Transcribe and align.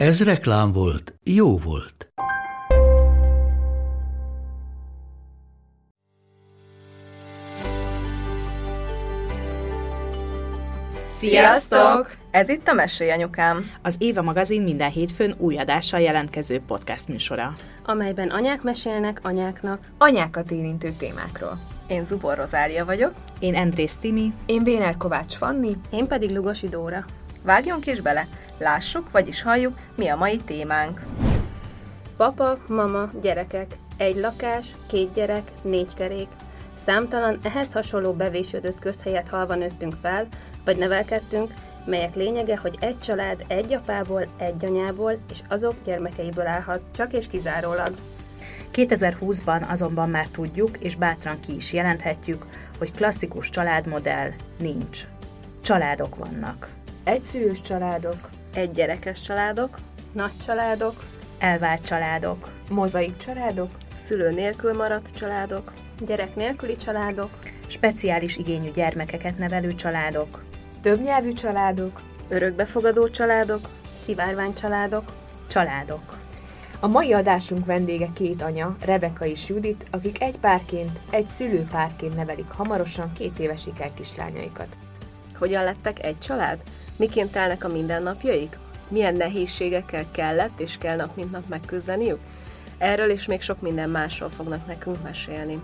Ez 0.00 0.24
reklám 0.24 0.72
volt, 0.72 1.14
jó 1.24 1.58
volt. 1.58 2.12
Sziasztok! 11.08 12.10
Ez 12.30 12.48
itt 12.48 12.68
a 12.68 12.72
Mesélj 12.72 13.10
Anyukám. 13.10 13.70
Az 13.82 13.94
Éva 13.98 14.22
magazin 14.22 14.62
minden 14.62 14.90
hétfőn 14.90 15.34
új 15.38 15.56
adással 15.56 16.00
jelentkező 16.00 16.60
podcast 16.66 17.08
műsora. 17.08 17.52
amelyben 17.84 18.28
anyák 18.28 18.62
mesélnek 18.62 19.20
anyáknak. 19.22 19.80
Anyákat 19.98 20.50
érintő 20.50 20.90
témákról. 20.98 21.58
Én 21.86 22.04
Zubor 22.04 22.36
Rozália 22.36 22.84
vagyok. 22.84 23.12
Én 23.38 23.54
Andrész 23.54 23.94
Timi, 23.94 24.32
Én 24.46 24.62
Béner 24.62 24.96
Kovács 24.96 25.34
Fanni. 25.34 25.76
Én 25.90 26.06
pedig 26.06 26.30
Lugosi 26.30 26.68
Dóra. 26.68 27.04
Vágjunk 27.42 27.86
is 27.86 28.00
bele, 28.00 28.28
lássuk, 28.60 29.10
vagyis 29.10 29.42
halljuk, 29.42 29.78
mi 29.96 30.08
a 30.08 30.16
mai 30.16 30.36
témánk. 30.36 31.00
Papa, 32.16 32.58
mama, 32.68 33.10
gyerekek. 33.20 33.74
Egy 33.96 34.16
lakás, 34.16 34.66
két 34.86 35.12
gyerek, 35.12 35.50
négy 35.62 35.94
kerék. 35.94 36.28
Számtalan 36.84 37.38
ehhez 37.42 37.72
hasonló 37.72 38.12
bevésődött 38.12 38.78
közhelyet 38.78 39.28
halva 39.28 39.54
nőttünk 39.54 39.94
fel, 40.02 40.26
vagy 40.64 40.76
nevelkedtünk, 40.76 41.52
melyek 41.84 42.14
lényege, 42.14 42.56
hogy 42.56 42.76
egy 42.80 42.98
család 42.98 43.44
egy 43.46 43.72
apából, 43.72 44.26
egy 44.36 44.64
anyából 44.64 45.18
és 45.30 45.38
azok 45.48 45.74
gyermekeiből 45.84 46.46
állhat, 46.46 46.80
csak 46.94 47.12
és 47.12 47.26
kizárólag. 47.26 47.94
2020-ban 48.72 49.68
azonban 49.68 50.10
már 50.10 50.26
tudjuk, 50.26 50.76
és 50.78 50.96
bátran 50.96 51.40
ki 51.40 51.54
is 51.54 51.72
jelenthetjük, 51.72 52.46
hogy 52.78 52.92
klasszikus 52.92 53.50
családmodell 53.50 54.30
nincs. 54.58 55.04
Családok 55.60 56.16
vannak. 56.16 56.68
Egyszülős 57.04 57.60
családok, 57.60 58.28
egygyerekes 58.54 59.20
családok, 59.20 59.78
Nagy 60.12 60.32
családok, 60.46 61.04
Elvált 61.38 61.86
családok, 61.86 62.50
mozaik 62.70 63.16
családok, 63.16 63.70
szülő 63.98 64.30
nélkül 64.30 64.72
maradt 64.72 65.10
családok, 65.16 65.72
gyerek 66.06 66.34
nélküli 66.34 66.76
családok, 66.76 67.30
speciális 67.66 68.36
igényű 68.36 68.70
gyermekeket 68.70 69.38
nevelő 69.38 69.74
családok, 69.74 70.42
többnyelvű 70.80 71.32
családok, 71.32 72.00
örökbefogadó 72.28 73.08
családok. 73.08 73.68
szivárvány 74.04 74.54
családok, 74.54 75.12
családok. 75.48 76.18
A 76.80 76.86
mai 76.86 77.12
adásunk 77.12 77.66
vendége 77.66 78.08
két 78.14 78.42
anya, 78.42 78.76
Rebeka 78.84 79.24
és 79.24 79.48
Judit, 79.48 79.86
akik 79.90 80.22
egy 80.22 80.38
párként, 80.38 81.00
egy 81.10 81.26
szülőpárként 81.26 82.16
nevelik 82.16 82.48
hamarosan 82.48 83.12
két 83.12 83.38
éves 83.38 83.66
ikerkislányaikat. 83.66 84.76
Hogyan 85.40 85.64
lettek 85.64 86.04
egy 86.04 86.18
család? 86.18 86.58
Miként 86.96 87.30
telnek 87.30 87.64
a 87.64 87.68
mindennapjaik? 87.68 88.58
Milyen 88.88 89.14
nehézségekkel 89.14 90.04
kellett 90.10 90.60
és 90.60 90.78
kell 90.78 90.96
nap 90.96 91.16
mint 91.16 91.30
nap 91.30 91.48
megküzdeniük? 91.48 92.18
Erről 92.78 93.10
és 93.10 93.26
még 93.26 93.40
sok 93.40 93.60
minden 93.60 93.90
másról 93.90 94.28
fognak 94.28 94.66
nekünk 94.66 95.02
mesélni. 95.02 95.60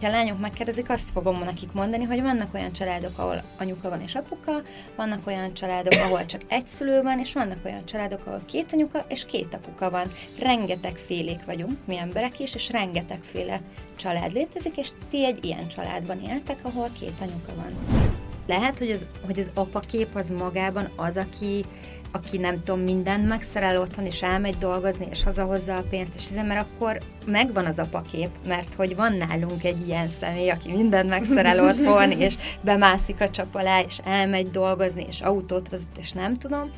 Ha 0.00 0.06
a 0.06 0.10
lányok 0.10 0.40
megkérdezik, 0.40 0.90
azt 0.90 1.10
fogom 1.10 1.42
nekik 1.44 1.72
mondani, 1.72 2.04
hogy 2.04 2.22
vannak 2.22 2.54
olyan 2.54 2.72
családok, 2.72 3.18
ahol 3.18 3.42
anyuka 3.58 3.88
van 3.88 4.02
és 4.02 4.14
apuka, 4.14 4.62
vannak 4.96 5.26
olyan 5.26 5.54
családok, 5.54 5.92
ahol 5.92 6.26
csak 6.26 6.42
egy 6.48 6.66
szülő 6.66 7.02
van, 7.02 7.18
és 7.18 7.32
vannak 7.32 7.64
olyan 7.64 7.84
családok, 7.84 8.26
ahol 8.26 8.42
két 8.46 8.72
anyuka 8.72 9.04
és 9.08 9.24
két 9.26 9.54
apuka 9.54 9.90
van. 9.90 10.12
Rengeteg 10.38 10.96
félék 11.06 11.44
vagyunk, 11.44 11.72
mi 11.84 11.98
emberek 11.98 12.40
is, 12.40 12.54
és 12.54 12.70
rengetegféle 12.70 13.60
család 13.96 14.32
létezik, 14.32 14.76
és 14.76 14.88
ti 15.10 15.24
egy 15.24 15.44
ilyen 15.44 15.68
családban 15.68 16.20
éltek, 16.20 16.58
ahol 16.62 16.88
két 16.98 17.14
anyuka 17.20 17.54
van. 17.54 18.18
Lehet, 18.50 18.78
hogy 18.78 18.90
az, 18.90 19.06
hogy 19.26 19.38
az 19.38 19.50
apakép 19.54 20.16
az 20.16 20.30
magában 20.30 20.88
az, 20.96 21.16
aki 21.16 21.64
aki 22.12 22.38
nem 22.38 22.62
tudom, 22.64 22.80
mindent 22.80 23.28
megszerel 23.28 23.80
otthon, 23.80 24.06
és 24.06 24.22
elmegy 24.22 24.56
dolgozni, 24.58 25.06
és 25.10 25.22
hazahozza 25.22 25.76
a 25.76 25.84
pénzt, 25.90 26.14
és 26.16 26.28
hiszen, 26.28 26.46
mert 26.46 26.66
akkor 26.66 26.98
megvan 27.26 27.64
az 27.64 27.78
apakép, 27.78 28.28
mert 28.46 28.74
hogy 28.74 28.96
van 28.96 29.12
nálunk 29.14 29.64
egy 29.64 29.86
ilyen 29.86 30.08
személy, 30.20 30.50
aki 30.50 30.72
mindent 30.72 31.08
megszerel 31.08 31.64
otthon, 31.68 32.10
és 32.10 32.34
bemászik 32.60 33.20
a 33.20 33.30
csap 33.30 33.54
alá, 33.54 33.80
és 33.80 33.98
elmegy 34.04 34.50
dolgozni, 34.50 35.06
és 35.08 35.20
autót 35.20 35.68
vezet, 35.68 35.98
és 35.98 36.12
nem 36.12 36.38
tudom. 36.38 36.70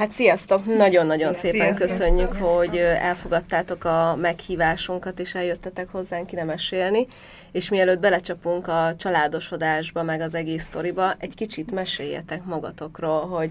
Hát 0.00 0.12
sziasztok! 0.12 0.64
Nagyon-nagyon 0.66 1.34
Sziasztok. 1.34 1.50
szépen 1.50 1.76
Sziasztok. 1.76 1.88
köszönjük, 1.88 2.32
Sziasztok. 2.32 2.56
hogy 2.56 2.76
elfogadtátok 2.78 3.84
a 3.84 4.16
meghívásunkat, 4.16 5.18
és 5.18 5.34
eljöttetek 5.34 5.88
hozzánk 5.90 6.32
ide 6.32 6.44
mesélni. 6.44 7.06
És 7.52 7.68
mielőtt 7.68 8.00
belecsapunk 8.00 8.66
a 8.66 8.94
családosodásba, 8.96 10.02
meg 10.02 10.20
az 10.20 10.34
egész 10.34 10.64
sztoriba, 10.64 11.14
egy 11.18 11.34
kicsit 11.34 11.72
meséljetek 11.72 12.44
magatokról, 12.44 13.26
hogy 13.28 13.50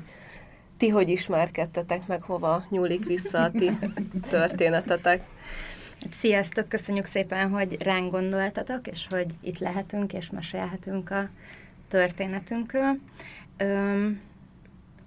ti 0.77 0.89
hogy 0.89 1.09
ismerkedtetek, 1.09 2.07
meg 2.07 2.21
hova 2.21 2.65
nyúlik 2.69 3.05
vissza 3.05 3.41
a 3.41 3.51
ti 3.51 3.77
történetetek. 4.29 5.21
Hát 6.01 6.13
Sziasztok, 6.13 6.69
köszönjük 6.69 7.05
szépen, 7.05 7.49
hogy 7.49 7.81
ránk 7.81 8.11
gondoltatok, 8.11 8.87
és 8.87 9.07
hogy 9.09 9.27
itt 9.41 9.59
lehetünk, 9.59 10.13
és 10.13 10.29
mesélhetünk 10.29 11.11
a 11.11 11.29
történetünkről. 11.87 12.97
Öm, 13.57 14.27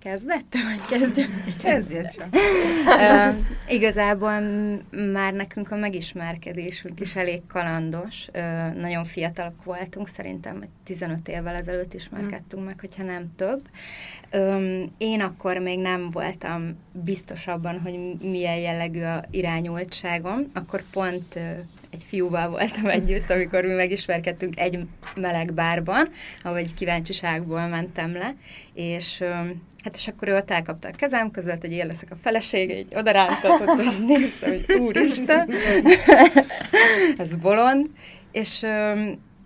kezdette, 0.02 0.58
vagy 0.62 0.98
kezdjem? 0.98 1.28
Kezdjed 1.62 2.14
csak. 2.14 2.28
Ö, 3.00 3.28
igazából 3.72 4.40
már 5.12 5.32
nekünk 5.32 5.70
a 5.70 5.76
megismerkedésünk 5.76 7.00
is 7.00 7.16
elég 7.16 7.40
kalandos. 7.46 8.26
Ö, 8.32 8.40
nagyon 8.80 9.04
fiatalok 9.04 9.64
voltunk, 9.64 10.08
szerintem 10.08 10.58
egy 10.62 10.68
15 10.84 11.28
évvel 11.28 11.54
ezelőtt 11.54 11.94
ismerkedtünk 11.94 12.64
meg, 12.64 12.80
hogyha 12.80 13.02
nem 13.02 13.30
több. 13.36 13.68
Ö, 14.30 14.82
én 14.98 15.20
akkor 15.20 15.58
még 15.58 15.78
nem 15.78 16.10
voltam 16.10 16.78
biztos 16.92 17.46
abban, 17.46 17.80
hogy 17.80 17.98
milyen 18.30 18.56
jellegű 18.56 19.02
a 19.02 19.24
irányultságom. 19.30 20.50
Akkor 20.52 20.82
pont 20.92 21.36
ö, 21.36 21.40
egy 21.90 22.04
fiúval 22.08 22.48
voltam 22.48 22.86
együtt, 22.86 23.30
amikor 23.30 23.62
mi 23.64 23.72
megismerkedtünk 23.72 24.58
egy 24.58 24.86
meleg 25.14 25.52
bárban, 25.52 26.08
ahol 26.42 26.56
egy 26.58 26.74
kíváncsiságból 26.74 27.66
mentem 27.66 28.12
le, 28.12 28.34
és 28.74 29.20
ö, 29.20 29.34
Hát 29.82 29.96
és 29.96 30.08
akkor 30.08 30.28
ő 30.28 30.36
ott 30.36 30.50
elkapta 30.50 30.88
a 30.88 30.96
kezem 30.96 31.30
között, 31.30 31.60
hogy 31.60 31.72
én 31.72 31.86
leszek 31.86 32.10
a 32.10 32.16
felesége, 32.22 32.78
így 32.78 32.94
odarántatott, 32.94 33.68
hogy 33.68 34.04
néztem, 34.06 34.50
hogy 34.50 34.80
úristen, 34.80 35.50
ez 37.16 37.34
bolond, 37.40 37.90
és 38.32 38.60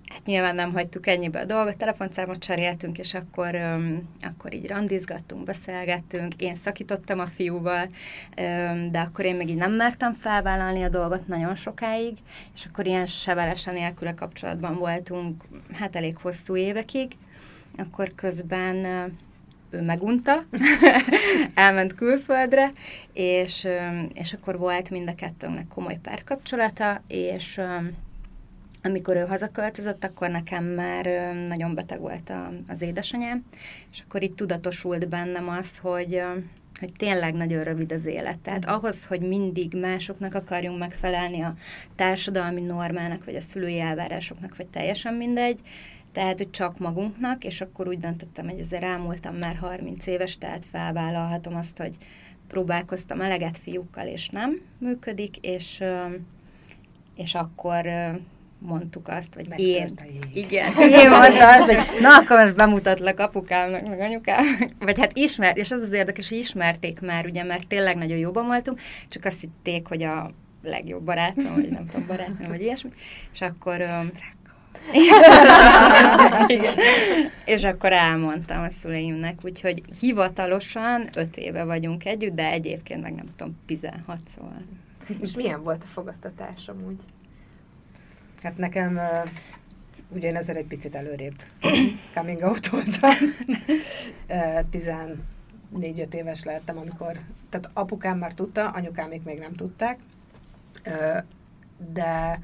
hát 0.08 0.24
nyilván 0.24 0.54
nem 0.54 0.72
hagytuk 0.72 1.06
ennyibe 1.06 1.41
a 1.41 1.44
dolgot, 1.44 1.76
telefonszámot 1.76 2.38
cseréltünk, 2.38 2.98
és 2.98 3.14
akkor, 3.14 3.54
öm, 3.54 4.08
akkor 4.22 4.54
így 4.54 4.66
randizgattunk, 4.66 5.44
beszélgettünk, 5.44 6.34
én 6.38 6.54
szakítottam 6.54 7.18
a 7.18 7.26
fiúval, 7.26 7.88
öm, 8.36 8.91
de 8.91 8.98
akkor 9.00 9.24
én 9.24 9.36
még 9.36 9.48
így 9.48 9.56
nem 9.56 9.72
mertem 9.72 10.12
felvállalni 10.12 10.82
a 10.82 10.88
dolgot 10.88 11.26
nagyon 11.26 11.56
sokáig, 11.56 12.16
és 12.54 12.66
akkor 12.66 12.86
ilyen 12.86 13.06
sevelesen 13.06 13.74
nélküle 13.74 14.14
kapcsolatban 14.14 14.74
voltunk, 14.78 15.44
hát 15.72 15.97
elég 15.97 16.16
hosszú 16.16 16.56
évekig, 16.56 17.16
akkor 17.76 18.12
közben 18.14 18.86
ő 19.76 19.82
megunta, 19.82 20.44
elment 21.54 21.94
külföldre, 21.94 22.72
és, 23.12 23.66
és 24.12 24.32
akkor 24.32 24.59
volt 24.59 24.91
mind 24.91 25.09
a 25.09 25.15
kettőnknek 25.15 25.68
komoly 25.68 25.98
párkapcsolata, 26.03 27.03
és 27.09 27.60
amikor 28.83 29.16
ő 29.16 29.24
hazaköltözött, 29.27 30.04
akkor 30.04 30.30
nekem 30.30 30.65
már 30.65 31.34
nagyon 31.48 31.74
beteg 31.74 32.00
volt 32.00 32.30
a, 32.30 32.53
az 32.68 32.83
édesanyám, 32.83 33.45
és 33.92 34.03
akkor 34.06 34.22
így 34.22 34.34
tudatosult 34.34 35.09
bennem 35.09 35.48
az, 35.48 35.78
hogy, 35.78 36.22
hogy 36.80 36.92
tényleg 36.97 37.34
nagyon 37.34 37.65
rövid 37.65 37.92
az 37.92 38.06
élet. 38.06 38.39
Tehát 38.39 38.65
ahhoz, 38.65 39.04
hogy 39.04 39.21
mindig 39.21 39.74
másoknak 39.74 40.34
akarjunk 40.34 40.78
megfelelni 40.78 41.41
a 41.41 41.54
társadalmi 41.95 42.60
normának, 42.60 43.24
vagy 43.24 43.36
a 43.36 43.41
szülői 43.41 43.80
elvárásoknak, 43.80 44.56
vagy 44.56 44.66
teljesen 44.66 45.15
mindegy, 45.15 45.60
tehát, 46.16 46.36
hogy 46.36 46.51
csak 46.51 46.78
magunknak, 46.78 47.45
és 47.45 47.60
akkor 47.60 47.89
úgy 47.89 47.98
döntöttem, 47.98 48.48
hogy 48.48 48.60
ezzel 48.60 48.80
rámultam 48.80 49.34
már 49.34 49.57
30 49.57 50.07
éves, 50.07 50.39
tehát 50.39 50.65
felvállalhatom 50.71 51.57
azt, 51.57 51.78
hogy 51.78 51.97
próbálkoztam 52.48 53.21
eleget 53.21 53.59
fiúkkal, 53.59 54.07
és 54.07 54.28
nem 54.28 54.60
működik, 54.78 55.36
és, 55.36 55.84
és 57.16 57.34
akkor 57.34 57.86
mondtuk 58.59 59.09
azt, 59.09 59.34
vagy 59.34 59.60
én. 59.60 59.89
Igen, 60.34 60.72
én 61.03 61.09
mondta 61.09 61.53
azt, 61.53 61.72
hogy 61.72 61.78
na, 62.04 62.16
akkor 62.16 62.41
most 62.41 62.57
bemutatlak 62.57 63.19
apukámnak, 63.19 63.89
meg 63.89 64.01
anyukám. 64.01 64.45
Vagy 64.78 64.98
hát 64.98 65.16
ismer, 65.16 65.57
és 65.57 65.71
az 65.71 65.80
az 65.80 65.92
érdekes, 65.92 66.28
hogy 66.28 66.39
ismerték 66.39 67.01
már, 67.01 67.27
ugye, 67.27 67.42
mert 67.45 67.66
tényleg 67.66 67.97
nagyon 67.97 68.19
jobban 68.19 68.47
voltunk, 68.47 68.80
csak 69.09 69.24
azt 69.24 69.41
hitték, 69.41 69.86
hogy 69.86 70.03
a 70.03 70.30
legjobb 70.62 71.03
barátom, 71.03 71.54
vagy 71.54 71.69
nem 71.69 71.86
tudom, 71.86 72.07
barátnőm, 72.07 72.48
vagy 72.48 72.62
ilyesmi. 72.62 72.91
És 73.33 73.41
akkor... 73.41 73.80
öm, 73.80 74.10
Igen. 76.47 76.74
És 77.44 77.62
akkor 77.62 77.92
elmondtam 77.92 78.62
a 78.62 78.71
szüleimnek, 78.71 79.38
úgyhogy 79.42 79.83
hivatalosan 80.00 81.09
öt 81.15 81.36
éve 81.36 81.65
vagyunk 81.65 82.04
együtt, 82.04 82.34
de 82.34 82.50
egyébként 82.50 83.03
meg 83.03 83.15
nem 83.15 83.34
tudom, 83.36 83.59
16 83.66 84.18
szóval. 84.34 84.62
És 85.21 85.36
milyen 85.36 85.62
volt 85.62 85.83
a 85.83 85.86
fogadtatás 85.86 86.68
amúgy? 86.68 86.98
Hát 88.42 88.56
nekem 88.56 88.97
uh, 88.97 89.30
ugye 90.09 90.28
én 90.28 90.36
ezzel 90.36 90.56
egy 90.56 90.66
picit 90.66 90.94
előrébb 90.94 91.42
coming 92.15 92.41
out 92.41 92.66
voltam. 92.66 93.16
uh, 94.28 94.60
14-5 94.72 96.12
éves 96.12 96.44
lettem, 96.44 96.78
amikor, 96.78 97.18
tehát 97.48 97.71
apukám 97.72 98.18
már 98.18 98.34
tudta, 98.34 98.68
anyukámék 98.68 99.22
még 99.22 99.38
nem 99.38 99.54
tudták, 99.54 99.98
uh, 100.86 101.22
de 101.92 102.41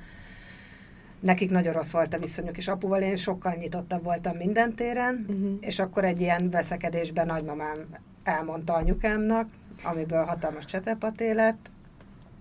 nekik 1.23 1.51
nagyon 1.51 1.73
rossz 1.73 1.91
volt 1.91 2.15
a 2.15 2.19
viszonyuk, 2.19 2.57
és 2.57 2.69
apuval 2.69 3.03
én 3.03 3.17
sokkal 3.17 3.55
nyitottabb 3.55 4.03
voltam 4.03 4.37
minden 4.37 4.75
téren, 4.75 5.27
uh-huh. 5.29 5.57
és 5.61 5.79
akkor 5.79 6.05
egy 6.05 6.21
ilyen 6.21 6.51
veszekedésben 6.51 7.27
nagymamám 7.27 7.79
elmondta 8.23 8.75
anyukámnak, 8.75 9.49
amiből 9.85 10.25
hatalmas 10.25 10.65
csetepaté 10.65 11.33
lett, 11.33 11.71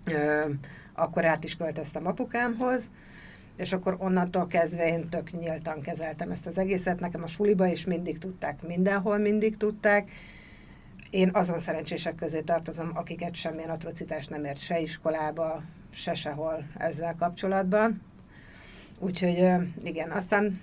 Ö, 0.03 0.49
akkor 0.93 1.25
át 1.25 1.43
is 1.43 1.57
költöztem 1.57 2.07
apukámhoz, 2.07 2.89
és 3.55 3.73
akkor 3.73 3.95
onnantól 3.99 4.47
kezdve 4.47 4.87
én 4.87 5.09
tök 5.09 5.31
nyíltan 5.31 5.81
kezeltem 5.81 6.31
ezt 6.31 6.45
az 6.45 6.57
egészet. 6.57 6.99
Nekem 6.99 7.23
a 7.23 7.27
suliba 7.27 7.67
is 7.67 7.85
mindig 7.85 8.17
tudták, 8.17 8.67
mindenhol 8.67 9.17
mindig 9.17 9.57
tudták. 9.57 10.11
Én 11.09 11.29
azon 11.33 11.57
szerencsések 11.57 12.15
közé 12.15 12.41
tartozom, 12.41 12.91
akiket 12.93 13.35
semmilyen 13.35 13.69
atrocitás 13.69 14.27
nem 14.27 14.45
ért 14.45 14.59
se 14.59 14.79
iskolába, 14.79 15.61
se 15.89 16.13
sehol 16.13 16.63
ezzel 16.77 17.15
kapcsolatban. 17.15 18.01
Úgyhogy 19.03 19.45
igen, 19.83 20.11
aztán 20.11 20.61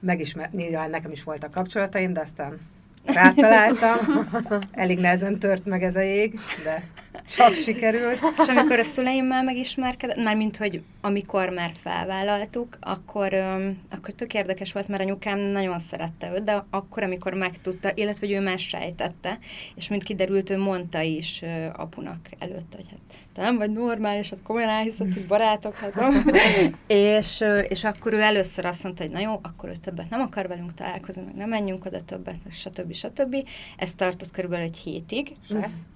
megismer, 0.00 0.48
nyilván 0.52 0.90
nekem 0.90 1.10
is 1.10 1.22
voltak 1.22 1.50
kapcsolataim, 1.50 2.12
de 2.12 2.20
aztán 2.20 2.60
rátaláltam. 3.04 3.96
Elég 4.72 4.98
nehezen 4.98 5.38
tört 5.38 5.64
meg 5.64 5.82
ez 5.82 5.96
a 5.96 6.00
jég, 6.00 6.38
de 6.64 6.84
csak 7.28 7.54
sikerült. 7.64 8.18
És 8.38 8.48
amikor 8.48 8.78
a 8.78 8.84
szüleimmel 8.84 9.42
megismerkedett, 9.42 10.22
már 10.22 10.36
mint 10.36 10.56
hogy 10.56 10.82
amikor 11.00 11.48
már 11.48 11.72
felvállaltuk, 11.82 12.76
akkor, 12.80 13.32
öm, 13.32 13.78
akkor 13.90 14.14
tök 14.14 14.34
érdekes 14.34 14.72
volt, 14.72 14.88
mert 14.88 15.02
anyukám 15.02 15.38
nagyon 15.38 15.78
szerette 15.78 16.32
őt, 16.34 16.44
de 16.44 16.64
akkor, 16.70 17.02
amikor 17.02 17.34
megtudta, 17.34 17.90
illetve 17.94 18.26
hogy 18.26 18.36
ő 18.36 18.40
már 18.40 18.58
sejtette, 18.58 19.38
és 19.74 19.88
mint 19.88 20.02
kiderült, 20.02 20.50
ő 20.50 20.58
mondta 20.58 21.00
is 21.00 21.42
ö, 21.42 21.66
apunak 21.76 22.28
előtt, 22.38 22.74
hogy 22.74 22.86
hát 22.90 23.18
te 23.34 23.42
nem 23.42 23.56
vagy 23.56 23.70
normális, 23.70 24.30
hát 24.30 24.42
komolyan 24.42 24.68
elhiszed, 24.68 25.12
hogy 25.12 25.26
barátok, 25.26 25.74
hát 25.74 25.94
nem. 25.94 26.24
és, 26.86 27.44
és 27.68 27.84
akkor 27.84 28.12
ő 28.12 28.20
először 28.20 28.64
azt 28.64 28.82
mondta, 28.82 29.02
hogy 29.02 29.12
na 29.12 29.20
jó, 29.20 29.40
akkor 29.42 29.68
ő 29.68 29.76
többet 29.76 30.10
nem 30.10 30.20
akar 30.20 30.48
velünk 30.48 30.74
találkozni, 30.74 31.22
meg 31.22 31.34
nem 31.34 31.48
menjünk 31.48 31.84
oda 31.84 32.04
többet, 32.04 32.36
stb. 32.50 32.92
stb. 32.92 33.36
Ez 33.76 33.90
tartott 33.96 34.30
körülbelül 34.30 34.64
egy 34.64 34.76
hétig, 34.76 35.32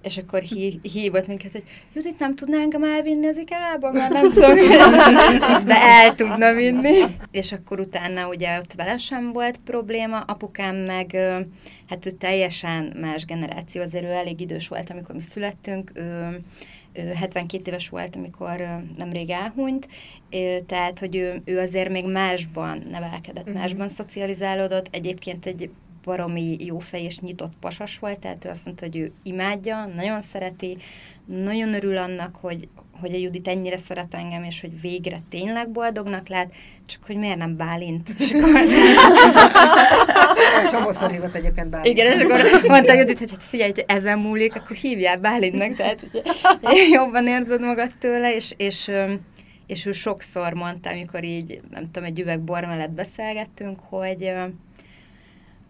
és 0.01 0.17
akkor 0.17 0.41
hí, 0.41 0.79
hívott 0.81 1.27
minket, 1.27 1.51
hogy 1.51 1.63
Judit, 1.93 2.19
nem 2.19 2.35
tudná 2.35 2.57
engem 2.57 2.83
elvinni 2.83 3.27
az 3.27 3.37
IKEA-ba, 3.37 3.91
mert 3.91 4.13
nem 4.13 4.29
tudom, 4.33 4.55
de 5.65 5.81
el 5.81 6.15
tudna 6.15 6.53
vinni. 6.53 6.99
És 7.31 7.51
akkor 7.51 7.79
utána 7.79 8.27
ugye 8.27 8.57
ott 8.57 8.73
vele 8.73 8.97
sem 8.97 9.31
volt 9.31 9.59
probléma, 9.65 10.19
apukám 10.19 10.75
meg, 10.75 11.17
hát 11.89 12.05
ő 12.05 12.11
teljesen 12.11 12.97
más 13.01 13.25
generáció, 13.25 13.81
azért 13.81 14.03
ő 14.03 14.11
elég 14.11 14.39
idős 14.39 14.67
volt, 14.67 14.89
amikor 14.89 15.15
mi 15.15 15.21
születtünk, 15.21 15.91
ő 15.93 16.39
72 17.15 17.63
éves 17.65 17.89
volt, 17.89 18.15
amikor 18.15 18.81
nemrég 18.97 19.29
elhunyt, 19.29 19.87
tehát, 20.65 20.99
hogy 20.99 21.15
ő, 21.15 21.41
ő 21.45 21.59
azért 21.59 21.89
még 21.89 22.05
másban 22.05 22.87
nevelkedett, 22.91 23.45
Mhm. 23.45 23.57
másban 23.57 23.89
szocializálódott, 23.89 24.87
egyébként 24.91 25.45
egy 25.45 25.69
baromi 26.03 26.55
jó 26.59 26.79
fej 26.79 27.01
és 27.03 27.19
nyitott 27.19 27.53
pasas 27.59 27.99
volt, 27.99 28.19
tehát 28.19 28.45
ő 28.45 28.49
azt 28.49 28.65
mondta, 28.65 28.85
hogy 28.85 28.97
ő 28.97 29.11
imádja, 29.23 29.85
nagyon 29.95 30.21
szereti, 30.21 30.77
nagyon 31.25 31.73
örül 31.73 31.97
annak, 31.97 32.35
hogy, 32.41 32.67
hogy 32.99 33.13
a 33.13 33.17
Judit 33.17 33.47
ennyire 33.47 33.77
szeret 33.77 34.13
engem, 34.13 34.43
és 34.43 34.61
hogy 34.61 34.81
végre 34.81 35.21
tényleg 35.29 35.69
boldognak 35.69 36.27
lát, 36.27 36.51
csak 36.85 37.03
hogy 37.05 37.15
miért 37.15 37.37
nem 37.37 37.55
Bálint. 37.57 38.09
És 38.19 38.31
akkor, 38.33 38.51
Csomószor 40.71 41.11
hívott 41.11 41.35
egyébként 41.35 41.69
Bálint. 41.69 41.97
igen, 41.97 42.13
és 42.13 42.23
akkor 42.23 42.61
mondta 42.67 42.93
Judit, 42.93 43.19
hogy 43.19 43.31
hát 43.31 43.43
figyelj, 43.43 43.71
hogy 43.71 43.83
ezen 43.87 44.19
múlik, 44.19 44.55
akkor 44.55 44.75
hívjál 44.75 45.17
Bálintnak, 45.17 45.75
tehát 45.75 45.99
jobban 46.91 47.27
érzed 47.27 47.61
magad 47.61 47.91
tőle, 47.99 48.35
és, 48.35 48.53
és, 48.57 48.91
és 49.67 49.85
ő 49.85 49.91
sokszor 49.91 50.53
mondta, 50.53 50.89
amikor 50.89 51.23
így, 51.23 51.61
nem 51.71 51.85
tudom, 51.91 52.03
egy 52.03 52.19
üveg 52.19 52.41
bor 52.41 52.65
mellett 52.65 52.91
beszélgettünk, 52.91 53.79
hogy, 53.89 54.31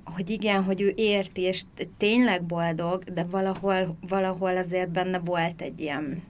hogy 0.04 0.30
igen, 0.30 0.64
hogy 0.64 0.82
ő 0.82 0.94
érti, 0.96 1.42
és 1.42 1.62
tényleg 1.98 2.44
boldog, 2.44 3.04
de 3.04 3.26
valahol, 3.32 3.98
valahol 4.08 4.58
azért 4.58 4.90
benne 4.90 5.20
volt 5.20 5.62
egy 5.62 5.80
ilyen. 5.80 6.24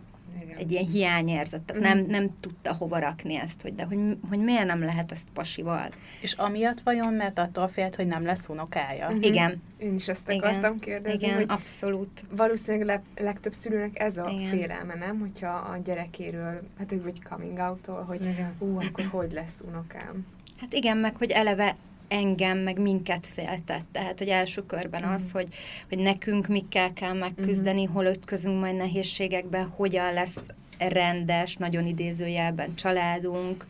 Egy 0.59 0.71
ilyen 0.71 0.85
hiányérzet. 0.85 1.61
Tehát 1.61 1.81
nem, 1.81 2.05
nem 2.05 2.29
tudta 2.39 2.73
hova 2.73 2.99
rakni 2.99 3.35
ezt, 3.35 3.61
hogy 3.61 3.75
de 3.75 3.83
hogy, 3.83 4.17
hogy 4.29 4.39
miért 4.39 4.65
nem 4.65 4.83
lehet 4.83 5.11
ezt 5.11 5.27
pasival. 5.33 5.89
És 6.21 6.33
amiatt 6.33 6.79
vajon, 6.81 7.13
mert 7.13 7.39
attól 7.39 7.67
félt, 7.67 7.95
hogy 7.95 8.07
nem 8.07 8.25
lesz 8.25 8.49
unokája? 8.49 9.09
Mhm. 9.09 9.21
Igen. 9.21 9.61
Én 9.77 9.95
is 9.95 10.07
ezt 10.07 10.29
Igen. 10.29 10.39
akartam 10.39 10.79
kérdezni, 10.79 11.23
Igen, 11.23 11.35
hogy 11.35 11.45
abszolút. 11.47 12.25
valószínűleg 12.31 12.87
leg, 12.87 13.25
legtöbb 13.25 13.53
szülőnek 13.53 13.99
ez 13.99 14.17
a 14.17 14.29
Igen. 14.29 14.49
félelme, 14.49 14.95
nem? 14.95 15.19
Hogyha 15.19 15.49
a 15.49 15.77
gyerekéről, 15.83 16.61
hát 16.77 16.93
vagy 17.03 17.23
coming 17.23 17.57
out 17.57 17.85
hogy 18.07 18.21
Igen. 18.21 18.53
ú, 18.59 18.79
akkor 18.79 19.05
hogy 19.05 19.31
lesz 19.31 19.63
unokám? 19.67 20.25
Hát 20.57 20.73
igen, 20.73 20.97
meg 20.97 21.15
hogy 21.15 21.31
eleve 21.31 21.75
engem, 22.09 22.57
meg 22.57 22.79
minket 22.79 23.27
féltett. 23.33 23.85
Tehát, 23.91 24.17
hogy 24.17 24.27
első 24.27 24.65
körben 24.65 25.01
Mhm. 25.01 25.11
az, 25.11 25.31
hogy, 25.31 25.47
hogy 25.89 25.97
nekünk 25.97 26.47
mikkel 26.47 26.93
kell 26.93 27.13
megküzdeni, 27.13 27.83
hol 27.83 28.05
ütközünk 28.05 28.59
majd 28.59 28.75
nehézségekbe, 28.75 29.67
hogyan 29.75 30.13
lesz 30.13 30.35
rendes, 30.77 31.55
nagyon 31.55 31.85
idézőjelben 31.85 32.75
családunk, 32.75 33.65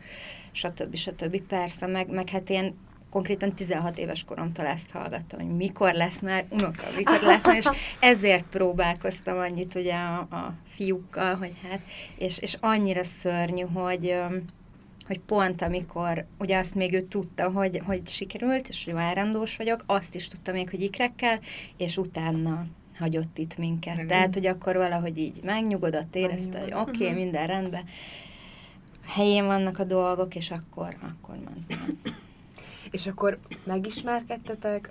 stb. 0.52 0.96
stb. 0.96 1.40
Persze, 1.40 1.86
meg, 1.86 2.08
meg 2.08 2.28
hát 2.28 2.50
én 2.50 2.74
konkrétan 3.10 3.52
16 3.54 3.98
éves 3.98 4.24
koromtól 4.24 4.66
ezt 4.66 4.90
hallgattam, 4.90 5.40
hogy 5.40 5.56
mikor 5.56 5.92
lesz 5.92 6.18
már 6.20 6.44
unoka, 6.48 6.84
mikor 6.96 7.18
lesz 7.22 7.44
már, 7.44 7.56
és 7.56 7.66
ezért 8.00 8.44
próbálkoztam 8.50 9.38
annyit 9.38 9.74
ugye 9.74 9.94
a, 9.94 10.18
a 10.18 10.54
fiúkkal, 10.74 11.34
hogy 11.34 11.52
hát, 11.68 11.80
és, 12.16 12.38
és 12.38 12.56
annyira 12.60 13.04
szörnyű, 13.04 13.62
hogy, 13.62 14.14
hogy 15.10 15.20
pont 15.20 15.62
amikor, 15.62 16.24
ugye 16.38 16.58
azt 16.58 16.74
még 16.74 16.92
ő 16.92 17.02
tudta, 17.02 17.50
hogy, 17.50 17.82
hogy 17.84 18.08
sikerült, 18.08 18.68
és 18.68 18.84
hogy 18.84 18.94
várandós 18.94 19.56
vagyok, 19.56 19.82
azt 19.86 20.14
is 20.14 20.28
tudta 20.28 20.52
még, 20.52 20.70
hogy 20.70 20.82
ikrekkel, 20.82 21.40
és 21.76 21.96
utána 21.96 22.66
hagyott 22.98 23.38
itt 23.38 23.58
minket. 23.58 23.94
Igen. 23.94 24.06
Tehát, 24.06 24.34
hogy 24.34 24.46
akkor 24.46 24.76
valahogy 24.76 25.18
így 25.18 25.42
megnyugodott, 25.42 26.14
érezte, 26.14 26.60
hogy 26.60 26.72
oké, 26.74 27.04
okay, 27.04 27.12
minden 27.12 27.46
rendben, 27.46 27.84
helyén 29.06 29.46
vannak 29.46 29.78
a 29.78 29.84
dolgok, 29.84 30.34
és 30.34 30.50
akkor, 30.50 30.96
akkor 31.00 31.34
mentem. 31.44 32.00
És 32.90 33.06
akkor 33.06 33.38
megismerkedtetek, 33.64 34.90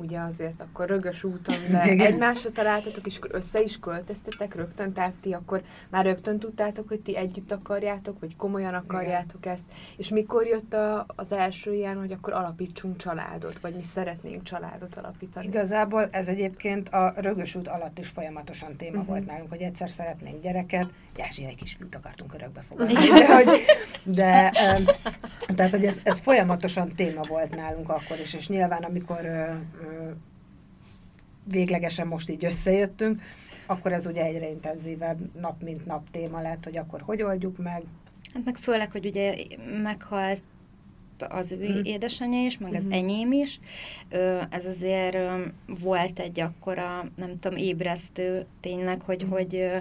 ugye 0.00 0.18
azért 0.18 0.60
akkor 0.60 0.86
rögös 0.88 1.24
úton, 1.24 1.56
de 1.70 1.92
Igen. 1.92 2.06
egymásra 2.06 2.50
találtatok, 2.50 3.06
és 3.06 3.16
akkor 3.16 3.30
össze 3.32 3.62
is 3.62 3.78
költöztetek 3.78 4.54
rögtön, 4.54 4.92
tehát 4.92 5.14
ti 5.20 5.32
akkor 5.32 5.62
már 5.88 6.04
rögtön 6.04 6.38
tudtátok, 6.38 6.88
hogy 6.88 7.00
ti 7.00 7.16
együtt 7.16 7.52
akarjátok, 7.52 8.20
vagy 8.20 8.36
komolyan 8.36 8.74
akarjátok 8.74 9.46
ezt, 9.46 9.64
és 9.96 10.08
mikor 10.08 10.46
jött 10.46 10.72
a, 10.72 11.06
az 11.16 11.32
első 11.32 11.74
ilyen, 11.74 11.98
hogy 11.98 12.12
akkor 12.12 12.32
alapítsunk 12.32 12.96
családot, 12.96 13.58
vagy 13.58 13.74
mi 13.74 13.82
szeretnénk 13.82 14.42
családot 14.42 14.96
alapítani? 14.96 15.46
Igazából 15.46 16.08
ez 16.10 16.28
egyébként 16.28 16.88
a 16.88 17.12
rögös 17.16 17.54
út 17.54 17.68
alatt 17.68 17.98
is 17.98 18.08
folyamatosan 18.08 18.76
téma 18.76 18.90
uh-huh. 18.90 19.06
volt 19.06 19.26
nálunk, 19.26 19.50
hogy 19.50 19.60
egyszer 19.60 19.88
szeretnénk 19.88 20.42
gyereket, 20.42 20.90
Jázsi 21.16 21.44
egy 21.44 21.54
kis 21.54 21.74
fiút 21.74 21.94
akartunk 21.94 22.34
örökbe 22.34 22.60
fogadni. 22.68 22.94
De, 22.94 23.34
hogy, 23.34 23.64
de 24.02 24.50
tehát, 25.54 25.70
hogy 25.70 25.84
ez, 25.84 25.98
ez 26.02 26.20
folyamatosan 26.20 26.94
téma 26.94 27.22
volt 27.22 27.56
nálunk 27.56 27.88
akkor 27.88 28.18
is, 28.20 28.34
és 28.34 28.48
nyilván 28.48 28.82
amikor 28.82 29.20
véglegesen 31.44 32.06
most 32.06 32.30
így 32.30 32.44
összejöttünk, 32.44 33.22
akkor 33.66 33.92
ez 33.92 34.06
ugye 34.06 34.24
egyre 34.24 34.48
intenzívebb 34.50 35.18
nap 35.40 35.62
mint 35.62 35.86
nap 35.86 36.10
téma 36.10 36.40
lett, 36.40 36.64
hogy 36.64 36.76
akkor 36.76 37.00
hogy 37.00 37.22
oldjuk 37.22 37.58
meg. 37.58 37.82
Hát 38.34 38.44
meg 38.44 38.56
főleg, 38.56 38.90
hogy 38.90 39.06
ugye 39.06 39.34
meghalt 39.82 40.42
az 41.28 41.52
ő 41.52 41.68
Mhm. 41.68 41.84
édesanyja 41.84 42.44
is, 42.44 42.58
meg 42.58 42.74
az 42.74 42.82
Mhm. 42.84 42.92
enyém 42.92 43.32
is. 43.32 43.60
Ez 44.50 44.64
azért 44.66 45.16
volt 45.66 46.18
egy 46.18 46.40
akkora, 46.40 47.08
nem 47.16 47.38
tudom, 47.38 47.58
ébresztő 47.58 48.46
tényleg, 48.60 49.00
hogy, 49.00 49.26
hogy 49.30 49.54
ö, 49.54 49.76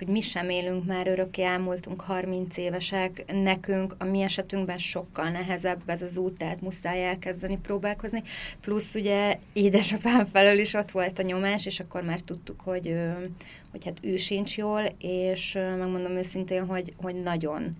hogy 0.00 0.08
mi 0.08 0.20
sem 0.20 0.50
élünk 0.50 0.84
már 0.84 1.06
örökké, 1.06 1.42
elmúltunk 1.42 2.00
30 2.00 2.56
évesek, 2.56 3.24
nekünk 3.32 3.94
a 3.98 4.04
mi 4.04 4.20
esetünkben 4.22 4.78
sokkal 4.78 5.30
nehezebb 5.30 5.80
ez 5.86 6.02
az 6.02 6.16
út, 6.16 6.38
tehát 6.38 6.60
muszáj 6.60 7.06
elkezdeni 7.06 7.58
próbálkozni. 7.62 8.22
Plusz 8.60 8.94
ugye 8.94 9.38
édesapám 9.52 10.26
felől 10.26 10.58
is 10.58 10.74
ott 10.74 10.90
volt 10.90 11.18
a 11.18 11.22
nyomás, 11.22 11.66
és 11.66 11.80
akkor 11.80 12.02
már 12.02 12.20
tudtuk, 12.20 12.60
hogy, 12.60 12.94
hogy 13.70 13.84
hát 13.84 13.98
ő 14.00 14.16
sincs 14.16 14.56
jól, 14.56 14.82
és 14.98 15.52
megmondom 15.52 16.16
őszintén, 16.16 16.66
hogy, 16.66 16.92
hogy 16.96 17.22
nagyon 17.22 17.76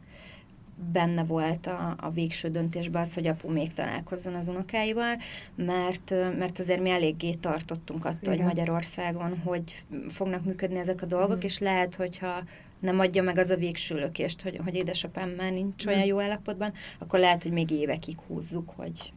benne 0.93 1.25
volt 1.25 1.67
a, 1.67 1.97
a 2.01 2.11
végső 2.11 2.49
döntésben 2.49 3.03
az, 3.03 3.15
hogy 3.15 3.27
apu 3.27 3.51
még 3.51 3.73
találkozzon 3.73 4.35
az 4.35 4.49
unokáival, 4.49 5.17
mert, 5.55 6.11
mert 6.39 6.59
azért 6.59 6.81
mi 6.81 6.91
eléggé 6.91 7.33
tartottunk 7.35 8.05
attól, 8.05 8.33
Igen. 8.33 8.37
hogy 8.37 8.45
Magyarországon 8.57 9.39
hogy 9.45 9.85
fognak 10.09 10.45
működni 10.45 10.79
ezek 10.79 11.03
a 11.03 11.07
dolgok, 11.07 11.37
Mhm. 11.37 11.45
és 11.45 11.59
lehet, 11.59 11.95
hogyha 11.95 12.43
nem 12.79 12.99
adja 12.99 13.23
meg 13.23 13.39
az 13.39 13.51
a 13.51 13.57
végső 13.57 13.95
lökést, 13.95 14.43
hogy, 14.43 14.61
hogy 14.65 14.75
édesapám 14.75 15.29
már 15.31 15.53
nincs 15.53 15.87
olyan 15.87 16.05
jó 16.05 16.21
állapotban, 16.21 16.73
akkor 16.99 17.19
lehet, 17.19 17.43
hogy 17.43 17.53
még 17.53 17.71
évekig 17.71 18.17
húzzuk, 18.27 18.71
hogy, 18.77 19.13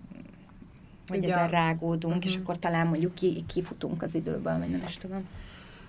hogy 1.08 1.24
ezen 1.24 1.38
a- 1.38 1.50
rágódunk, 1.50 2.25
és 2.25 2.34
Mhm. 2.34 2.41
akkor 2.41 2.60
talán 2.60 2.88
mondjuk 2.88 3.15
ki, 3.15 3.43
kifutunk 3.48 4.01
az 4.01 4.15
időből, 4.15 4.60
vagy 4.60 4.70
nem 4.70 4.84
is 4.88 4.98
tudom. 4.98 5.27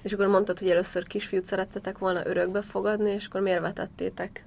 És 0.02 0.12
akkor 0.12 0.26
mondtad, 0.26 0.58
hogy 0.58 0.68
először 0.70 1.06
kisfiút 1.06 1.44
szerettetek 1.44 1.98
volna 1.98 2.26
örökbe 2.26 2.62
fogadni, 2.62 3.10
és 3.10 3.26
akkor 3.26 3.40
miért 3.40 3.60
vetettétek 3.60 4.44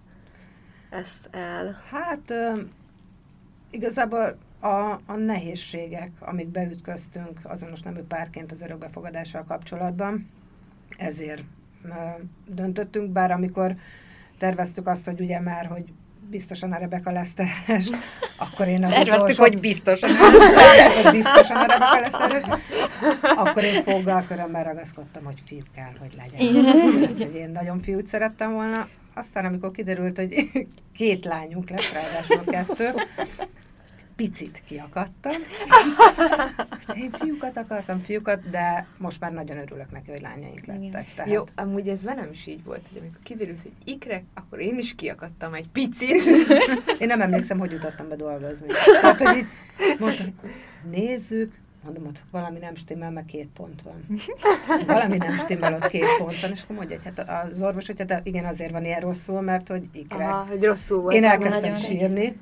ezt 0.90 1.30
el? 1.32 1.82
Hát 1.90 2.32
ö, 2.32 2.62
igazából 3.70 4.38
a, 4.60 4.92
a 5.06 5.16
nehézségek, 5.16 6.12
amik 6.20 6.48
beütköztünk 6.48 7.40
azonos 7.44 7.82
nemű 7.82 8.02
párként 8.02 8.52
az 8.52 8.62
örökbefogadással 8.62 9.44
kapcsolatban, 9.44 10.30
ezért 10.98 11.44
ö, 11.84 11.90
döntöttünk, 12.48 13.12
bár 13.12 13.32
amikor 13.32 13.76
terveztük 14.38 14.88
azt, 14.88 15.06
hogy 15.06 15.22
ugye 15.22 15.40
már, 15.40 15.66
hogy 15.66 15.86
biztosan 16.30 16.72
a 16.72 16.78
Rebeka 16.78 17.12
lesz 17.12 17.34
terhes, 17.34 17.90
akkor 18.38 18.68
én 18.68 18.84
az 18.84 18.92
Terveztük, 18.92 19.24
utolsó... 19.24 19.44
hogy 19.44 19.60
biztosan. 19.60 20.10
hogy 21.04 21.12
biztosan 21.12 21.58
a 21.58 21.66
Rebeka 21.66 22.00
lesz 22.00 22.18
terhes, 22.18 22.44
akkor 23.36 23.64
én 23.64 23.84
foggal 23.84 24.26
körömmel 24.28 24.64
ragaszkodtam, 24.64 25.24
hogy 25.24 25.42
fiú 25.46 25.64
kell, 25.76 25.92
hogy 26.00 26.14
legyen. 26.18 26.56
Úgyhogy 27.12 27.36
én 27.36 27.50
nagyon 27.50 27.80
fiút 27.80 28.08
szerettem 28.08 28.52
volna. 28.52 28.88
Aztán, 29.18 29.46
amikor 29.46 29.72
kiderült, 29.72 30.18
hogy 30.18 30.50
két 30.98 31.26
lányunk 31.26 31.70
lesz, 31.70 31.92
ráadásul 31.92 32.44
kettő, 32.44 32.94
picit 34.16 34.62
kiakadtam. 34.66 35.34
Én 36.94 37.12
fiúkat 37.12 37.58
akartam, 37.58 38.00
fiúkat, 38.00 38.50
de 38.50 38.88
most 38.98 39.20
már 39.20 39.32
nagyon 39.32 39.58
örülök 39.58 39.92
neki, 39.92 40.12
hogy 40.12 40.22
lányaink 40.22 40.66
lettek. 40.66 41.14
Tehát 41.16 41.32
Jó, 41.32 41.44
amúgy 41.56 41.88
ez 41.88 42.04
velem 42.04 42.30
is 42.32 42.48
így 42.48 42.64
volt, 42.64 42.88
hogy 42.88 42.98
amikor 43.02 43.20
kiderült, 43.24 43.62
hogy 43.62 43.72
ikrek, 43.84 44.24
akkor 44.34 44.60
én 44.60 44.78
is 44.78 44.96
kiakadtam 44.96 45.54
egy 45.54 45.68
picit. 45.68 46.24
Én 47.00 47.08
nem 47.08 47.22
emlékszem, 47.22 47.60
hogy 47.60 47.72
jutottam 47.72 48.10
be 48.10 48.16
dolgozni. 48.16 48.68
Tehát, 49.02 49.18
hogy 49.18 49.38
így 49.38 49.46
mondtam, 50.00 50.34
nézzük, 50.92 51.54
mondom, 51.88 52.06
ott 52.06 52.24
valami 52.32 52.60
nem 52.60 52.76
stimmel, 52.76 53.12
meg 53.12 53.26
két 53.26 53.48
pont 53.54 53.82
van. 53.82 54.06
Valami 54.88 55.18
nem 55.18 55.38
stimmel, 55.38 55.74
ott 55.74 55.88
két 55.88 56.18
pont 56.18 56.42
van, 56.42 56.52
és 56.52 56.62
akkor 56.64 56.76
mondja, 56.76 57.00
hogy 57.04 57.14
hát 57.16 57.50
az 57.52 57.62
orvos, 57.62 57.86
hogy 57.86 58.04
hát 58.08 58.22
igen, 58.24 58.46
azért 58.46 58.72
van 58.72 58.86
ilyen 58.86 59.00
rosszul, 59.00 59.42
mert 59.42 59.68
hogy 59.68 59.84
ikre. 59.94 60.28
Aha, 60.28 60.46
hogy 60.50 60.64
rosszul 60.64 61.02
volt. 61.02 61.16
Én 61.16 61.24
elkezdtem 61.24 61.76
sírni, 61.76 62.40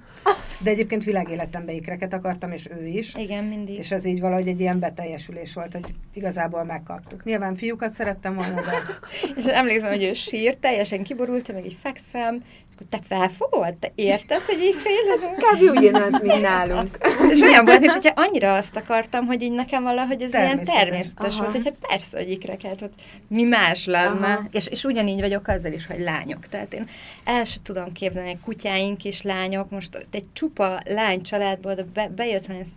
de 0.59 0.69
egyébként 0.69 1.03
világéletemben 1.03 1.75
ikreket 1.75 2.13
akartam, 2.13 2.51
és 2.51 2.69
ő 2.79 2.85
is. 2.85 3.15
Igen, 3.15 3.43
mindig. 3.43 3.77
És 3.77 3.91
ez 3.91 4.05
így 4.05 4.19
valahogy 4.19 4.47
egy 4.47 4.59
ilyen 4.59 4.79
beteljesülés 4.79 5.53
volt, 5.53 5.73
hogy 5.73 5.93
igazából 6.13 6.63
megkaptuk. 6.63 7.23
Nyilván 7.23 7.55
fiúkat 7.55 7.91
szerettem 7.91 8.35
volna, 8.35 8.61
de 8.61 8.71
És 9.39 9.45
emlékszem, 9.45 9.89
hogy 9.89 10.03
ő 10.03 10.13
sírt, 10.13 10.57
teljesen 10.57 11.03
kiborult, 11.03 11.53
meg 11.53 11.65
így 11.65 11.77
fekszem, 11.81 12.43
akkor 12.75 12.87
te 12.89 12.99
felfogod? 13.07 13.73
Te 13.73 13.91
érted, 13.95 14.41
hogy 14.41 14.59
így 14.61 14.75
fél? 14.75 15.11
Ez 15.13 15.25
kb. 15.25 15.77
ugyanaz, 15.77 16.21
mint 16.21 16.41
nálunk. 16.41 16.97
És 17.31 17.39
olyan 17.39 17.65
volt, 17.65 17.79
mint 17.79 17.91
hogyha 17.91 18.13
annyira 18.15 18.53
azt 18.53 18.75
akartam, 18.75 19.25
hogy 19.25 19.41
így 19.41 19.51
nekem 19.51 19.83
valahogy 19.83 20.21
ez 20.21 20.33
ilyen 20.33 20.63
Természetes. 20.63 21.33
Aha. 21.33 21.41
volt, 21.41 21.55
hogy 21.55 21.65
hát 21.65 21.89
persze, 21.89 22.17
hogy 22.17 22.31
ikreket, 22.31 22.79
hogy 22.79 22.91
mi 23.27 23.43
más 23.43 23.85
lenne. 23.85 24.33
Aha. 24.33 24.43
És, 24.51 24.67
és 24.67 24.83
ugyanígy 24.83 25.19
vagyok 25.19 25.47
azzal 25.47 25.71
is, 25.71 25.85
hogy 25.85 25.99
lányok. 25.99 26.47
Tehát 26.47 26.73
én 26.73 26.89
el 27.23 27.43
sem 27.43 27.63
tudom 27.63 27.91
képzelni, 27.91 28.29
hogy 28.29 28.39
kutyáink 28.43 29.03
is 29.03 29.21
lányok, 29.21 29.69
most 29.69 30.07
egy 30.11 30.25
csupa 30.33 30.81
lány 30.85 31.21
családból, 31.21 31.73
de 31.73 31.85
be, 31.93 32.09
bejött 32.15 32.49
ez 32.49 32.67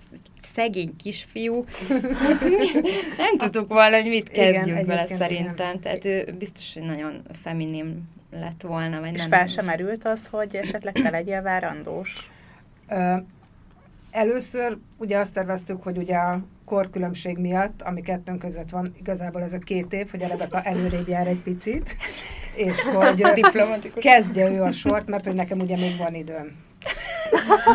szegény 0.58 0.96
kisfiú. 0.96 1.64
Hát 1.88 2.40
nem 3.16 3.38
tudtuk 3.38 3.68
volna, 3.68 3.96
hogy 4.00 4.08
mit 4.08 4.28
Igen, 4.32 4.52
kezdjünk 4.52 4.86
vele 4.86 5.06
szerintem. 5.06 5.54
igen. 5.54 5.80
Tehát 5.80 6.04
ő 6.04 6.34
biztos, 6.38 6.74
hogy 6.74 6.82
nagyon 6.82 7.22
feminin 7.42 8.08
lett 8.30 8.62
volna, 8.62 9.00
vagy 9.00 9.12
És 9.12 9.20
nem. 9.20 9.28
fel 9.28 9.46
sem 9.46 9.64
merült 9.64 10.04
az, 10.04 10.26
hogy 10.26 10.54
esetleg 10.56 10.94
te 10.94 11.10
legyél 11.10 11.42
várandós. 11.42 12.30
Először 14.18 14.76
ugye 14.96 15.18
azt 15.18 15.32
terveztük, 15.32 15.82
hogy 15.82 15.96
ugye 15.96 16.16
a 16.16 16.40
korkülönbség 16.64 17.38
miatt, 17.38 17.82
ami 17.82 18.02
kettőnk 18.02 18.38
között 18.38 18.70
van, 18.70 18.94
igazából 18.98 19.42
ez 19.42 19.52
a 19.52 19.58
két 19.58 19.92
év, 19.92 20.10
hogy 20.10 20.22
a 20.22 20.26
Rebeka 20.26 20.62
előrébb 20.62 21.08
jár 21.08 21.26
egy 21.26 21.42
picit, 21.42 21.96
és 22.54 22.80
hogy 22.80 23.92
kezdje 23.94 24.50
ő 24.50 24.62
a 24.62 24.72
sort, 24.72 25.08
mert 25.08 25.24
hogy 25.26 25.34
nekem 25.34 25.58
ugye 25.58 25.76
még 25.76 25.96
van 25.96 26.14
időm. 26.14 26.56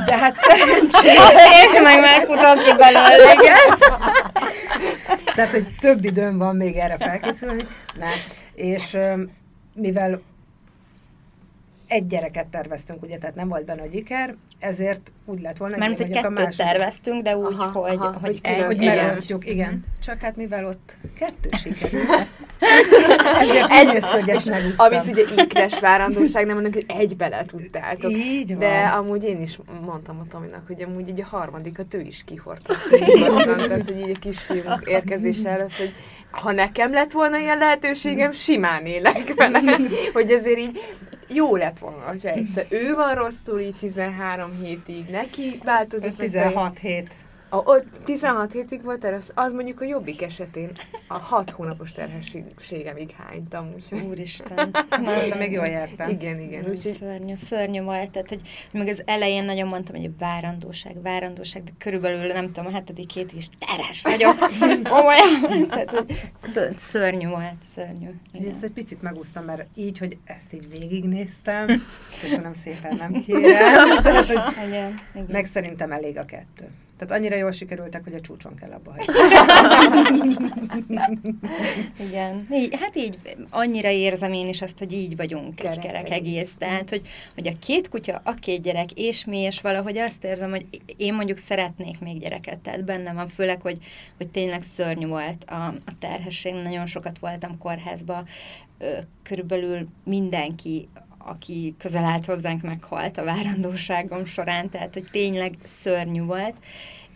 De 0.06 0.18
hát 0.18 0.36
szerencsére, 0.36 1.22
Én 1.76 1.82
meg 1.82 2.00
megfutom 2.00 2.58
ki 2.58 2.74
belőle, 2.78 3.34
igen. 3.34 3.78
tehát 5.36 5.52
hogy 5.52 5.68
több 5.80 6.04
időm 6.04 6.38
van 6.38 6.56
még 6.56 6.76
erre 6.76 6.98
felkészülni. 7.00 7.68
Na, 8.00 8.08
és 8.54 8.98
mivel 9.74 10.22
egy 11.94 12.08
gyereket 12.08 12.48
terveztünk, 12.48 13.04
ugye, 13.04 13.18
tehát 13.18 13.36
nem 13.36 13.48
volt 13.48 13.66
benne, 13.66 13.82
hogy 13.82 13.96
iker, 13.96 14.36
ezért 14.60 15.12
úgy 15.26 15.42
lett 15.42 15.58
volna, 15.58 15.78
Mert 15.78 15.98
hogy 15.98 16.08
vagyok 16.08 16.18
a 16.26 16.28
kettőt 16.28 16.46
második. 16.46 16.66
terveztünk, 16.66 17.24
de 17.24 17.38
úgy, 17.38 17.56
Aha, 17.58 17.80
hogy, 17.80 17.96
aha, 17.98 18.18
hogy, 18.22 18.22
hogy 18.22 18.40
egy, 18.42 18.64
hogy 18.64 18.82
Igen. 18.82 19.06
megosztjuk, 19.06 19.48
igen. 19.50 19.86
Csak 20.06 20.22
hát 20.22 20.36
mivel 20.36 20.66
ott 20.66 20.96
kettő 21.20 21.50
sikerült, 21.58 22.10
ezért 23.42 23.72
Egy- 23.72 23.88
és 23.94 24.02
ezt 24.04 24.50
megúsztam. 24.50 24.86
amit 24.86 25.08
ugye 25.08 25.24
ikres 25.44 25.80
várandóság, 25.80 26.46
nem 26.46 26.54
mondok, 26.56 26.74
hogy 26.74 26.86
egybe 26.88 27.28
le 27.28 27.46
tudtátok. 27.46 28.12
Így 28.12 28.48
van. 28.50 28.60
De 28.60 28.84
amúgy 28.98 29.24
én 29.24 29.42
is 29.42 29.60
mondtam 29.86 30.20
a 30.20 30.28
Tominak, 30.30 30.68
hogy 30.68 30.82
amúgy 30.82 31.08
így 31.10 31.22
a 31.22 31.26
harmadikat 31.26 31.94
ő 31.94 32.00
is 32.00 32.24
kihordta. 32.26 32.74
Tehát, 33.46 33.84
hogy 33.84 34.00
így 34.00 34.16
a 34.16 34.20
kisfiunk 34.20 34.82
érkezése 34.86 35.50
előtt, 35.50 35.76
hogy 35.76 35.94
ha 36.32 36.52
nekem 36.52 36.92
lett 36.94 37.12
volna 37.12 37.38
ilyen 37.38 37.58
lehetőségem, 37.58 38.32
simán 38.32 38.86
élek 38.86 39.34
vele. 39.36 39.60
Hogy 40.14 40.32
azért 40.32 40.60
így 40.60 40.80
jó 41.34 41.56
lett 41.56 41.80
volna, 41.80 42.06
hogyha 42.06 42.30
egyszer 42.30 42.66
ő 42.70 42.94
van 42.96 43.16
rosszul, 43.16 43.60
így 43.60 43.76
13 43.80 44.62
hétig, 44.62 45.06
neki 45.06 45.60
változik. 45.64 46.18
meg 46.18 46.30
16 46.30 46.78
hét. 46.78 47.16
A, 47.54 47.62
ott 47.66 47.86
16 48.04 48.52
hétig 48.52 48.84
volt 48.84 49.04
erre, 49.04 49.20
az 49.34 49.54
mondjuk 49.54 49.82
a 49.82 49.86
jobbik 49.86 50.22
esetén 50.22 50.72
a 51.08 51.18
6 51.18 51.52
hónapos 51.52 51.92
terhességemig 51.92 53.12
hánytam, 53.12 53.72
úgyhogy 53.76 54.02
Úristen. 54.02 54.72
De 55.30 55.36
még 55.38 55.52
jól 55.52 55.66
jártam. 55.66 56.10
igen, 56.10 56.40
igen, 56.40 56.66
úgyhogy 56.70 56.96
Szörnyű, 57.00 57.36
szörnyű 57.36 57.82
volt. 57.82 58.10
Tehát, 58.10 58.30
hogy 58.30 58.42
meg 58.72 58.88
az 58.88 59.02
elején 59.06 59.46
nagyon 59.46 59.68
mondtam, 59.68 59.96
hogy 59.96 60.18
várandóság, 60.18 61.02
várandóság, 61.02 61.64
de 61.64 61.72
körülbelül 61.78 62.34
nem 62.34 62.46
tudom, 62.52 62.66
a 62.66 62.76
hetedik 62.76 63.12
hétig 63.12 63.38
is 63.38 63.50
teres 63.60 64.02
vagyok. 64.02 64.38
Komolyan. 64.84 65.68
Tehát, 65.68 65.90
hogy 65.90 66.32
ször- 66.54 66.80
szörnyű 66.80 67.28
volt, 67.28 67.56
szörnyű. 67.76 68.10
Igen. 68.32 68.50
ezt 68.52 68.64
egy 68.64 68.72
picit 68.72 69.02
megúsztam, 69.02 69.46
mert 69.46 69.66
így, 69.76 69.98
hogy 69.98 70.18
ezt 70.26 70.54
így 70.54 70.70
végignéztem, 70.70 71.68
köszönöm 72.22 72.54
szépen, 72.54 72.96
nem 72.96 73.22
kérem. 73.22 74.02
Tehát, 74.04 74.26
hogy 74.26 74.66
Igen, 74.68 75.00
igen. 75.14 75.28
meg 75.32 75.46
szerintem 75.46 75.92
elég 75.92 76.18
a 76.18 76.26
kettő. 76.26 76.70
Tehát 76.98 77.20
annyira 77.20 77.36
jól 77.36 77.52
sikerültek, 77.52 78.04
hogy 78.04 78.14
a 78.14 78.22
csúcson 78.22 78.56
kell 78.56 78.72
abba. 78.72 78.96
Igen. 82.08 82.48
Így, 82.54 82.76
hát 82.80 82.96
így 82.96 83.20
annyira 83.50 83.90
érzem 83.90 84.34
én 84.34 84.48
is 84.48 84.62
azt, 84.62 84.78
hogy 84.78 84.94
így 84.94 85.16
vagyunk 85.16 85.56
Kerek 85.56 85.78
egy 85.78 85.84
kerek 85.84 86.10
egész. 86.10 86.56
Tehát, 86.58 86.90
hogy, 86.90 87.08
hogy 87.34 87.48
a 87.48 87.54
két 87.60 87.90
kutya, 87.90 88.22
a 88.24 88.34
két 88.34 88.62
gyerek, 88.62 88.92
és 88.92 89.26
mi, 89.26 89.38
és 89.38 89.62
valahogy 89.62 89.98
azt 89.98 90.24
érzem, 90.24 90.50
hogy 90.50 90.66
én 90.98 91.14
mondjuk 91.14 91.38
szeretnék 91.38 92.00
még 92.00 92.20
gyereket, 92.20 92.58
tehát 92.58 92.84
bennem 92.84 93.16
van, 93.16 93.28
főleg, 93.28 93.62
hogy, 93.62 93.78
hogy 94.18 94.28
tényleg 94.28 94.64
szörnyű 94.76 95.08
volt 95.08 95.44
a, 95.44 95.66
a 95.66 95.98
terhesség, 96.00 96.54
nagyon 96.54 96.86
sokat 96.86 97.20
voltam 97.20 97.58
kórházba, 97.58 98.24
körülbelül 99.24 99.88
mindenki 100.04 100.88
aki 101.26 101.76
közel 101.78 102.04
állt 102.04 102.26
hozzánk, 102.26 102.62
meghalt 102.62 103.18
a 103.18 103.24
várandóságom 103.24 104.26
során, 104.26 104.70
tehát 104.70 104.94
hogy 104.94 105.08
tényleg 105.12 105.58
szörnyű 105.66 106.22
volt, 106.22 106.56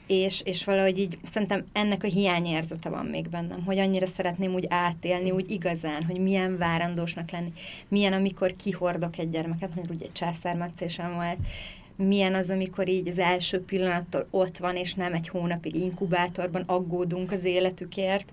és, 0.07 0.41
és 0.43 0.63
valahogy 0.63 0.99
így 0.99 1.17
szerintem 1.23 1.65
ennek 1.71 2.03
a 2.03 2.07
hiányérzete 2.07 2.89
van 2.89 3.05
még 3.05 3.29
bennem, 3.29 3.63
hogy 3.65 3.79
annyira 3.79 4.05
szeretném 4.05 4.53
úgy 4.53 4.65
átélni, 4.69 5.31
úgy 5.31 5.51
igazán, 5.51 6.03
hogy 6.03 6.19
milyen 6.19 6.57
várandósnak 6.57 7.31
lenni, 7.31 7.53
milyen, 7.87 8.13
amikor 8.13 8.55
kihordok 8.55 9.17
egy 9.17 9.29
gyermeket, 9.29 9.75
mert 9.75 9.89
ugye 9.89 10.05
császármetszésem 10.11 11.13
volt, 11.13 11.37
milyen 11.95 12.33
az, 12.33 12.49
amikor 12.49 12.87
így 12.87 13.07
az 13.07 13.19
első 13.19 13.61
pillanattól 13.61 14.27
ott 14.29 14.57
van, 14.57 14.75
és 14.75 14.93
nem 14.93 15.13
egy 15.13 15.27
hónapig 15.27 15.75
inkubátorban 15.75 16.63
aggódunk 16.65 17.31
az 17.31 17.43
életükért. 17.43 18.31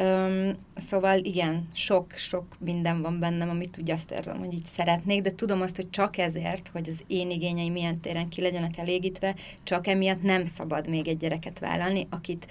Um, 0.00 0.52
szóval 0.76 1.18
igen, 1.18 1.68
sok-sok 1.72 2.44
minden 2.58 3.02
van 3.02 3.18
bennem, 3.18 3.48
amit 3.48 3.78
úgy 3.80 3.90
azt 3.90 4.10
érzem, 4.10 4.38
hogy 4.38 4.54
így 4.54 4.66
szeretnék, 4.76 5.22
de 5.22 5.34
tudom 5.34 5.60
azt, 5.60 5.76
hogy 5.76 5.90
csak 5.90 6.18
ezért, 6.18 6.68
hogy 6.72 6.88
az 6.88 7.02
én 7.06 7.30
igényeim 7.30 7.72
milyen 7.72 8.00
téren 8.00 8.28
ki 8.28 8.40
legyenek 8.40 8.78
elégítve, 8.78 9.34
csak 9.62 9.86
emiatt 9.86 10.22
nem 10.22 10.44
szabad 10.44 10.88
még 10.88 11.08
egy 11.08 11.16
gyereket 11.16 11.58
vállalni, 11.58 12.06
akit 12.10 12.46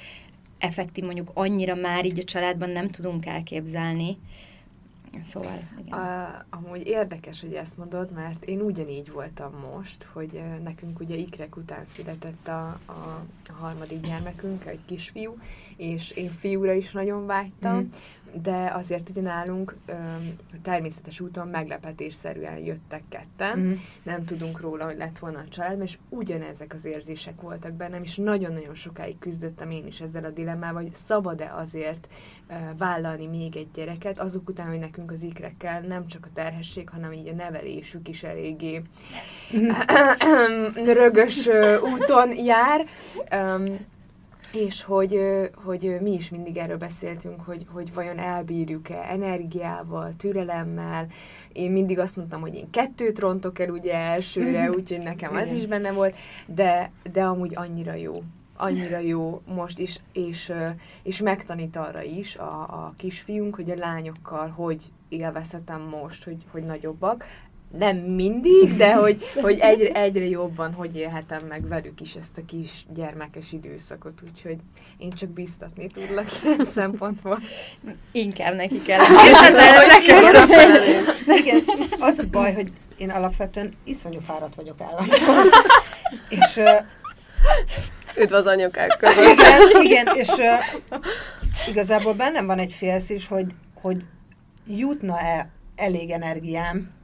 effektív 0.58 1.04
mondjuk 1.04 1.32
annyira 1.34 1.76
már 1.76 2.06
így 2.06 2.20
a 2.20 2.24
családban 2.24 2.70
nem 2.70 2.90
tudunk 2.90 3.26
elképzelni, 3.26 4.18
Szóval, 5.24 5.60
igen. 5.86 6.00
A, 6.00 6.46
amúgy 6.50 6.88
érdekes, 6.88 7.42
hogy 7.42 7.54
ezt 7.54 7.78
mondod, 7.78 8.12
mert 8.12 8.44
én 8.44 8.62
ugyanígy 8.62 9.12
voltam 9.12 9.54
most, 9.74 10.04
hogy 10.14 10.42
nekünk 10.64 11.00
ugye 11.00 11.16
ikrek 11.16 11.56
után 11.56 11.84
született 11.88 12.48
a, 12.48 12.68
a, 12.86 13.26
harmadik 13.48 14.02
gyermekünk, 14.02 14.66
egy 14.66 14.86
kisfiú, 14.86 15.38
és 15.78 16.12
én 16.12 16.30
fiúra 16.30 16.74
is 16.74 16.92
nagyon 16.92 17.26
vágytam, 17.26 17.76
mm 17.76 17.90
de 18.42 18.72
azért 18.74 19.10
ugye 19.10 19.22
nálunk 19.22 19.76
természetes 20.62 21.20
úton 21.20 21.48
meglepetésszerűen 21.48 22.58
jöttek 22.58 23.04
ketten, 23.10 23.60
mm. 23.60 23.74
nem 24.04 24.26
tudunk 24.26 24.60
róla, 24.60 24.86
hogy 24.86 24.98
lett 24.98 25.20
volna 25.20 25.40
a 25.40 25.48
család, 25.48 25.82
és 25.82 25.98
ugyanezek 26.10 26.74
az 26.74 26.86
érzések 26.86 27.42
voltak 27.42 27.74
bennem, 27.74 28.04
és 28.04 28.16
nagyon-nagyon 28.16 28.74
sokáig 28.74 29.20
küzdöttem 29.20 29.72
én 29.72 29.88
is 29.88 30.02
ezzel 30.02 30.24
a 30.24 30.30
dilemmával, 30.30 30.82
hogy 30.82 30.94
szabad-e 30.94 31.54
azért 31.56 32.08
ö, 32.50 32.54
vállalni 32.78 33.28
még 33.28 33.56
egy 33.56 33.70
gyereket, 33.74 34.20
azok 34.20 34.50
után, 34.50 34.68
hogy 34.68 34.80
nekünk 34.80 35.12
az 35.12 35.24
ikrekkel 35.24 35.82
nem 35.82 36.08
csak 36.08 36.26
a 36.26 36.34
terhesség, 36.34 36.90
hanem 36.90 37.12
így 37.12 37.28
a 37.28 37.34
nevelésük 37.34 38.08
is 38.08 38.24
eléggé 38.24 38.82
rögös 40.94 41.48
úton 41.94 42.38
jár. 42.38 42.86
Um, 43.32 43.94
és 44.56 44.84
hogy, 44.84 45.20
hogy 45.64 45.98
mi 46.02 46.14
is 46.14 46.30
mindig 46.30 46.58
erről 46.58 46.78
beszéltünk, 46.78 47.42
hogy, 47.42 47.66
hogy 47.72 47.94
vajon 47.94 48.18
elbírjuk-e 48.18 49.06
energiával, 49.10 50.14
türelemmel. 50.14 51.08
Én 51.52 51.72
mindig 51.72 52.00
azt 52.00 52.16
mondtam, 52.16 52.42
hogy 52.42 52.56
én 52.56 52.70
kettőt 52.70 53.20
rontok 53.20 53.60
el 53.60 53.70
ugye 53.70 53.94
elsőre, 53.94 54.72
úgyhogy 54.72 55.02
nekem 55.02 55.36
az 55.36 55.52
is 55.52 55.66
benne 55.66 55.92
volt, 55.92 56.16
de, 56.48 56.92
de 57.12 57.24
amúgy 57.24 57.56
annyira 57.56 57.94
jó. 57.94 58.24
Annyira 58.58 58.98
jó 58.98 59.42
most 59.46 59.80
is, 59.80 60.00
és, 60.14 60.52
és 61.04 61.22
megtanít 61.22 61.76
arra 61.76 62.02
is 62.02 62.36
a, 62.36 62.62
a 62.62 62.94
kisfiunk, 62.98 63.56
hogy 63.56 63.70
a 63.70 63.76
lányokkal 63.76 64.48
hogy 64.48 64.92
élvezhetem 65.10 65.82
most, 65.82 66.24
hogy, 66.24 66.38
hogy 66.52 66.64
nagyobbak 66.64 67.26
nem 67.78 67.98
mindig, 67.98 68.76
de 68.76 68.94
hogy, 68.94 69.30
hogy 69.42 69.60
egyre, 69.60 69.92
egyre 69.92 70.26
jobban 70.26 70.74
hogy 70.74 70.96
élhetem 70.96 71.46
meg 71.48 71.68
velük 71.68 72.02
is 72.02 72.16
ezt 72.16 72.38
a 72.38 72.46
kis 72.46 72.86
gyermekes 72.96 73.52
időszakot, 73.52 74.22
úgyhogy 74.24 74.58
én 74.98 75.12
csak 75.12 75.30
biztatni 75.30 75.88
tudlak 75.88 76.28
ilyen 76.44 76.66
szempontból. 76.66 77.40
Inkább 78.12 78.56
neki 78.56 78.82
kell. 78.88 79.04
Igen, 81.28 81.64
az 82.00 82.18
a 82.18 82.24
baj, 82.32 82.54
hogy 82.54 82.72
én 82.98 83.10
alapvetően 83.10 83.74
iszonyú 83.84 84.20
fáradt 84.20 84.56
vagyok 84.56 84.82
állandóan. 84.82 85.48
és 86.30 86.56
uh, 86.56 86.86
Üdv 88.18 88.34
az 88.34 88.46
anyukák 88.46 88.98
között. 88.98 89.34
Igen, 89.34 89.84
igen 89.84 90.16
és 90.16 90.28
uh, 90.28 91.00
igazából 91.70 92.14
bennem 92.14 92.46
van 92.46 92.60
egy 92.60 92.74
félszís, 92.74 93.28
hogy, 93.28 93.46
hogy 93.82 94.04
jutna-e 94.68 95.50
elég 95.76 96.10
energiám 96.10 96.95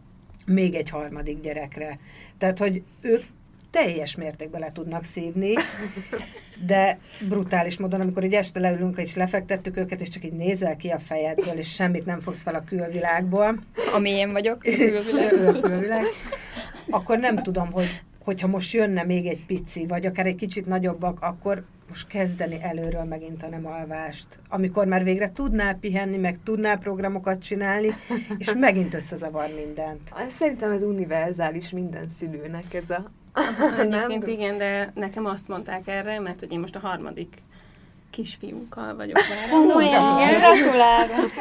még 0.45 0.75
egy 0.75 0.89
harmadik 0.89 1.41
gyerekre. 1.41 1.99
Tehát, 2.37 2.59
hogy 2.59 2.83
ők 3.01 3.23
teljes 3.71 4.15
mértékben 4.15 4.59
le 4.59 4.71
tudnak 4.71 5.03
szívni, 5.03 5.53
de 6.65 6.99
brutális 7.27 7.77
módon, 7.77 8.01
amikor 8.01 8.23
egy 8.23 8.33
este 8.33 8.59
leülünk, 8.59 8.97
és 8.97 9.15
lefektettük 9.15 9.77
őket, 9.77 10.01
és 10.01 10.09
csak 10.09 10.25
így 10.25 10.33
nézel 10.33 10.75
ki 10.75 10.89
a 10.89 10.99
fejedből, 10.99 11.57
és 11.57 11.73
semmit 11.73 12.05
nem 12.05 12.19
fogsz 12.19 12.41
fel 12.41 12.55
a 12.55 12.63
külvilágból. 12.63 13.63
Ami 13.93 14.09
én 14.09 14.31
vagyok, 14.31 14.57
a 14.63 14.69
külvilág. 14.77 15.55
a 15.55 15.59
külvilág. 15.59 16.05
Akkor 16.89 17.17
nem 17.17 17.43
tudom, 17.43 17.71
hogy 17.71 18.01
hogyha 18.23 18.47
most 18.47 18.73
jönne 18.73 19.03
még 19.03 19.25
egy 19.25 19.45
pici, 19.45 19.85
vagy 19.85 20.05
akár 20.05 20.25
egy 20.25 20.35
kicsit 20.35 20.65
nagyobbak, 20.65 21.21
akkor 21.21 21.63
most 21.89 22.07
kezdeni 22.07 22.57
előről 22.61 23.03
megint 23.03 23.43
a 23.43 23.47
nem 23.47 23.65
alvást, 23.65 24.27
amikor 24.49 24.85
már 24.85 25.03
végre 25.03 25.31
tudnál 25.31 25.75
pihenni, 25.75 26.17
meg 26.17 26.39
tudnál 26.43 26.77
programokat 26.77 27.41
csinálni, 27.41 27.89
és 28.37 28.53
megint 28.67 28.93
összezavar 28.93 29.49
mindent. 29.65 30.13
Szerintem 30.27 30.71
ez 30.71 30.83
univerzális 30.83 31.69
minden 31.69 32.07
szülőnek 32.07 32.73
ez 32.73 32.89
a... 32.89 33.11
Egyébként 33.81 34.27
igen, 34.27 34.57
de 34.57 34.91
nekem 34.95 35.25
azt 35.25 35.47
mondták 35.47 35.87
erre, 35.87 36.19
mert 36.19 36.39
hogy 36.39 36.51
én 36.51 36.59
most 36.59 36.75
a 36.75 36.79
harmadik 36.79 37.37
kisfiunkkal 38.11 38.95
vagyok 38.95 39.17
már. 39.29 39.75
Olyan, 39.75 40.39
gratulálok! 40.39 41.31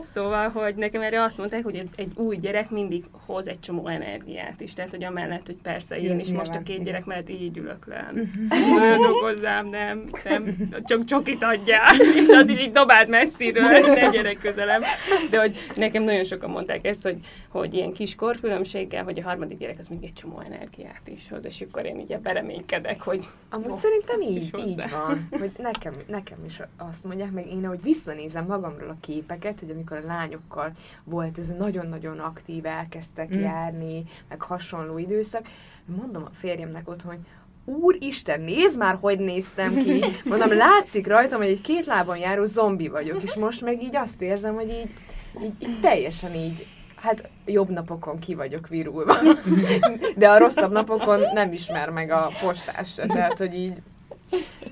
Szóval, 0.00 0.48
hogy 0.48 0.74
nekem 0.74 1.02
erre 1.02 1.22
azt 1.22 1.36
mondták, 1.36 1.64
hogy 1.64 1.76
egy, 1.76 1.88
egy 1.96 2.12
új 2.16 2.36
gyerek 2.36 2.70
mindig 2.70 3.04
hoz 3.26 3.48
egy 3.48 3.60
csomó 3.60 3.86
energiát 3.86 4.60
is. 4.60 4.74
Tehát, 4.74 4.90
hogy 4.90 5.04
amellett, 5.04 5.46
hogy 5.46 5.58
persze 5.62 6.00
én 6.00 6.18
is 6.18 6.28
most 6.28 6.54
a 6.54 6.62
két 6.62 6.84
gyerek 6.84 7.04
mellett 7.04 7.30
így 7.30 7.56
ülök 7.56 7.86
le. 7.86 8.12
Nagyon 8.78 9.12
hozzám, 9.12 9.66
nem, 9.66 10.04
nem, 10.24 10.56
csak 10.84 11.04
csokit 11.04 11.42
adják, 11.42 11.96
és 12.22 12.28
az 12.28 12.48
is 12.48 12.58
így 12.58 12.72
dobált 12.72 13.08
messziről, 13.08 13.68
ne 13.68 14.10
gyerek 14.10 14.38
közelem. 14.38 14.80
De 15.30 15.40
hogy 15.40 15.56
nekem 15.76 16.02
nagyon 16.02 16.24
sokan 16.24 16.50
mondták 16.50 16.86
ezt, 16.86 17.02
hogy, 17.02 17.16
hogy 17.48 17.74
ilyen 17.74 17.92
kis 17.92 18.14
korkülönbséggel, 18.14 19.04
hogy 19.04 19.18
a 19.18 19.22
harmadik 19.22 19.58
gyerek 19.58 19.78
az 19.78 19.88
még 19.88 20.04
egy 20.04 20.12
csomó 20.12 20.40
energiát 20.40 21.08
is 21.08 21.28
hoz, 21.28 21.44
és 21.44 21.64
akkor 21.68 21.84
én 21.84 21.96
ugye 21.96 22.18
bereménykedek, 22.18 23.02
hogy... 23.02 23.28
Amúgy 23.50 23.70
oh, 23.70 23.78
szerintem 23.78 24.20
így, 24.20 24.68
így 24.68 24.90
van, 24.90 25.28
hogy 25.30 25.50
nekem 25.58 25.93
nekem, 25.96 26.14
nekem 26.14 26.44
is 26.44 26.60
azt 26.76 27.04
mondják, 27.04 27.30
meg 27.30 27.46
én 27.46 27.64
ahogy 27.64 27.82
visszanézem 27.82 28.46
magamról 28.46 28.88
a 28.88 28.96
képeket, 29.00 29.60
hogy 29.60 29.70
amikor 29.70 29.96
a 29.96 30.06
lányokkal 30.06 30.72
volt 31.04 31.38
ez 31.38 31.48
nagyon-nagyon 31.48 32.18
aktív, 32.18 32.66
elkezdtek 32.66 33.34
mm. 33.34 33.40
járni, 33.40 34.04
meg 34.28 34.42
hasonló 34.42 34.98
időszak, 34.98 35.46
mondom 35.84 36.22
a 36.22 36.30
férjemnek 36.32 36.88
otthon, 36.88 37.10
hogy 37.10 37.24
Úristen, 37.66 38.40
nézd 38.40 38.78
már, 38.78 38.98
hogy 39.00 39.18
néztem 39.18 39.74
ki. 39.74 40.04
Mondom, 40.24 40.56
látszik 40.56 41.06
rajtam, 41.06 41.38
hogy 41.38 41.48
egy 41.48 41.60
két 41.60 41.86
lábon 41.86 42.16
járó 42.16 42.44
zombi 42.44 42.88
vagyok, 42.88 43.22
és 43.22 43.34
most 43.34 43.60
meg 43.60 43.82
így 43.82 43.96
azt 43.96 44.22
érzem, 44.22 44.54
hogy 44.54 44.68
így, 44.68 44.90
így, 45.42 45.68
így 45.68 45.80
teljesen 45.80 46.34
így 46.34 46.66
hát 47.04 47.28
jobb 47.44 47.68
napokon 47.68 48.18
ki 48.18 48.34
vagyok 48.34 48.68
virulva. 48.68 49.16
De 50.16 50.28
a 50.28 50.38
rosszabb 50.38 50.72
napokon 50.72 51.20
nem 51.32 51.52
ismer 51.52 51.90
meg 51.90 52.10
a 52.10 52.30
postás 52.40 52.92
se, 52.92 53.06
tehát 53.06 53.38
hogy 53.38 53.54
így 53.54 53.82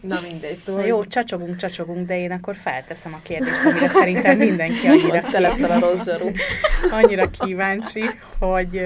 Na 0.02 0.20
mindegy, 0.20 0.58
szóval... 0.58 0.80
Na 0.80 0.86
jó, 0.86 1.04
csacsogunk, 1.04 1.56
csacsogunk, 1.56 2.06
de 2.06 2.18
én 2.18 2.30
akkor 2.30 2.56
felteszem 2.56 3.14
a 3.14 3.20
kérdést, 3.22 3.64
amire 3.64 3.88
szerintem 3.88 4.36
mindenki 4.38 4.86
annyira 4.86 5.20
Te 5.20 5.38
leszel 5.38 5.70
a 5.70 5.78
rossz 5.78 6.04
zsaru. 6.04 6.30
annyira 6.90 7.30
kíváncsi, 7.30 8.02
hogy, 8.38 8.80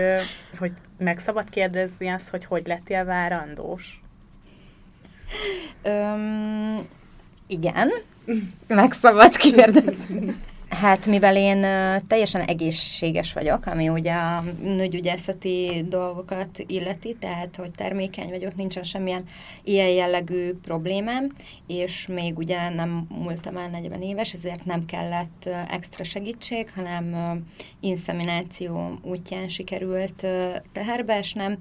hogy 0.59 0.72
meg 0.98 1.18
szabad 1.18 1.48
kérdezni 1.48 2.09
azt, 2.09 2.29
hogy 2.29 2.44
hogy 2.44 2.66
lettél 2.66 3.05
várandós? 3.05 4.00
Öm, 5.83 6.87
igen, 7.46 7.90
meg 8.66 8.92
szabad 8.92 9.37
kérdezni. 9.37 10.37
Hát 10.80 11.06
mivel 11.06 11.36
én 11.36 11.60
teljesen 12.06 12.40
egészséges 12.40 13.32
vagyok, 13.32 13.66
ami 13.66 13.88
ugye 13.88 14.12
a 14.12 14.44
nőgyügyászati 14.62 15.84
dolgokat 15.88 16.64
illeti, 16.66 17.16
tehát 17.20 17.56
hogy 17.56 17.70
termékeny 17.70 18.28
vagyok, 18.28 18.56
nincsen 18.56 18.82
semmilyen 18.82 19.24
ilyen 19.64 19.88
jellegű 19.88 20.52
problémám, 20.52 21.32
és 21.66 22.06
még 22.06 22.38
ugye 22.38 22.68
nem 22.68 23.06
múltam 23.08 23.56
el 23.56 23.68
40 23.68 24.02
éves, 24.02 24.32
ezért 24.32 24.64
nem 24.64 24.84
kellett 24.84 25.48
extra 25.70 26.04
segítség, 26.04 26.72
hanem 26.74 27.14
inszemináció 27.80 28.98
útján 29.02 29.48
sikerült 29.48 30.26
teherbeesnem, 30.72 31.58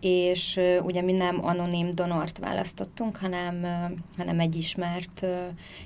és 0.00 0.60
ugye 0.82 1.02
mi 1.02 1.12
nem 1.12 1.44
anonim 1.44 1.94
donort 1.94 2.38
választottunk, 2.38 3.16
hanem, 3.16 3.66
hanem 4.16 4.40
egy 4.40 4.56
ismert, 4.56 5.26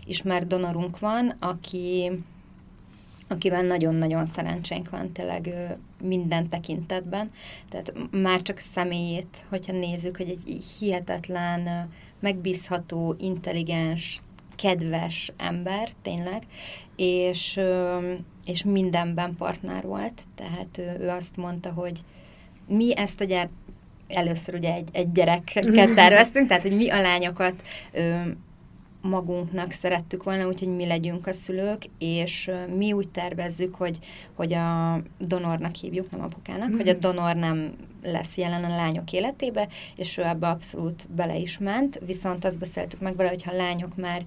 ismert 0.06 0.46
donorunk 0.46 0.98
van, 0.98 1.36
aki 1.40 2.10
akivel 3.32 3.62
nagyon-nagyon 3.62 4.26
szerencsénk 4.26 4.90
van 4.90 5.12
tényleg 5.12 5.54
minden 6.02 6.48
tekintetben. 6.48 7.30
Tehát 7.70 7.92
már 8.10 8.42
csak 8.42 8.58
személyét, 8.58 9.44
hogyha 9.48 9.72
nézzük, 9.72 10.16
hogy 10.16 10.28
egy 10.28 10.64
hihetetlen, 10.78 11.90
megbízható, 12.20 13.16
intelligens, 13.18 14.22
kedves 14.56 15.32
ember, 15.36 15.90
tényleg, 16.02 16.42
és, 16.96 17.60
és 18.44 18.64
mindenben 18.64 19.36
partner 19.36 19.84
volt, 19.84 20.22
tehát 20.34 20.78
ő, 20.78 20.96
ő 21.00 21.08
azt 21.08 21.36
mondta, 21.36 21.70
hogy 21.70 22.00
mi 22.66 22.96
ezt 22.96 23.20
a 23.20 23.24
gyár, 23.24 23.48
először 24.08 24.54
ugye 24.54 24.74
egy, 24.74 24.88
egy 24.92 25.12
gyereket 25.12 25.72
terveztünk, 25.94 26.48
tehát 26.48 26.62
hogy 26.62 26.76
mi 26.76 26.90
a 26.90 27.00
lányokat 27.00 27.62
magunknak 29.02 29.72
szerettük 29.72 30.22
volna, 30.22 30.46
úgyhogy 30.46 30.76
mi 30.76 30.86
legyünk 30.86 31.26
a 31.26 31.32
szülők, 31.32 31.82
és 31.98 32.50
mi 32.76 32.92
úgy 32.92 33.08
tervezzük, 33.08 33.74
hogy, 33.74 33.98
hogy 34.34 34.52
a 34.52 35.00
donornak 35.18 35.74
hívjuk, 35.74 36.10
nem 36.10 36.20
apukának, 36.22 36.68
mm. 36.68 36.76
hogy 36.76 36.88
a 36.88 36.94
donor 36.94 37.36
nem 37.36 37.74
lesz 38.02 38.36
jelen 38.36 38.64
a 38.64 38.76
lányok 38.76 39.12
életébe, 39.12 39.68
és 39.96 40.16
ő 40.16 40.22
ebbe 40.24 40.48
abszolút 40.48 41.06
bele 41.10 41.36
is 41.36 41.58
ment, 41.58 42.00
viszont 42.06 42.44
azt 42.44 42.58
beszéltük 42.58 43.00
meg 43.00 43.16
vele, 43.16 43.28
hogy 43.28 43.42
ha 43.42 43.52
lányok 43.52 43.96
már 43.96 44.24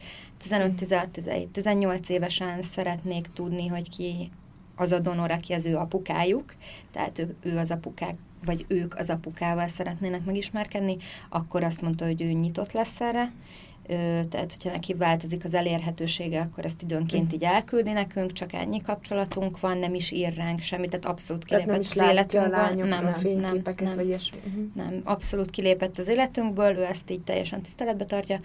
15-16-18 0.49 2.09
évesen 2.09 2.61
szeretnék 2.61 3.29
tudni, 3.33 3.67
hogy 3.67 3.89
ki 3.89 4.31
az 4.75 4.91
a 4.91 4.99
donor, 4.99 5.31
aki 5.31 5.53
az 5.53 5.65
ő 5.65 5.75
apukájuk, 5.75 6.53
tehát 6.91 7.19
ő, 7.19 7.35
ő 7.41 7.57
az 7.57 7.71
apukák, 7.71 8.15
vagy 8.45 8.65
ők 8.67 8.95
az 8.95 9.09
apukával 9.09 9.67
szeretnének 9.67 10.25
megismerkedni, 10.25 10.97
akkor 11.29 11.63
azt 11.63 11.81
mondta, 11.81 12.05
hogy 12.05 12.21
ő 12.21 12.31
nyitott 12.31 12.71
lesz 12.71 13.01
erre, 13.01 13.31
tehát 14.29 14.53
hogyha 14.53 14.71
neki 14.71 14.93
változik 14.93 15.45
az 15.45 15.53
elérhetősége, 15.53 16.39
akkor 16.39 16.65
ezt 16.65 16.81
időnként 16.81 17.33
így 17.33 17.43
elküldi 17.43 17.91
nekünk, 17.91 18.33
csak 18.33 18.53
ennyi 18.53 18.81
kapcsolatunk 18.81 19.59
van, 19.59 19.77
nem 19.77 19.93
is 19.93 20.11
ír 20.11 20.33
ránk 20.33 20.61
semmit, 20.61 20.89
tehát 20.89 21.05
abszolút 21.05 21.45
kilépett 21.45 21.67
tehát 21.67 21.81
nem 21.81 21.91
is 21.91 22.01
az 22.01 22.11
életünkből. 22.11 22.59
A 22.59 22.73
nem, 22.73 23.03
nem, 23.03 23.13
fényképeket, 23.13 23.79
nem, 23.79 23.87
nem, 23.87 23.95
vagy 23.95 24.07
ilyesmi. 24.07 24.37
Uh-huh. 24.47 24.63
Nem, 24.73 25.01
abszolút 25.03 25.49
kilépett 25.49 25.97
az 25.97 26.07
életünkből, 26.07 26.77
ő 26.77 26.83
ezt 26.83 27.11
így 27.11 27.21
teljesen 27.21 27.61
tiszteletbe 27.61 28.05
tartja. 28.05 28.39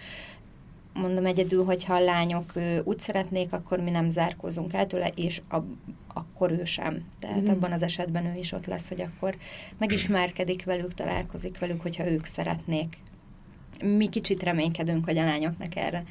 Mondom 0.93 1.25
egyedül, 1.25 1.63
hogyha 1.63 1.93
a 1.93 1.99
lányok 1.99 2.53
úgy 2.83 2.99
szeretnék, 2.99 3.53
akkor 3.53 3.79
mi 3.79 3.89
nem 3.89 4.09
zárkózunk 4.09 4.73
el 4.73 4.87
tőle, 4.87 5.11
és 5.15 5.41
a, 5.49 5.57
akkor 6.13 6.51
ő 6.51 6.65
sem. 6.65 7.05
Tehát 7.19 7.37
uh-huh. 7.37 7.51
abban 7.51 7.71
az 7.71 7.81
esetben 7.81 8.25
ő 8.25 8.37
is 8.37 8.51
ott 8.51 8.65
lesz, 8.65 8.87
hogy 8.87 9.01
akkor 9.01 9.35
megismerkedik 9.77 10.63
velük, 10.63 10.93
találkozik 10.93 11.59
velük, 11.59 11.81
hogyha 11.81 12.07
ők 12.07 12.25
szeretnék 12.25 12.97
mi 13.81 14.09
kicsit 14.09 14.43
reménykedünk, 14.43 15.05
hogy 15.05 15.17
a 15.17 15.25
lányoknak 15.25 15.75
erre 15.75 16.03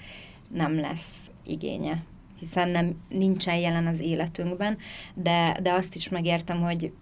nem 0.48 0.80
lesz 0.80 1.30
igénye, 1.46 2.02
hiszen 2.38 2.68
nem 2.68 2.96
nincsen 3.08 3.56
jelen 3.56 3.86
az 3.86 4.00
életünkben, 4.00 4.78
de, 5.14 5.58
de 5.62 5.72
azt 5.72 5.94
is 5.94 6.08
megértem, 6.08 6.60
hogy 6.60 6.92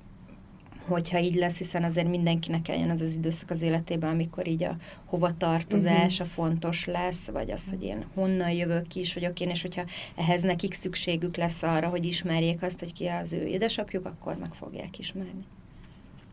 hogyha 0.88 1.18
így 1.18 1.35
lesz, 1.35 1.59
hiszen 1.59 1.85
azért 1.85 2.09
mindenkinek 2.09 2.68
eljön 2.68 2.90
az 2.90 3.00
az 3.00 3.16
időszak 3.16 3.50
az 3.50 3.61
életében, 3.62 4.11
amikor 4.11 4.46
így 4.46 4.62
a 4.62 4.76
hova 5.04 5.37
tartozás 5.37 6.12
uh-huh. 6.12 6.26
a 6.26 6.31
fontos 6.31 6.87
lesz, 6.87 7.26
vagy 7.26 7.50
az, 7.50 7.70
hogy 7.70 7.83
én 7.83 8.04
honnan 8.14 8.50
jövök 8.50 8.87
ki, 8.87 9.00
is 9.00 9.14
vagyok 9.14 9.40
én, 9.40 9.48
és 9.48 9.62
hogyha 9.62 9.85
ehhez 10.16 10.42
nekik 10.42 10.74
szükségük 10.74 11.37
lesz 11.37 11.62
arra, 11.62 11.88
hogy 11.88 12.04
ismerjék 12.04 12.62
azt, 12.62 12.78
hogy 12.78 12.92
ki 12.92 13.07
az 13.07 13.33
ő 13.33 13.46
édesapjuk, 13.46 14.07
akkor 14.07 14.37
meg 14.37 14.54
fogják 14.54 14.98
ismerni. 14.98 15.44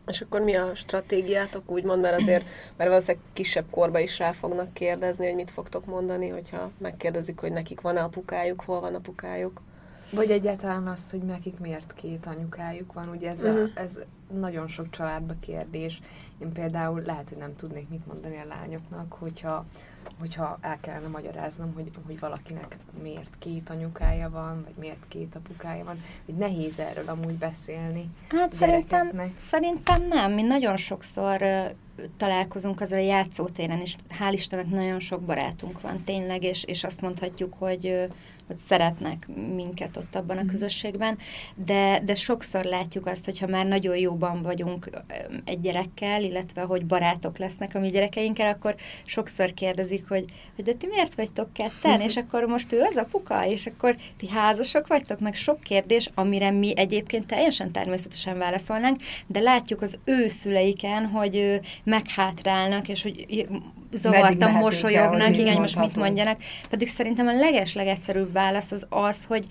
És 0.06 0.20
akkor 0.20 0.40
mi 0.40 0.54
a 0.54 0.74
stratégiátok, 0.74 1.70
úgymond, 1.70 2.00
mert 2.00 2.20
azért, 2.20 2.44
mert 2.76 2.90
valószínűleg 2.90 3.24
kisebb 3.32 3.64
korba 3.70 3.98
is 3.98 4.18
rá 4.18 4.32
fognak 4.32 4.72
kérdezni, 4.72 5.26
hogy 5.26 5.34
mit 5.34 5.50
fogtok 5.50 5.84
mondani, 5.84 6.28
hogyha 6.28 6.70
megkérdezik, 6.78 7.40
hogy 7.40 7.52
nekik 7.52 7.80
van-e 7.80 8.02
apukájuk, 8.02 8.60
hol 8.60 8.80
van 8.80 8.94
apukájuk. 8.94 9.60
Vagy 10.10 10.30
egyáltalán 10.30 10.86
azt, 10.86 11.10
hogy 11.10 11.22
nekik 11.22 11.58
miért 11.58 11.94
két 11.94 12.26
anyukájuk 12.26 12.92
van, 12.92 13.08
ugye 13.08 13.30
ez, 13.30 13.42
uh-huh. 13.42 13.58
a, 13.58 13.62
mhm. 13.62 13.70
ez 13.74 13.98
nagyon 14.34 14.68
sok 14.68 14.90
családba 14.90 15.34
kérdés. 15.40 16.00
Én 16.38 16.52
például 16.52 17.02
lehet, 17.06 17.28
hogy 17.28 17.38
nem 17.38 17.56
tudnék 17.56 17.88
mit 17.88 18.06
mondani 18.06 18.36
a 18.36 18.46
lányoknak, 18.48 19.12
hogyha 19.12 19.66
hogyha 20.18 20.58
el 20.60 20.78
kellene 20.80 21.08
magyaráznom, 21.08 21.72
hogy, 21.74 21.90
hogy 22.06 22.18
valakinek 22.18 22.76
miért 23.02 23.38
két 23.38 23.70
anyukája 23.70 24.30
van, 24.30 24.62
vagy 24.64 24.74
miért 24.78 25.08
két 25.08 25.34
apukája 25.34 25.84
van, 25.84 26.00
hogy 26.24 26.34
nehéz 26.34 26.78
erről 26.78 27.08
amúgy 27.08 27.34
beszélni. 27.34 28.10
Hát 28.28 28.52
szerintem, 28.52 29.32
szerintem 29.36 30.02
nem. 30.02 30.32
Mi 30.32 30.42
nagyon 30.42 30.76
sokszor 30.76 31.42
uh, 31.42 31.66
találkozunk 32.16 32.80
azzal 32.80 32.98
a 32.98 33.02
játszótéren, 33.02 33.80
és 33.80 33.96
hál' 34.20 34.32
Istennek 34.32 34.68
nagyon 34.68 35.00
sok 35.00 35.20
barátunk 35.20 35.80
van 35.80 36.04
tényleg, 36.04 36.42
és, 36.42 36.64
és 36.64 36.84
azt 36.84 37.00
mondhatjuk, 37.00 37.54
hogy 37.58 37.86
uh, 37.86 38.14
hogy 38.46 38.58
szeretnek 38.58 39.26
minket 39.54 39.96
ott 39.96 40.14
abban 40.14 40.36
a 40.36 40.42
mhm. 40.42 40.50
közösségben, 40.50 41.18
de, 41.54 42.00
de 42.04 42.14
sokszor 42.14 42.64
látjuk 42.64 43.06
azt, 43.06 43.24
hogyha 43.24 43.46
már 43.46 43.66
nagyon 43.66 43.96
jóban 43.96 44.42
vagyunk 44.42 44.90
egy 45.44 45.60
gyerekkel, 45.60 46.22
illetve 46.22 46.62
hogy 46.62 46.86
barátok 46.86 47.38
lesznek 47.38 47.74
a 47.74 47.78
mi 47.78 47.90
gyerekeinkkel, 47.90 48.52
akkor 48.52 48.74
sokszor 49.04 49.54
kérdezik, 49.54 50.08
hogy, 50.08 50.24
hogy 50.54 50.64
de 50.64 50.72
ti 50.72 50.86
miért 50.86 51.14
vagytok 51.14 51.52
ketten, 51.52 52.00
és 52.00 52.16
akkor 52.16 52.44
most 52.44 52.72
ő 52.72 52.80
az 52.80 52.96
apuka, 52.96 53.46
és 53.46 53.66
akkor 53.66 53.96
ti 54.16 54.28
házasok 54.28 54.86
vagytok, 54.86 55.20
meg 55.20 55.34
sok 55.34 55.60
kérdés, 55.60 56.10
amire 56.14 56.50
mi 56.50 56.72
egyébként 56.76 57.26
teljesen 57.26 57.70
természetesen 57.72 58.38
válaszolnánk, 58.38 59.00
de 59.26 59.40
látjuk 59.40 59.82
az 59.82 59.98
ő 60.04 60.28
szüleiken, 60.28 61.06
hogy 61.06 61.60
meghátrálnak, 61.84 62.88
és 62.88 63.02
hogy 63.02 63.46
zavartan 63.92 64.50
mosolyognak, 64.50 65.38
igen, 65.38 65.60
most 65.60 65.78
mit 65.78 65.96
mondjanak. 65.96 66.40
Pedig 66.70 66.88
szerintem 66.88 67.26
a 67.26 67.32
leges-legegyszerűbb 67.32 68.32
válasz 68.32 68.72
az 68.72 68.86
az, 68.88 69.24
hogy 69.24 69.44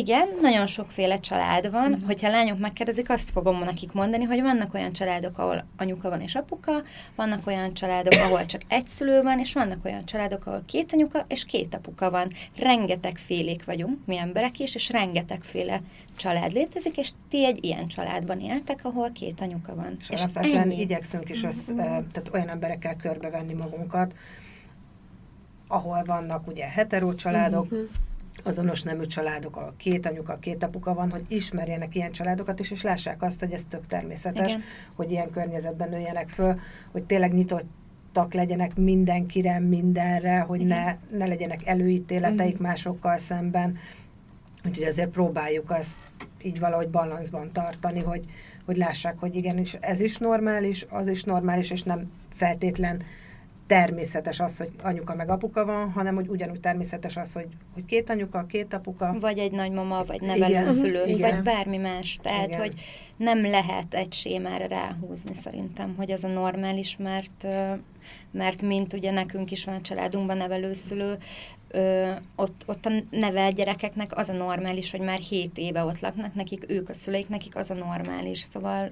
igen, 0.00 0.28
nagyon 0.40 0.66
sokféle 0.66 1.20
család 1.20 1.70
van, 1.70 1.90
mm. 1.90 2.04
hogyha 2.06 2.30
lányok 2.30 2.58
megkérdezik, 2.58 3.10
azt 3.10 3.30
fogom 3.30 3.58
nekik 3.58 3.92
mondani, 3.92 4.24
hogy 4.24 4.40
vannak 4.40 4.74
olyan 4.74 4.92
családok, 4.92 5.38
ahol 5.38 5.64
anyuka 5.76 6.08
van 6.08 6.20
és 6.20 6.34
apuka, 6.34 6.82
vannak 7.16 7.46
olyan 7.46 7.74
családok, 7.74 8.12
ahol 8.12 8.46
csak 8.46 8.62
egy 8.68 8.86
szülő 8.86 9.22
van, 9.22 9.38
és 9.38 9.52
vannak 9.52 9.84
olyan 9.84 10.04
családok, 10.04 10.46
ahol 10.46 10.62
két 10.66 10.92
anyuka 10.92 11.24
és 11.28 11.44
két 11.44 11.74
apuka 11.74 12.10
van. 12.10 12.32
Rengeteg 12.56 13.16
félék 13.26 13.64
vagyunk, 13.64 13.98
mi 14.04 14.18
emberek 14.18 14.58
is, 14.58 14.74
és 14.74 14.90
rengetegféle 14.90 15.82
család 16.16 16.52
létezik, 16.52 16.96
és 16.96 17.10
ti 17.28 17.44
egy 17.44 17.64
ilyen 17.64 17.88
családban 17.88 18.40
éltek, 18.40 18.80
ahol 18.82 19.10
két 19.12 19.40
anyuka 19.40 19.74
van. 19.74 19.96
És, 19.98 20.10
és 20.10 20.20
alapvetően 20.20 20.60
ennyi. 20.60 20.80
igyekszünk 20.80 21.28
is 21.28 21.42
össz, 21.42 21.70
mm. 21.70 21.76
tehát 21.76 22.30
olyan 22.32 22.48
emberekkel 22.48 22.96
körbevenni 22.96 23.52
magunkat, 23.52 24.14
ahol 25.68 26.02
vannak 26.04 26.46
ugye 26.46 26.64
hetero 26.64 27.14
családok, 27.14 27.74
mm-hmm 27.74 27.84
azonos 28.42 28.82
nemű 28.82 29.06
családok, 29.06 29.56
a 29.56 29.74
két 29.76 30.06
anyuka, 30.06 30.38
két 30.38 30.62
apuka 30.62 30.94
van, 30.94 31.10
hogy 31.10 31.24
ismerjenek 31.28 31.94
ilyen 31.94 32.12
családokat 32.12 32.60
is, 32.60 32.70
és 32.70 32.82
lássák 32.82 33.22
azt, 33.22 33.40
hogy 33.40 33.52
ez 33.52 33.64
tök 33.68 33.86
természetes, 33.86 34.48
Igen. 34.50 34.62
hogy 34.94 35.10
ilyen 35.10 35.30
környezetben 35.30 35.88
nőjenek 35.88 36.28
föl, 36.28 36.60
hogy 36.92 37.04
tényleg 37.04 37.32
nyitottak 37.32 38.34
legyenek 38.34 38.76
mindenkire, 38.76 39.58
mindenre, 39.58 40.40
hogy 40.40 40.66
ne, 40.66 40.96
ne 41.10 41.26
legyenek 41.26 41.66
előítéleteik 41.66 42.60
mm. 42.60 42.62
másokkal 42.62 43.16
szemben. 43.16 43.78
Úgyhogy 44.64 44.84
ezért 44.84 45.10
próbáljuk 45.10 45.70
azt 45.70 45.96
így 46.42 46.58
valahogy 46.58 46.88
balanszban 46.88 47.52
tartani, 47.52 48.00
hogy, 48.00 48.24
hogy 48.64 48.76
lássák, 48.76 49.18
hogy 49.18 49.36
igenis 49.36 49.74
ez 49.74 50.00
is 50.00 50.18
normális, 50.18 50.86
az 50.88 51.08
is 51.08 51.24
normális, 51.24 51.70
és 51.70 51.82
nem 51.82 52.10
feltétlen 52.34 53.02
természetes 53.70 54.40
az, 54.40 54.58
hogy 54.58 54.70
anyuka 54.82 55.14
meg 55.14 55.30
apuka 55.30 55.64
van, 55.64 55.90
hanem 55.90 56.14
hogy 56.14 56.28
ugyanúgy 56.28 56.60
természetes 56.60 57.16
az, 57.16 57.32
hogy, 57.32 57.46
hogy 57.74 57.84
két 57.84 58.10
anyuka, 58.10 58.44
két 58.48 58.74
apuka. 58.74 59.16
Vagy 59.20 59.38
egy 59.38 59.52
nagymama, 59.52 60.04
vagy 60.04 60.20
nevelőszülő, 60.20 61.16
vagy 61.18 61.42
bármi 61.42 61.76
más. 61.76 62.18
Tehát, 62.22 62.48
Igen. 62.48 62.60
hogy 62.60 62.74
nem 63.16 63.42
lehet 63.42 63.94
egy 63.94 64.12
sémára 64.12 64.66
ráhúzni 64.66 65.34
szerintem, 65.34 65.94
hogy 65.96 66.10
ez 66.10 66.24
a 66.24 66.28
normális, 66.28 66.96
mert, 66.98 67.46
mert 68.30 68.62
mint 68.62 68.92
ugye 68.92 69.10
nekünk 69.10 69.50
is 69.50 69.64
van 69.64 69.74
a 69.74 69.80
családunkban 69.80 70.36
nevelőszülő, 70.36 71.18
ö, 71.68 72.10
ott, 72.36 72.62
ott 72.66 72.86
a 72.86 72.90
nevel 73.10 73.52
gyerekeknek 73.52 74.16
az 74.16 74.28
a 74.28 74.32
normális, 74.32 74.90
hogy 74.90 75.00
már 75.00 75.18
7 75.18 75.58
éve 75.58 75.84
ott 75.84 76.00
laknak, 76.00 76.34
nekik 76.34 76.64
ők 76.68 76.88
a 76.88 76.94
szüleik, 76.94 77.28
nekik 77.28 77.56
az 77.56 77.70
a 77.70 77.74
normális. 77.74 78.38
Szóval 78.38 78.90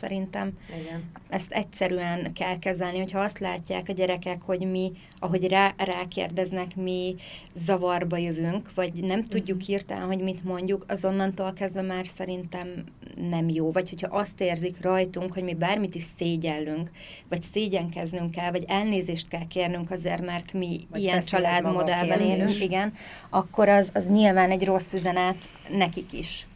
szerintem 0.00 0.58
Igen. 0.80 1.10
ezt 1.28 1.52
egyszerűen 1.52 2.32
kell 2.32 2.58
kezelni, 2.58 2.98
hogyha 2.98 3.20
azt 3.20 3.38
látják 3.38 3.88
a 3.88 3.92
gyerekek, 3.92 4.42
hogy 4.42 4.70
mi, 4.70 4.92
ahogy 5.18 5.48
rá, 5.48 5.74
rákérdeznek, 5.76 6.76
mi 6.76 7.14
zavarba 7.54 8.16
jövünk, 8.16 8.74
vagy 8.74 8.92
nem 8.92 9.24
tudjuk 9.24 9.56
uh-huh. 9.56 9.74
hirtelen, 9.74 10.06
hogy 10.06 10.18
mit 10.18 10.44
mondjuk, 10.44 10.84
azonnantól 10.88 11.52
kezdve 11.52 11.82
már 11.82 12.06
szerintem 12.16 12.84
nem 13.30 13.48
jó. 13.48 13.72
Vagy 13.72 13.88
hogyha 13.88 14.16
azt 14.16 14.40
érzik 14.40 14.80
rajtunk, 14.80 15.32
hogy 15.32 15.42
mi 15.42 15.54
bármit 15.54 15.94
is 15.94 16.04
szégyellünk, 16.18 16.90
vagy 17.28 17.42
szégyenkeznünk 17.52 18.30
kell, 18.30 18.50
vagy 18.50 18.64
elnézést 18.68 19.28
kell 19.28 19.46
kérnünk 19.46 19.90
azért, 19.90 20.24
mert 20.24 20.52
mi 20.52 20.86
vagy 20.90 21.00
ilyen 21.00 21.24
családmodellben 21.24 22.20
élünk, 22.20 22.60
igen, 22.60 22.94
akkor 23.30 23.68
az, 23.68 23.90
az 23.94 24.08
nyilván 24.08 24.50
egy 24.50 24.64
rossz 24.64 24.92
üzenet 24.92 25.48
nekik 25.68 26.12
is. 26.12 26.46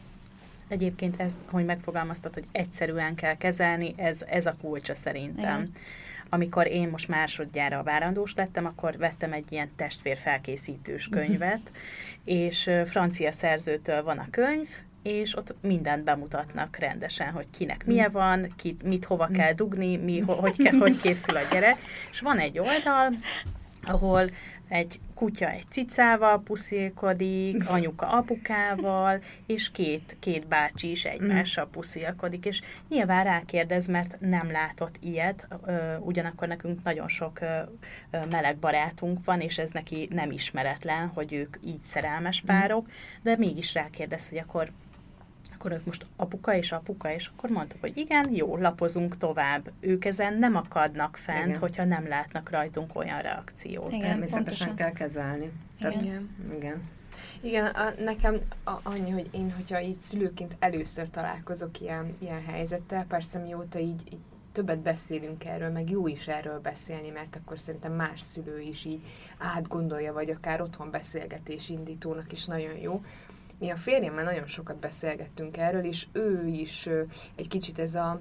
Egyébként 0.68 1.20
ez, 1.20 1.36
hogy 1.50 1.64
megfogalmaztad, 1.64 2.34
hogy 2.34 2.44
egyszerűen 2.52 3.14
kell 3.14 3.36
kezelni, 3.36 3.94
ez, 3.96 4.22
ez 4.28 4.46
a 4.46 4.56
kulcsa 4.60 4.94
szerintem. 4.94 5.60
Igen. 5.60 5.72
Amikor 6.28 6.66
én 6.66 6.88
most 6.88 7.08
másodjára 7.08 7.78
a 7.78 7.82
várandós 7.82 8.34
lettem, 8.34 8.66
akkor 8.66 8.96
vettem 8.96 9.32
egy 9.32 9.52
ilyen 9.52 9.70
testvérfelkészítős 9.76 11.08
könyvet, 11.08 11.72
és 12.24 12.70
francia 12.84 13.32
szerzőtől 13.32 14.02
van 14.02 14.18
a 14.18 14.26
könyv, 14.30 14.68
és 15.02 15.36
ott 15.36 15.54
mindent 15.60 16.04
bemutatnak 16.04 16.76
rendesen, 16.76 17.30
hogy 17.30 17.46
kinek 17.50 17.86
milyen 17.86 18.10
van, 18.10 18.54
ki, 18.56 18.76
mit 18.84 19.04
hova 19.04 19.26
kell 19.26 19.52
dugni, 19.52 19.96
mi, 19.96 20.18
hogy, 20.20 20.56
kell, 20.56 20.78
hogy 20.78 21.00
készül 21.00 21.36
a 21.36 21.40
gyerek. 21.52 21.78
És 22.10 22.20
van 22.20 22.38
egy 22.38 22.58
oldal, 22.58 23.12
ahol 23.82 24.30
egy 24.68 25.00
kutya 25.24 25.50
egy 25.50 25.64
cicával 25.68 26.42
puszilkodik, 26.42 27.68
anyuka 27.76 28.06
apukával, 28.08 29.22
és 29.46 29.70
két, 29.70 30.16
két 30.18 30.46
bácsi 30.46 30.90
is 30.90 31.04
egymással 31.04 31.68
puszilkodik, 31.68 32.44
és 32.44 32.60
nyilván 32.88 33.24
rákérdez, 33.24 33.86
mert 33.86 34.16
nem 34.20 34.50
látott 34.50 34.94
ilyet, 35.00 35.48
ugyanakkor 36.00 36.48
nekünk 36.48 36.82
nagyon 36.82 37.08
sok 37.08 37.38
meleg 38.30 38.56
barátunk 38.56 39.24
van, 39.24 39.40
és 39.40 39.58
ez 39.58 39.70
neki 39.70 40.08
nem 40.10 40.30
ismeretlen, 40.30 41.06
hogy 41.06 41.32
ők 41.32 41.56
így 41.64 41.82
szerelmes 41.82 42.42
párok, 42.46 42.88
de 43.22 43.36
mégis 43.36 43.74
rákérdez, 43.74 44.28
hogy 44.28 44.38
akkor 44.38 44.70
akkor 45.64 45.76
ők 45.76 45.84
most 45.84 46.06
apuka 46.16 46.54
és 46.56 46.72
apuka, 46.72 47.12
és 47.12 47.30
akkor 47.36 47.50
mondtuk, 47.50 47.80
hogy 47.80 47.96
igen, 47.96 48.34
jó, 48.34 48.56
lapozunk 48.56 49.16
tovább. 49.16 49.70
Ők 49.80 50.04
ezen 50.04 50.34
nem 50.38 50.56
akadnak 50.56 51.16
fent, 51.16 51.46
igen. 51.46 51.58
hogyha 51.60 51.84
nem 51.84 52.08
látnak 52.08 52.50
rajtunk 52.50 52.96
olyan 52.96 53.20
reakciót. 53.20 53.92
Igen, 53.92 54.00
Természetesen 54.00 54.74
kell 54.74 54.92
kezelni. 54.92 55.52
Tehát, 55.78 56.02
igen. 56.02 56.28
igen. 56.56 56.82
Igen, 57.40 57.66
a, 57.66 57.90
nekem 57.98 58.40
a, 58.64 58.72
annyi, 58.82 59.10
hogy 59.10 59.28
én, 59.30 59.52
hogyha 59.56 59.80
így 59.80 60.00
szülőként 60.00 60.56
először 60.58 61.10
találkozok 61.10 61.80
ilyen, 61.80 62.16
ilyen 62.18 62.44
helyzettel, 62.44 63.04
persze 63.04 63.38
mióta 63.38 63.78
így, 63.78 64.02
így 64.12 64.20
többet 64.52 64.78
beszélünk 64.78 65.44
erről, 65.44 65.70
meg 65.70 65.90
jó 65.90 66.06
is 66.06 66.28
erről 66.28 66.60
beszélni, 66.60 67.10
mert 67.10 67.36
akkor 67.36 67.58
szerintem 67.58 67.92
más 67.92 68.20
szülő 68.20 68.60
is 68.60 68.84
így 68.84 69.00
átgondolja, 69.38 70.12
vagy 70.12 70.30
akár 70.30 70.60
otthon 70.60 70.90
beszélgetés 70.90 71.68
indítónak 71.68 72.32
is 72.32 72.44
nagyon 72.44 72.76
jó, 72.76 73.02
mi 73.58 73.70
a 73.70 73.76
férjemmel 73.76 74.24
nagyon 74.24 74.46
sokat 74.46 74.76
beszélgettünk 74.76 75.56
erről, 75.56 75.84
és 75.84 76.06
ő 76.12 76.46
is 76.46 76.88
egy 77.36 77.48
kicsit 77.48 77.78
ez 77.78 77.94
a, 77.94 78.20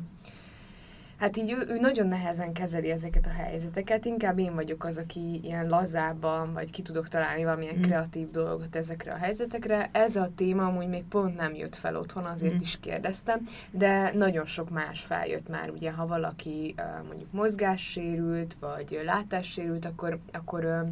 Hát 1.24 1.38
így 1.38 1.52
ő, 1.52 1.65
ő 1.67 1.80
nagyon 1.80 2.08
nehezen 2.08 2.54
kezeli 2.54 2.89
ezeket 2.89 3.26
a 3.26 3.30
helyzeteket, 3.30 4.06
inkább 4.06 4.39
én 4.39 4.54
vagyok 4.54 4.84
az, 4.84 4.98
aki 4.98 5.39
ilyen 5.43 5.67
lazábban, 5.67 6.54
vagy 6.54 6.72
ki 6.72 6.82
tudok 6.82 7.08
találni 7.08 7.43
valamilyen 7.43 7.76
mm. 7.78 7.82
kreatív 7.82 8.30
dolgot 8.30 8.76
ezekre 8.76 9.12
a 9.13 9.17
helyzetekre. 9.17 9.89
Ez 9.91 10.15
a 10.15 10.30
téma 10.36 10.65
amúgy 10.65 10.88
még 10.88 11.04
pont 11.04 11.36
nem 11.36 11.54
jött 11.56 11.76
fel 11.76 11.96
otthon, 11.96 12.26
azért 12.26 12.54
mm. 12.54 12.60
is 12.60 12.80
kérdeztem, 12.80 13.41
de 13.72 14.12
nagyon 14.13 14.46
sok 14.46 14.69
más 14.69 15.02
feljött 15.02 15.50
már, 15.50 15.69
ugye, 15.69 15.91
ha 15.91 16.08
valaki 16.08 16.76
mondjuk 17.08 17.32
mozgássérült, 17.32 18.56
vagy 18.60 19.02
látássérült, 19.06 19.86
akkor, 19.86 20.19
akkor 20.32 20.86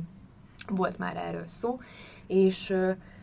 volt 0.67 0.97
már 0.97 1.17
erről 1.17 1.47
szó, 1.47 1.79
és 2.27 2.75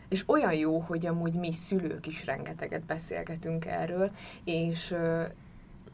és 0.09 0.25
olyan 0.27 0.55
jó, 0.55 0.79
hogy 0.79 1.07
amúgy 1.07 1.35
mi 1.35 1.53
szülők 1.53 2.07
is 2.07 2.25
rengeteget 2.25 2.85
beszélgetünk 2.85 3.65
erről, 3.65 4.11
és, 4.45 4.95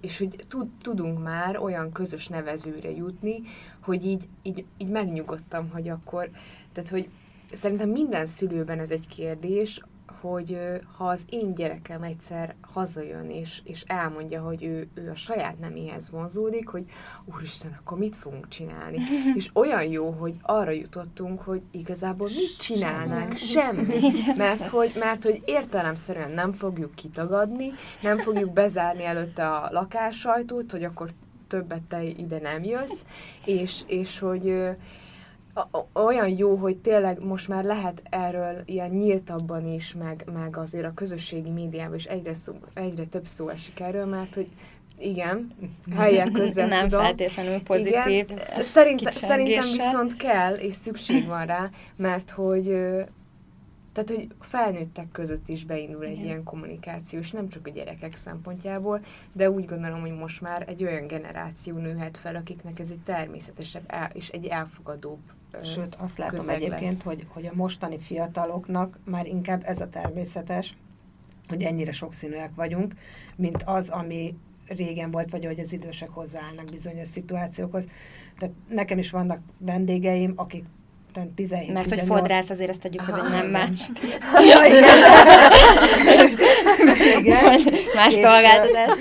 és 0.01 0.19
hogy 0.19 0.37
tud, 0.49 0.69
tudunk 0.83 1.23
már 1.23 1.57
olyan 1.57 1.93
közös 1.93 2.29
nevezőre 2.29 2.91
jutni, 2.91 3.43
hogy 3.81 4.07
így, 4.07 4.29
így, 4.43 4.65
így 4.79 4.89
megnyugodtam, 4.89 5.71
hogy 5.71 5.89
akkor, 5.89 6.31
tehát 6.73 6.91
hogy 6.91 7.09
szerintem 7.53 7.89
minden 7.89 8.27
szülőben 8.27 8.79
ez 8.79 8.91
egy 8.91 9.07
kérdés, 9.07 9.81
hogy 10.25 10.59
ha 10.97 11.09
az 11.09 11.25
én 11.29 11.53
gyerekem 11.53 12.03
egyszer 12.03 12.55
hazajön, 12.61 13.31
és, 13.31 13.61
és 13.65 13.85
elmondja, 13.87 14.43
hogy 14.43 14.65
ő, 14.65 14.89
ő 14.95 15.11
a 15.11 15.15
saját 15.15 15.59
neméhez 15.59 16.11
vonzódik, 16.11 16.69
hogy 16.69 16.85
úristen, 17.25 17.77
akkor 17.81 17.99
mit 17.99 18.17
fogunk 18.17 18.49
csinálni? 18.49 18.99
és 19.39 19.51
olyan 19.53 19.83
jó, 19.83 20.11
hogy 20.11 20.35
arra 20.43 20.71
jutottunk, 20.71 21.41
hogy 21.41 21.63
igazából 21.71 22.29
mit 22.29 22.57
csinálnánk? 22.59 23.37
Semmi. 23.37 24.01
Mert 24.37 24.67
hogy, 24.67 24.93
mert 24.99 25.23
hogy 25.25 25.43
értelemszerűen 25.45 26.33
nem 26.33 26.53
fogjuk 26.53 26.95
kitagadni, 26.95 27.71
nem 28.01 28.19
fogjuk 28.19 28.53
bezárni 28.53 29.05
előtte 29.05 29.49
a 29.51 29.69
lakássajtót, 29.73 30.71
hogy 30.71 30.85
akkor 30.85 31.11
többet 31.49 31.83
te 31.83 32.03
ide 32.03 32.39
nem 32.39 32.65
jössz, 32.65 33.03
és, 33.45 33.83
és 33.87 34.19
hogy 34.19 34.77
olyan 35.93 36.29
jó, 36.29 36.57
hogy 36.57 36.77
tényleg 36.77 37.25
most 37.25 37.49
már 37.49 37.65
lehet 37.65 38.03
erről 38.11 38.63
ilyen 38.65 38.91
nyíltabban 38.91 39.67
is, 39.67 39.95
meg, 39.95 40.25
meg 40.33 40.57
azért 40.57 40.85
a 40.85 40.95
közösségi 40.95 41.51
médiában 41.51 41.95
is 41.95 42.05
egyre, 42.05 42.35
szó, 42.35 42.53
egyre 42.75 43.05
több 43.05 43.27
szó 43.27 43.49
esik 43.49 43.81
erről, 43.81 44.07
mert 44.07 44.35
hogy 44.35 44.49
igen, 44.99 45.53
helyek 45.97 46.31
között 46.33 46.69
Nem 46.69 46.83
tudom. 46.83 47.01
feltétlenül 47.01 47.63
pozitív. 47.63 48.07
Igen, 48.07 48.39
szerint, 48.63 49.13
szerintem 49.13 49.73
viszont 49.73 50.17
kell, 50.17 50.55
és 50.55 50.75
szükség 50.75 51.27
van 51.27 51.47
rá, 51.47 51.71
mert 51.97 52.31
hogy 52.31 52.65
tehát, 53.93 54.11
hogy 54.11 54.29
felnőttek 54.41 55.11
között 55.13 55.49
is 55.49 55.65
beindul 55.65 56.05
egy 56.05 56.13
Igen. 56.13 56.25
ilyen 56.25 56.43
kommunikáció, 56.43 57.19
és 57.19 57.31
nem 57.31 57.49
csak 57.49 57.67
a 57.67 57.71
gyerekek 57.71 58.15
szempontjából, 58.15 59.01
de 59.33 59.51
úgy 59.51 59.65
gondolom, 59.65 60.01
hogy 60.01 60.13
most 60.15 60.41
már 60.41 60.65
egy 60.69 60.85
olyan 60.85 61.07
generáció 61.07 61.77
nőhet 61.77 62.17
fel, 62.17 62.37
akiknek 62.37 62.79
ez 62.79 62.91
egy 62.91 63.03
természetesebb 63.05 63.93
és 64.13 64.29
egy 64.29 64.47
elfogadóbb 64.47 65.21
Sőt, 65.63 65.95
azt 65.95 66.19
látom 66.19 66.49
egyébként, 66.49 67.03
hogy, 67.03 67.27
hogy 67.29 67.47
a 67.47 67.53
mostani 67.55 67.99
fiataloknak 67.99 68.99
már 69.05 69.27
inkább 69.27 69.63
ez 69.65 69.81
a 69.81 69.89
természetes, 69.89 70.77
hogy 71.49 71.63
ennyire 71.63 71.93
sokszínűek 71.93 72.51
vagyunk, 72.55 72.95
mint 73.37 73.63
az, 73.63 73.89
ami 73.89 74.37
régen 74.67 75.11
volt, 75.11 75.31
vagy 75.31 75.45
hogy 75.45 75.61
az 75.61 75.73
idősek 75.73 76.09
hozzáállnak 76.09 76.65
bizonyos 76.65 77.09
szituációkhoz. 77.09 77.89
Tehát 78.39 78.55
nekem 78.69 78.99
is 78.99 79.11
vannak 79.11 79.41
vendégeim, 79.59 80.33
akik 80.37 80.65
17 81.35 81.73
Mert 81.73 81.89
18... 81.89 82.09
hogy 82.09 82.19
fodrász, 82.19 82.51
azért 82.51 82.71
ezt 82.71 82.81
tegyük, 82.81 83.01
hogy 83.01 83.31
nem 83.31 83.47
más. 83.47 83.91
ja, 84.51 84.67
igen. 84.67 84.85
igen. 87.19 87.61
Más 87.95 88.15
szolgáltatás. 88.15 88.99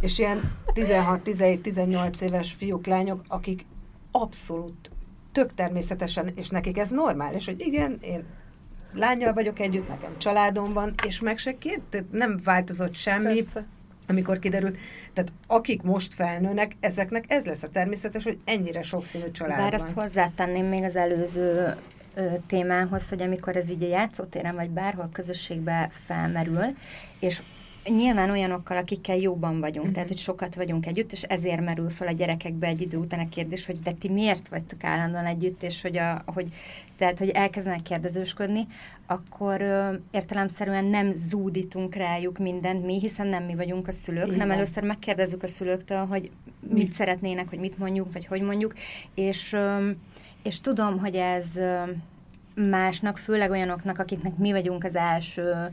És 0.00 0.18
ilyen 0.18 0.52
16-17-18 0.74 2.20
éves 2.20 2.52
fiúk, 2.52 2.86
lányok, 2.86 3.22
akik 3.28 3.64
abszolút 4.10 4.90
tök 5.32 5.54
természetesen, 5.54 6.32
és 6.34 6.48
nekik 6.48 6.78
ez 6.78 6.90
normális, 6.90 7.44
hogy 7.44 7.60
igen, 7.60 7.98
én 8.00 8.24
lányjal 8.94 9.32
vagyok 9.32 9.58
együtt, 9.58 9.88
nekem 9.88 10.18
családom 10.18 10.72
van, 10.72 10.94
és 11.06 11.20
meg 11.20 11.38
se 11.38 11.58
két, 11.58 12.04
nem 12.10 12.40
változott 12.44 12.94
semmi, 12.94 13.34
Persze. 13.34 13.66
amikor 14.06 14.38
kiderült. 14.38 14.76
Tehát 15.12 15.32
akik 15.46 15.82
most 15.82 16.14
felnőnek, 16.14 16.76
ezeknek 16.80 17.24
ez 17.28 17.44
lesz 17.44 17.62
a 17.62 17.68
természetes, 17.68 18.24
hogy 18.24 18.38
ennyire 18.44 18.82
sokszínű 18.82 19.30
család 19.30 19.58
Bár 19.58 19.74
ezt 19.74 19.90
hozzátenném 19.94 20.66
még 20.66 20.82
az 20.82 20.96
előző 20.96 21.76
ö, 22.14 22.26
témához, 22.46 23.08
hogy 23.08 23.22
amikor 23.22 23.56
ez 23.56 23.70
így 23.70 23.82
a 23.82 23.88
játszótéren 23.88 24.54
vagy 24.54 24.70
bárhol 24.70 25.08
közösségbe 25.12 25.90
felmerül, 26.06 26.76
és 27.18 27.42
nyilván 27.88 28.30
olyanokkal, 28.30 28.76
akikkel 28.76 29.16
jóban 29.16 29.60
vagyunk, 29.60 29.78
uh-huh. 29.78 29.92
tehát 29.92 30.08
hogy 30.08 30.18
sokat 30.18 30.54
vagyunk 30.54 30.86
együtt, 30.86 31.12
és 31.12 31.22
ezért 31.22 31.60
merül 31.60 31.90
fel 31.90 32.08
a 32.08 32.12
gyerekekbe 32.12 32.66
egy 32.66 32.80
idő 32.80 32.96
után 32.96 33.20
a 33.20 33.28
kérdés, 33.28 33.66
hogy 33.66 33.80
de 33.80 33.92
ti 33.92 34.08
miért 34.08 34.48
vagytok 34.48 34.84
állandóan 34.84 35.26
együtt, 35.26 35.62
és 35.62 35.80
hogy, 35.80 35.96
a, 35.96 36.22
hogy 36.26 36.46
tehát, 36.96 37.18
hogy 37.18 37.28
elkezdenek 37.28 37.82
kérdezősködni, 37.82 38.66
akkor 39.06 39.60
ö, 39.60 39.94
értelemszerűen 40.10 40.84
nem 40.84 41.12
zúdítunk 41.12 41.94
rájuk 41.94 42.38
mindent 42.38 42.84
mi, 42.84 42.98
hiszen 42.98 43.26
nem 43.26 43.44
mi 43.44 43.54
vagyunk 43.54 43.88
a 43.88 43.92
szülők, 43.92 44.26
Igen. 44.26 44.40
hanem 44.40 44.56
először 44.56 44.82
megkérdezzük 44.82 45.42
a 45.42 45.46
szülőktől, 45.46 46.06
hogy 46.06 46.30
mit 46.60 46.88
mi? 46.88 46.94
szeretnének, 46.94 47.48
hogy 47.48 47.58
mit 47.58 47.78
mondjuk, 47.78 48.12
vagy 48.12 48.26
hogy 48.26 48.42
mondjuk, 48.42 48.74
és, 49.14 49.52
ö, 49.52 49.90
és 50.42 50.60
tudom, 50.60 50.98
hogy 50.98 51.14
ez... 51.14 51.46
Ö, 51.56 51.82
másnak, 52.54 53.18
főleg 53.18 53.50
olyanoknak, 53.50 53.98
akiknek 53.98 54.36
mi 54.36 54.52
vagyunk 54.52 54.84
az 54.84 54.94
első 54.94 55.72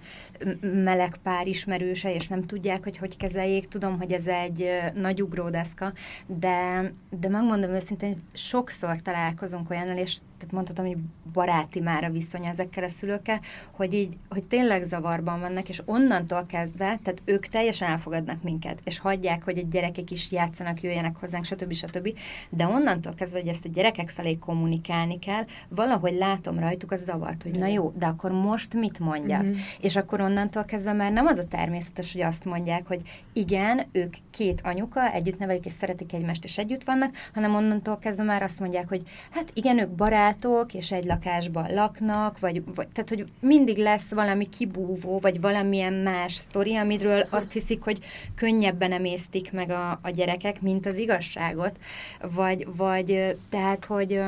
meleg 0.61 1.17
pár 1.23 1.47
ismerőse, 1.47 2.13
és 2.13 2.27
nem 2.27 2.45
tudják, 2.45 2.83
hogy 2.83 2.97
hogy 2.97 3.17
kezeljék. 3.17 3.67
Tudom, 3.67 3.97
hogy 3.97 4.11
ez 4.11 4.27
egy 4.27 4.69
nagy 4.93 5.21
ugródeszka, 5.21 5.93
de, 6.25 6.91
de 7.19 7.29
megmondom 7.29 7.71
őszintén, 7.71 8.09
hogy 8.09 8.21
sokszor 8.33 9.01
találkozunk 9.01 9.69
olyannal, 9.69 9.97
és 9.97 10.17
tehát 10.39 10.53
mondhatom, 10.53 10.85
hogy 10.85 10.97
baráti 11.33 11.79
már 11.79 12.03
a 12.03 12.09
viszony 12.09 12.45
ezekkel 12.45 12.83
a 12.83 12.89
szülőkkel, 12.89 13.41
hogy 13.71 13.93
így, 13.93 14.17
hogy 14.29 14.43
tényleg 14.43 14.83
zavarban 14.83 15.39
vannak, 15.39 15.69
és 15.69 15.81
onnantól 15.85 16.45
kezdve, 16.45 16.99
tehát 17.03 17.21
ők 17.25 17.45
teljesen 17.45 17.89
elfogadnak 17.89 18.43
minket, 18.43 18.79
és 18.83 18.99
hagyják, 18.99 19.43
hogy 19.43 19.57
a 19.57 19.67
gyerekek 19.71 20.11
is 20.11 20.31
játszanak, 20.31 20.81
jöjjenek 20.81 21.15
hozzánk, 21.19 21.45
stb. 21.45 21.73
stb. 21.73 22.17
De 22.49 22.67
onnantól 22.67 23.13
kezdve, 23.13 23.39
hogy 23.39 23.47
ezt 23.47 23.65
a 23.65 23.69
gyerekek 23.73 24.09
felé 24.09 24.37
kommunikálni 24.37 25.19
kell, 25.19 25.43
valahogy 25.67 26.13
látom 26.13 26.59
rajtuk 26.59 26.91
a 26.91 26.95
zavart, 26.95 27.43
hogy 27.43 27.59
na 27.59 27.65
jó, 27.65 27.93
de 27.97 28.05
akkor 28.05 28.31
most 28.31 28.73
mit 28.73 28.99
mondjak? 28.99 29.43
Mm-hmm. 29.43 29.53
És 29.79 29.95
akkor 29.95 30.21
onnantól 30.29 30.63
kezdve 30.63 30.93
már 30.93 31.11
nem 31.11 31.25
az 31.25 31.37
a 31.37 31.47
természetes, 31.47 32.11
hogy 32.11 32.21
azt 32.21 32.45
mondják, 32.45 32.87
hogy 32.87 33.01
igen, 33.33 33.85
ők 33.91 34.15
két 34.31 34.61
anyuka, 34.63 35.11
együtt 35.11 35.39
nevelik, 35.39 35.65
és 35.65 35.73
szeretik 35.73 36.13
egymást, 36.13 36.43
és 36.43 36.57
együtt 36.57 36.83
vannak, 36.83 37.15
hanem 37.33 37.55
onnantól 37.55 37.97
kezdve 37.97 38.23
már 38.23 38.43
azt 38.43 38.59
mondják, 38.59 38.87
hogy 38.87 39.01
hát 39.31 39.51
igen, 39.53 39.77
ők 39.77 39.89
barát, 39.89 40.17
barátok, 40.29 40.73
és 40.73 40.91
egy 40.91 41.05
lakásban 41.05 41.73
laknak, 41.73 42.39
vagy, 42.39 42.63
vagy 42.75 42.87
tehát, 42.87 43.09
hogy 43.09 43.25
mindig 43.39 43.77
lesz 43.77 44.09
valami 44.09 44.49
kibúvó, 44.49 45.19
vagy 45.19 45.41
valamilyen 45.41 45.93
más 45.93 46.33
sztori, 46.33 46.75
amiről 46.75 47.27
azt 47.29 47.51
hiszik, 47.51 47.81
hogy 47.81 47.99
könnyebben 48.35 48.91
emésztik 48.91 49.51
meg 49.51 49.69
a, 49.69 49.99
a 50.01 50.09
gyerekek, 50.09 50.61
mint 50.61 50.85
az 50.85 50.97
igazságot, 50.97 51.77
vagy, 52.21 52.67
vagy 52.75 53.37
tehát, 53.49 53.85
hogy 53.85 54.21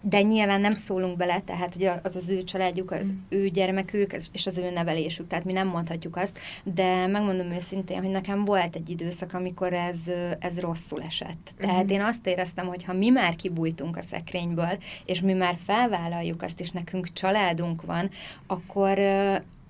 de 0.00 0.22
nyilván 0.22 0.60
nem 0.60 0.74
szólunk 0.74 1.16
bele, 1.16 1.40
tehát 1.40 1.72
hogy 1.72 1.84
az 2.02 2.16
az 2.16 2.30
ő 2.30 2.44
családjuk, 2.44 2.90
az 2.90 3.12
mm. 3.12 3.16
ő 3.28 3.48
gyermekük, 3.48 4.12
és 4.32 4.46
az 4.46 4.58
ő 4.58 4.70
nevelésük, 4.70 5.28
tehát 5.28 5.44
mi 5.44 5.52
nem 5.52 5.68
mondhatjuk 5.68 6.16
azt, 6.16 6.38
de 6.62 7.06
megmondom 7.06 7.50
őszintén, 7.50 8.02
hogy 8.02 8.10
nekem 8.10 8.44
volt 8.44 8.74
egy 8.74 8.90
időszak, 8.90 9.34
amikor 9.34 9.72
ez, 9.72 9.96
ez 10.38 10.60
rosszul 10.60 11.02
esett. 11.02 11.50
Tehát 11.58 11.84
mm. 11.84 11.88
én 11.88 12.00
azt 12.00 12.26
éreztem, 12.26 12.66
hogy 12.66 12.84
ha 12.84 12.92
mi 12.92 13.08
már 13.08 13.36
kibújtunk 13.36 13.96
a 13.96 14.02
szekrényből, 14.02 14.78
és 15.04 15.20
mi 15.20 15.32
már 15.32 15.58
felvállaljuk 15.64 16.42
azt, 16.42 16.60
és 16.60 16.70
nekünk 16.70 17.12
családunk 17.12 17.82
van, 17.82 18.10
akkor 18.46 18.98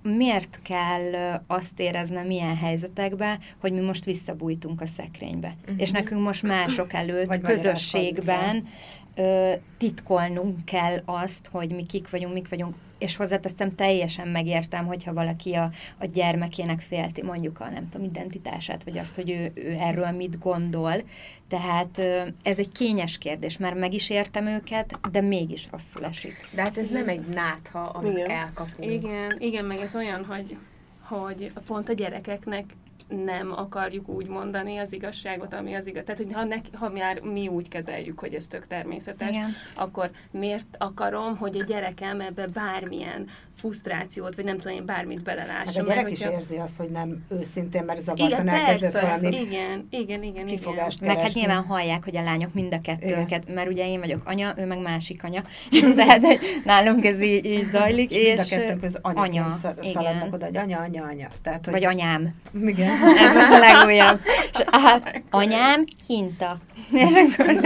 miért 0.02 0.60
kell 0.62 1.40
azt 1.46 1.80
éreznem 1.80 2.30
ilyen 2.30 2.56
helyzetekben, 2.56 3.38
hogy 3.60 3.72
mi 3.72 3.80
most 3.80 4.04
visszabújtunk 4.04 4.80
a 4.80 4.86
szekrénybe. 4.86 5.56
Uh-huh. 5.60 5.80
És 5.80 5.90
nekünk 5.90 6.22
most 6.22 6.42
mások 6.42 6.92
előtt, 6.92 7.26
Vagy 7.26 7.40
közösségben 7.40 8.68
ö, 9.18 9.52
titkolnunk 9.78 10.64
kell 10.64 11.02
azt, 11.04 11.48
hogy 11.50 11.70
mi 11.70 11.86
kik 11.86 12.10
vagyunk, 12.10 12.32
mik 12.32 12.48
vagyunk, 12.48 12.74
és 12.98 13.16
hozzáteszem, 13.16 13.74
teljesen 13.74 14.28
megértem, 14.28 14.86
hogyha 14.86 15.12
valaki 15.12 15.54
a, 15.54 15.70
a 15.98 16.06
gyermekének 16.06 16.80
félti 16.80 17.22
mondjuk 17.22 17.60
a 17.60 17.68
nem 17.68 17.88
tudom, 17.88 18.06
identitását, 18.06 18.84
vagy 18.84 18.98
azt, 18.98 19.14
hogy 19.14 19.30
ő, 19.30 19.52
ő 19.54 19.76
erről 19.78 20.10
mit 20.10 20.38
gondol. 20.38 21.02
Tehát 21.48 21.98
ez 22.42 22.58
egy 22.58 22.72
kényes 22.72 23.18
kérdés, 23.18 23.56
mert 23.56 23.78
meg 23.78 23.92
is 23.92 24.10
értem 24.10 24.46
őket, 24.46 24.98
de 25.10 25.20
mégis 25.20 25.68
rosszul 25.70 26.04
esik. 26.04 26.48
De 26.54 26.62
hát 26.62 26.78
ez 26.78 26.88
nem 26.88 27.08
egy 27.08 27.26
nátha, 27.26 27.80
amit 27.80 28.12
igen. 28.12 28.30
elkapunk. 28.30 28.90
Igen, 28.92 29.36
igen, 29.38 29.64
meg 29.64 29.78
ez 29.78 29.96
olyan, 29.96 30.24
hogy, 30.24 30.56
hogy 31.00 31.52
pont 31.66 31.88
a 31.88 31.92
gyerekeknek 31.92 32.64
nem 33.08 33.52
akarjuk 33.52 34.08
úgy 34.08 34.26
mondani 34.26 34.76
az 34.76 34.92
igazságot, 34.92 35.54
ami 35.54 35.74
az 35.74 35.86
igaz. 35.86 36.02
Tehát, 36.04 36.20
hogy 36.20 36.32
ha, 36.32 36.44
neki, 36.44 36.70
ha 36.72 36.88
már 36.88 37.20
mi 37.20 37.48
úgy 37.48 37.68
kezeljük, 37.68 38.18
hogy 38.18 38.34
ez 38.34 38.46
tök 38.46 38.66
természetes, 38.66 39.28
Igen. 39.28 39.50
akkor 39.74 40.10
miért 40.30 40.76
akarom, 40.78 41.36
hogy 41.36 41.56
a 41.60 41.64
gyerekem 41.64 42.20
ebbe 42.20 42.46
bármilyen 42.54 43.26
frusztrációt, 43.58 44.34
vagy 44.34 44.44
nem 44.44 44.58
tudom 44.58 44.76
én 44.76 44.84
bármit 44.84 45.22
belelásson. 45.22 45.74
Hát 45.74 45.84
a 45.84 45.94
gyerek 45.94 46.10
is 46.10 46.20
érzi 46.20 46.56
azt, 46.56 46.76
hogy 46.76 46.88
nem 46.88 47.24
őszintén, 47.28 47.84
mert 47.84 48.02
zavartan 48.02 48.48
elkezdesz 48.48 49.00
valami 49.00 49.40
igen, 49.40 49.86
igen, 49.90 50.22
igen, 50.22 50.46
kifogást 50.46 51.02
igen. 51.02 51.14
Meg 51.14 51.24
hát 51.24 51.34
nyilván 51.34 51.64
hallják, 51.64 52.04
hogy 52.04 52.16
a 52.16 52.22
lányok 52.22 52.54
mind 52.54 52.74
a 52.74 52.80
kettőnket, 52.80 53.42
igen. 53.42 53.54
mert 53.54 53.68
ugye 53.68 53.88
én 53.88 54.00
vagyok 54.00 54.20
anya, 54.24 54.54
ő 54.56 54.66
meg 54.66 54.80
másik 54.80 55.24
anya, 55.24 55.42
tehát 55.96 56.22
nálunk 56.64 57.04
ez 57.04 57.20
így, 57.20 57.44
így 57.44 57.70
zajlik. 57.70 58.10
És, 58.10 58.16
és 58.16 58.26
mind 58.26 58.38
a 58.38 58.44
kettőnk 58.44 58.82
az 58.82 58.98
anya, 59.02 59.20
anya 59.20 59.58
szaladnak 59.82 60.34
oda, 60.34 60.44
hogy 60.44 60.56
anya, 60.56 60.78
anya, 60.78 61.04
anya. 61.04 61.28
Tehát, 61.42 61.64
hogy... 61.64 61.74
Vagy 61.74 61.84
anyám. 61.84 62.34
Igen. 62.64 62.97
Ez 63.18 63.34
most 63.34 63.50
a 63.50 63.58
legújabb. 63.58 64.20
És 64.52 64.64
hát, 64.66 65.22
anyám, 65.30 65.84
hinta. 66.06 66.58
És 66.92 67.14
akkor 67.14 67.60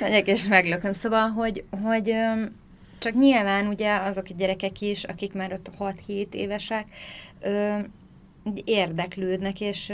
megyek 0.00 0.26
és 0.26 0.46
meglököm. 0.46 0.92
Szóval, 0.92 1.28
hogy, 1.28 1.64
hogy 1.82 2.14
csak 2.98 3.14
nyilván 3.14 3.66
ugye 3.66 3.96
azok 3.96 4.26
a 4.30 4.34
gyerekek 4.36 4.80
is, 4.80 5.04
akik 5.04 5.32
már 5.32 5.52
ott 5.52 5.70
6-7 6.08 6.32
évesek, 6.32 6.86
érdeklődnek, 8.64 9.60
és 9.60 9.92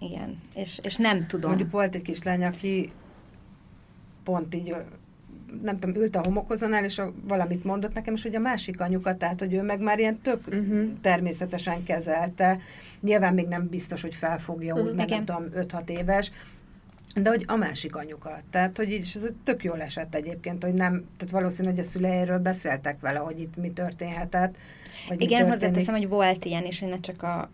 igen, 0.00 0.40
és, 0.54 0.78
és 0.82 0.96
nem 0.96 1.26
tudom. 1.26 1.50
Mondjuk 1.50 1.70
volt 1.70 1.94
egy 1.94 2.02
kislány, 2.02 2.44
aki 2.44 2.92
pont 4.24 4.54
így 4.54 4.74
nem 5.62 5.78
tudom, 5.78 6.02
ült 6.02 6.16
a 6.16 6.20
homokozónál, 6.24 6.84
és 6.84 6.98
a, 6.98 7.12
valamit 7.28 7.64
mondott 7.64 7.94
nekem, 7.94 8.14
és 8.14 8.22
hogy 8.22 8.34
a 8.34 8.40
másik 8.40 8.80
anyuka, 8.80 9.16
tehát, 9.16 9.38
hogy 9.38 9.54
ő 9.54 9.62
meg 9.62 9.80
már 9.80 9.98
ilyen 9.98 10.20
tök 10.22 10.46
uh-huh. 10.46 10.88
természetesen 11.00 11.84
kezelte. 11.84 12.60
Nyilván 13.00 13.34
még 13.34 13.46
nem 13.46 13.68
biztos, 13.68 14.02
hogy 14.02 14.14
felfogja 14.14 14.74
úgy, 14.74 14.80
uh-huh. 14.80 14.96
mert 14.96 15.10
nem 15.10 15.24
tudom, 15.24 15.44
5-6 15.56 15.88
éves, 15.88 16.30
de 17.14 17.30
hogy 17.30 17.44
a 17.46 17.56
másik 17.56 17.96
anyuka. 17.96 18.40
Tehát, 18.50 18.76
hogy 18.76 18.92
így, 18.92 19.00
és 19.00 19.14
ez 19.14 19.28
tök 19.44 19.64
jól 19.64 19.80
esett 19.80 20.14
egyébként, 20.14 20.64
hogy 20.64 20.74
nem, 20.74 21.04
tehát 21.16 21.32
valószínű, 21.32 21.68
hogy 21.68 21.78
a 21.78 21.82
szüleiről 21.82 22.38
beszéltek 22.38 23.00
vele, 23.00 23.18
hogy 23.18 23.40
itt 23.40 23.56
mi 23.56 23.70
történhetett. 23.70 24.56
Vagy 25.08 25.22
Igen, 25.22 25.50
hozzáteszem, 25.50 25.94
hogy 25.94 26.08
volt 26.08 26.44
ilyen, 26.44 26.64
és 26.64 26.80
hogy 26.80 26.88
ne 26.88 27.00
csak 27.00 27.22
a 27.22 27.50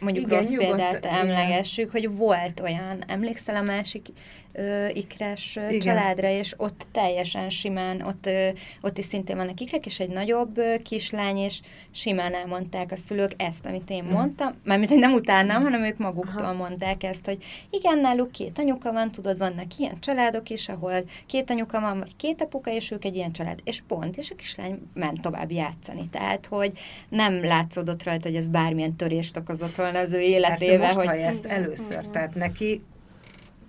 mondjuk 0.00 0.26
igen, 0.26 0.38
rossz 0.38 0.54
példát 0.54 1.04
emlegessük, 1.04 1.90
hogy 1.90 2.10
volt 2.10 2.60
olyan, 2.60 3.04
emlékszel 3.06 3.56
a 3.56 3.62
másik 3.62 4.08
ö, 4.52 4.86
ikres 4.88 5.56
ö, 5.56 5.68
Igen. 5.68 5.80
családra, 5.80 6.28
és 6.28 6.54
ott 6.56 6.86
teljesen 6.92 7.50
simán, 7.50 8.00
ott, 8.00 8.26
ö, 8.26 8.48
ott 8.80 8.98
is 8.98 9.04
szintén 9.04 9.36
vannak 9.36 9.60
ikrek, 9.60 9.86
és 9.86 10.00
egy 10.00 10.10
nagyobb 10.10 10.58
ö, 10.58 10.74
kislány, 10.82 11.36
és 11.36 11.60
simán 11.90 12.34
elmondták 12.34 12.92
a 12.92 12.96
szülők 12.96 13.32
ezt, 13.36 13.66
amit 13.66 13.90
én 13.90 14.04
mm. 14.04 14.10
mondtam, 14.10 14.54
mármint, 14.64 14.90
hogy 14.90 14.98
nem 14.98 15.12
utálnám, 15.12 15.62
hanem 15.62 15.82
ők 15.82 15.98
maguktól 15.98 16.44
Aha. 16.44 16.52
mondták 16.52 17.02
ezt, 17.02 17.24
hogy 17.24 17.44
igen, 17.70 17.98
náluk 17.98 18.32
két 18.32 18.58
anyuka 18.58 18.92
van, 18.92 19.10
tudod, 19.10 19.38
vannak 19.38 19.76
ilyen 19.78 20.00
családok 20.00 20.50
is, 20.50 20.68
ahol 20.68 21.04
két 21.26 21.50
anyuka 21.50 21.80
van, 21.80 21.98
vagy 21.98 22.16
két 22.16 22.42
apuka, 22.42 22.70
és 22.70 22.90
ők 22.90 23.04
egy 23.04 23.16
ilyen 23.16 23.32
család, 23.32 23.60
és 23.64 23.82
pont, 23.88 24.16
és 24.16 24.30
a 24.30 24.34
kislány 24.34 24.80
ment 24.94 25.20
tovább 25.20 25.50
játszani. 25.50 26.08
Tehát, 26.10 26.46
hogy 26.46 26.72
nem 27.08 27.44
látszódott 27.44 28.02
rajta, 28.02 28.28
hogy 28.28 28.36
ez 28.36 28.48
bármilyen 28.48 28.96
törést 28.96 29.36
okozott 29.36 29.67
volna 29.76 29.98
az 29.98 30.12
ő 30.12 30.20
életébe. 30.20 30.78
Mert 30.78 30.94
most 30.94 31.08
hogy... 31.08 31.18
ezt 31.18 31.44
először, 31.44 32.06
tehát 32.06 32.34
neki 32.34 32.82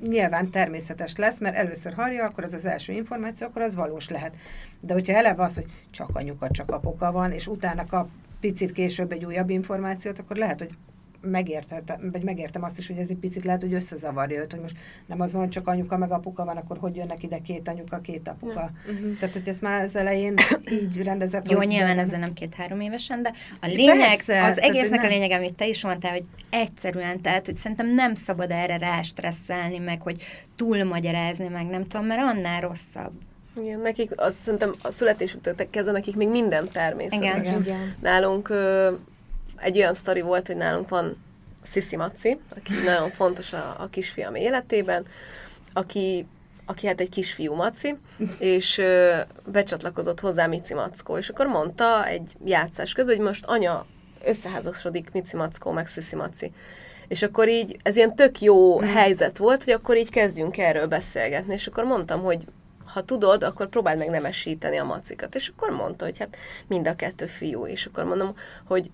nyilván 0.08 0.50
természetes 0.50 1.16
lesz, 1.16 1.40
mert 1.40 1.56
először 1.56 1.94
hallja, 1.94 2.26
akkor 2.26 2.44
az 2.44 2.54
az 2.54 2.66
első 2.66 2.94
információ, 2.94 3.48
akkor 3.48 3.62
az 3.62 3.76
valós 3.76 4.10
lehet. 4.10 4.36
De 4.80 4.94
hogyha 4.94 5.14
eleve 5.14 5.44
az, 5.44 5.56
hogy 5.56 5.66
csak 5.92 6.10
anyuka, 6.14 6.50
csak 6.52 6.72
apuka 6.72 7.12
van, 7.12 7.32
és 7.32 7.48
utána 7.48 7.86
kap 7.86 8.10
picit 8.40 8.72
később 8.72 9.12
egy 9.12 9.26
újabb 9.26 9.50
információt, 9.50 10.20
akkor 10.20 10.36
lehet, 10.36 10.60
hogy 10.60 10.70
megértem, 11.22 12.10
vagy 12.12 12.24
megértem 12.24 12.64
azt 12.64 12.78
is, 12.78 12.88
hogy 12.88 12.98
ez 12.98 13.10
egy 13.10 13.18
picit 13.18 13.44
lehet, 13.44 13.62
hogy 13.62 13.74
összezavarja 13.74 14.42
őt, 14.42 14.52
hogy 14.52 14.62
most 14.62 14.78
nem 15.06 15.22
az 15.22 15.34
van, 15.34 15.50
csak 15.50 15.68
anyuka 15.68 15.98
meg 15.98 16.12
apuka 16.12 16.46
van, 16.46 16.58
akkor 16.58 16.78
hogy 16.78 16.96
jönnek 16.96 17.24
ide 17.24 17.42
két 17.42 17.68
anyuka, 17.68 18.00
két 18.00 18.28
apuka. 18.28 18.72
Uh-huh. 18.92 19.18
Tehát, 19.20 19.34
hogy 19.34 19.48
ezt 19.48 19.62
már 19.62 19.84
az 19.84 19.96
elején 19.96 20.34
így 20.82 21.04
rendezett. 21.04 21.50
Jó, 21.50 21.58
hogy 21.58 21.68
nyilván 21.68 21.96
de... 21.96 22.02
ezzel 22.02 22.20
nem 22.20 22.34
két-három 22.34 22.80
évesen, 22.80 23.22
de 23.22 23.34
a 23.62 23.68
lényeg, 23.68 23.98
Persze, 23.98 24.44
az 24.44 24.60
egésznek 24.60 25.02
nem... 25.02 25.06
a 25.06 25.14
lényeg, 25.14 25.32
amit 25.32 25.54
te 25.54 25.68
is 25.68 25.84
mondtál, 25.84 26.12
hogy 26.12 26.26
egyszerűen, 26.50 27.22
tehát, 27.22 27.46
hogy 27.46 27.56
szerintem 27.56 27.94
nem 27.94 28.16
szabad 28.16 28.52
erre 28.52 28.78
rástresszelni, 28.78 29.78
meg 29.78 30.02
hogy 30.02 30.24
túlmagyarázni, 30.56 31.48
meg 31.48 31.66
nem 31.66 31.88
tudom, 31.88 32.06
mert 32.06 32.22
annál 32.22 32.62
rosszabb. 32.62 33.12
Igen, 33.62 33.80
nekik 33.80 34.12
azt 34.16 34.38
szerintem 34.40 34.74
a 34.82 34.92
születésüktől 34.92 35.56
kezdve 35.70 35.92
nekik 35.92 36.16
még 36.16 36.30
minden 36.30 36.70
természetes. 36.72 37.38
Igen. 37.42 37.62
Igen. 37.62 37.96
Nálunk 38.02 38.50
ö, 38.50 38.92
egy 39.62 39.78
olyan 39.78 39.94
sztori 39.94 40.22
volt, 40.22 40.48
hogy 40.48 40.56
nálunk 40.56 40.90
van 40.90 41.24
Sisi 41.64 41.96
Maci, 41.96 42.40
aki 42.56 42.74
nagyon 42.86 43.10
fontos 43.10 43.54
a, 43.54 43.76
a 43.80 43.88
kisfiam 43.88 44.36
életében, 44.36 45.06
aki, 45.74 46.28
aki 46.66 46.88
hát 46.88 47.00
egy 47.00 47.10
kisfiú 47.10 47.54
Maci, 47.54 47.98
és 48.40 48.78
ö, 48.78 49.18
becsatlakozott 49.46 50.20
hozzá 50.20 50.46
Mici 50.46 50.74
Mackó, 50.74 51.18
és 51.18 51.30
akkor 51.30 51.46
mondta 51.48 52.06
egy 52.08 52.36
játszás 52.46 52.94
közben, 52.94 53.16
hogy 53.16 53.26
most 53.26 53.46
anya 53.46 53.86
összeházasodik 54.24 55.12
Mici 55.12 55.36
Mackó, 55.36 55.72
meg 55.72 55.88
Sisi 55.88 56.16
Maci. 56.16 56.52
És 57.08 57.22
akkor 57.22 57.50
így, 57.50 57.78
ez 57.84 57.96
ilyen 57.96 58.16
tök 58.16 58.42
jó 58.42 58.80
helyzet 58.80 59.38
volt, 59.38 59.64
hogy 59.64 59.74
akkor 59.74 59.98
így 59.98 60.10
kezdjünk 60.10 60.58
erről 60.58 60.88
beszélgetni, 60.88 61.54
és 61.54 61.68
akkor 61.68 61.84
mondtam, 61.84 62.22
hogy 62.22 62.46
ha 62.86 63.02
tudod, 63.02 63.44
akkor 63.44 63.68
próbáld 63.70 63.98
meg 63.98 64.10
nemesíteni 64.10 64.78
a 64.78 64.84
macikat. 64.84 65.36
És 65.36 65.48
akkor 65.48 65.70
mondta, 65.70 66.06
hogy 66.06 66.18
hát 66.18 66.36
mind 66.68 66.88
a 66.88 66.96
kettő 66.96 67.26
fiú, 67.26 67.66
és 67.66 67.86
akkor 67.86 68.04
mondom, 68.04 68.36
hogy 68.66 68.92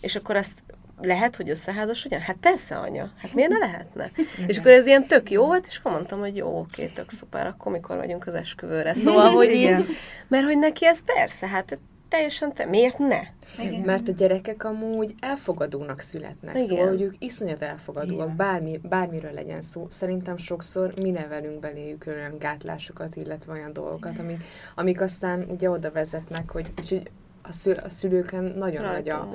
és 0.00 0.16
akkor 0.16 0.36
ezt 0.36 0.62
lehet, 1.00 1.36
hogy 1.36 1.50
összeházasodjon? 1.50 2.20
Hát 2.20 2.36
persze, 2.40 2.76
anya. 2.76 3.12
Hát 3.16 3.34
miért 3.34 3.50
ne 3.50 3.58
lehetne? 3.58 4.10
Igen. 4.16 4.48
És 4.48 4.58
akkor 4.58 4.70
ez 4.70 4.86
ilyen 4.86 5.06
tök 5.06 5.30
jó 5.30 5.46
volt, 5.46 5.66
és 5.66 5.76
akkor 5.76 5.92
mondtam, 5.92 6.18
hogy 6.18 6.36
jó, 6.36 6.58
oké, 6.58 6.86
tök 6.86 7.10
szuper, 7.10 7.46
akkor 7.46 7.72
mikor 7.72 7.96
vagyunk 7.96 8.26
az 8.26 8.34
esküvőre. 8.34 8.94
Szóval, 8.94 9.30
hogy 9.30 9.50
így, 9.50 9.84
mert 10.28 10.44
hogy 10.44 10.58
neki 10.58 10.86
ez 10.86 11.04
persze, 11.04 11.46
hát 11.46 11.78
teljesen 12.12 12.54
te, 12.54 12.64
miért 12.64 12.98
ne? 12.98 13.20
Igen. 13.58 13.80
Mert 13.80 14.08
a 14.08 14.12
gyerekek 14.12 14.64
amúgy 14.64 15.14
elfogadónak 15.20 16.00
születnek, 16.00 16.54
Igen. 16.54 16.66
szóval, 16.66 16.88
hogy 16.88 17.02
ők 17.02 17.14
iszonyat 17.18 17.62
elfogadóak, 17.62 18.36
bármi, 18.36 18.80
bármiről 18.82 19.32
legyen 19.32 19.62
szó. 19.62 19.86
Szerintem 19.88 20.36
sokszor 20.36 20.94
mi 21.00 21.10
nevelünk 21.10 21.60
beléjük 21.60 22.04
olyan 22.06 22.38
gátlásokat, 22.38 23.16
illetve 23.16 23.52
olyan 23.52 23.72
dolgokat, 23.72 24.18
amik, 24.18 24.44
amik 24.74 25.00
aztán 25.00 25.46
ugye 25.48 25.70
oda 25.70 25.90
vezetnek, 25.90 26.50
hogy 26.50 26.72
úgyhogy 26.78 27.10
a, 27.52 27.54
szül, 27.54 27.74
a 27.74 27.88
szülőken 27.88 28.44
nagyon 28.44 28.84
nagy 28.84 29.08
a... 29.08 29.28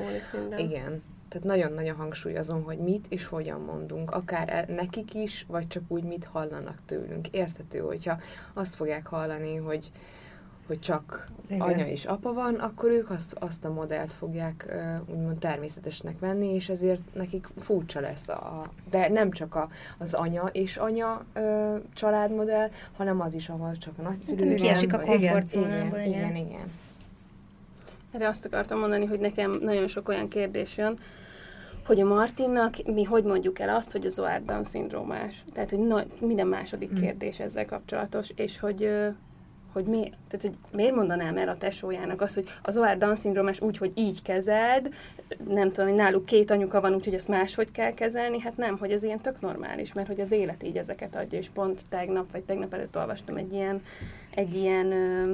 Igen. 0.58 1.04
Tehát 1.30 1.48
nagyon 1.48 1.74
nagy 1.74 1.88
a 1.88 1.94
hangsúly 1.94 2.36
azon, 2.36 2.64
hogy 2.64 2.78
mit 2.78 3.06
és 3.10 3.26
hogyan 3.26 3.62
mondunk, 3.62 4.12
akár 4.12 4.50
e, 4.50 4.74
nekik 4.74 5.14
is, 5.14 5.46
vagy 5.48 5.68
csak 5.68 5.84
úgy 5.88 6.04
mit 6.04 6.26
hallanak 6.26 6.78
tőlünk. 6.86 7.28
Értető, 7.28 7.80
hogyha 7.80 8.20
azt 8.54 8.76
fogják 8.76 9.08
hallani, 9.08 9.56
hogy, 9.56 9.92
hogy 10.68 10.80
csak 10.80 11.28
Igen. 11.48 11.62
anya 11.62 11.88
és 11.88 12.06
apa 12.06 12.34
van, 12.34 12.56
akkor 12.56 12.90
ők 12.90 13.10
azt, 13.10 13.34
azt 13.34 13.66
a 13.66 13.74
modellt 13.74 14.14
fogják 14.14 14.76
úgymond 15.06 15.38
természetesnek 15.38 16.20
venni, 16.20 16.54
és 16.54 16.70
ezért 16.70 17.02
nekik 17.14 17.48
furcsa 17.58 18.00
lesz 18.00 18.30
a... 18.30 18.72
De 18.90 19.10
nem 19.10 19.32
csak 19.32 19.56
a, 19.56 19.70
az 19.98 20.14
anya 20.14 20.50
és 20.52 20.78
anya 20.78 21.26
ö, 21.34 21.76
családmodell, 21.94 22.70
hanem 22.96 23.22
az 23.22 23.34
is, 23.34 23.50
ahol 23.50 23.78
csak 23.78 23.94
a 23.98 24.02
nagyszülők. 24.02 24.56
Kiesik 24.56 24.94
a 24.94 25.00
komfortzónából. 25.00 26.00
Igen, 26.00 26.10
igen, 26.10 26.36
igen. 26.36 26.72
Erre 28.12 28.28
azt 28.28 28.46
akartam 28.46 28.80
mondani, 28.80 29.06
hogy 29.06 29.20
nekem 29.20 29.58
nagyon 29.62 29.88
sok 29.88 30.10
olyan 30.10 30.28
kérdés 30.28 30.78
jön, 30.78 30.98
hogy 31.86 32.00
a 32.00 32.06
Martinnak 32.06 32.76
mi 32.86 33.04
hogy 33.04 33.24
mondjuk 33.24 33.60
el 33.60 33.76
azt, 33.76 33.92
hogy 33.92 34.06
a 34.06 34.10
Zoárdan 34.10 34.64
szindrómás. 34.64 35.44
Tehát, 35.54 35.70
hogy 35.70 35.80
na, 35.80 36.04
minden 36.20 36.48
második 36.48 36.92
mm. 36.92 37.02
kérdés 37.02 37.40
ezzel 37.40 37.66
kapcsolatos, 37.66 38.32
és 38.36 38.60
hogy 38.60 38.90
hogy, 39.78 39.86
mi, 39.86 40.00
tehát, 40.00 40.42
hogy 40.42 40.58
miért 40.72 40.96
mondanám 40.96 41.38
el 41.38 41.50
a 41.50 41.58
tesójának 41.58 42.22
azt, 42.22 42.34
hogy 42.34 42.48
az 42.62 42.78
OR 42.78 42.98
Down 42.98 43.16
szindrómás 43.16 43.62
úgy, 43.62 43.78
hogy 43.78 43.92
így 43.96 44.22
kezeld, 44.22 44.94
nem 45.48 45.68
tudom, 45.72 45.88
hogy 45.88 45.98
náluk 45.98 46.26
két 46.26 46.52
anyuka 46.52 46.82
van, 46.82 46.94
úgyhogy 46.94 47.14
ezt 47.14 47.28
máshogy 47.28 47.72
kell 47.72 47.94
kezelni, 47.94 48.40
hát 48.40 48.58
nem, 48.58 48.78
hogy 48.78 48.92
ez 48.92 49.04
ilyen 49.04 49.20
tök 49.20 49.42
normális, 49.42 49.94
mert 49.94 50.08
hogy 50.08 50.20
az 50.20 50.32
élet 50.32 50.64
így 50.64 50.78
ezeket 50.78 51.16
adja, 51.16 51.38
és 51.38 51.50
pont 51.50 51.82
tegnap, 51.90 52.32
vagy 52.32 52.44
tegnap 52.44 52.74
előtt 52.74 52.98
olvastam 52.98 53.36
egy 53.36 53.54
ilyen, 53.54 53.82
egy 54.36 54.56
ilyen 54.56 54.92
ö, 54.92 55.34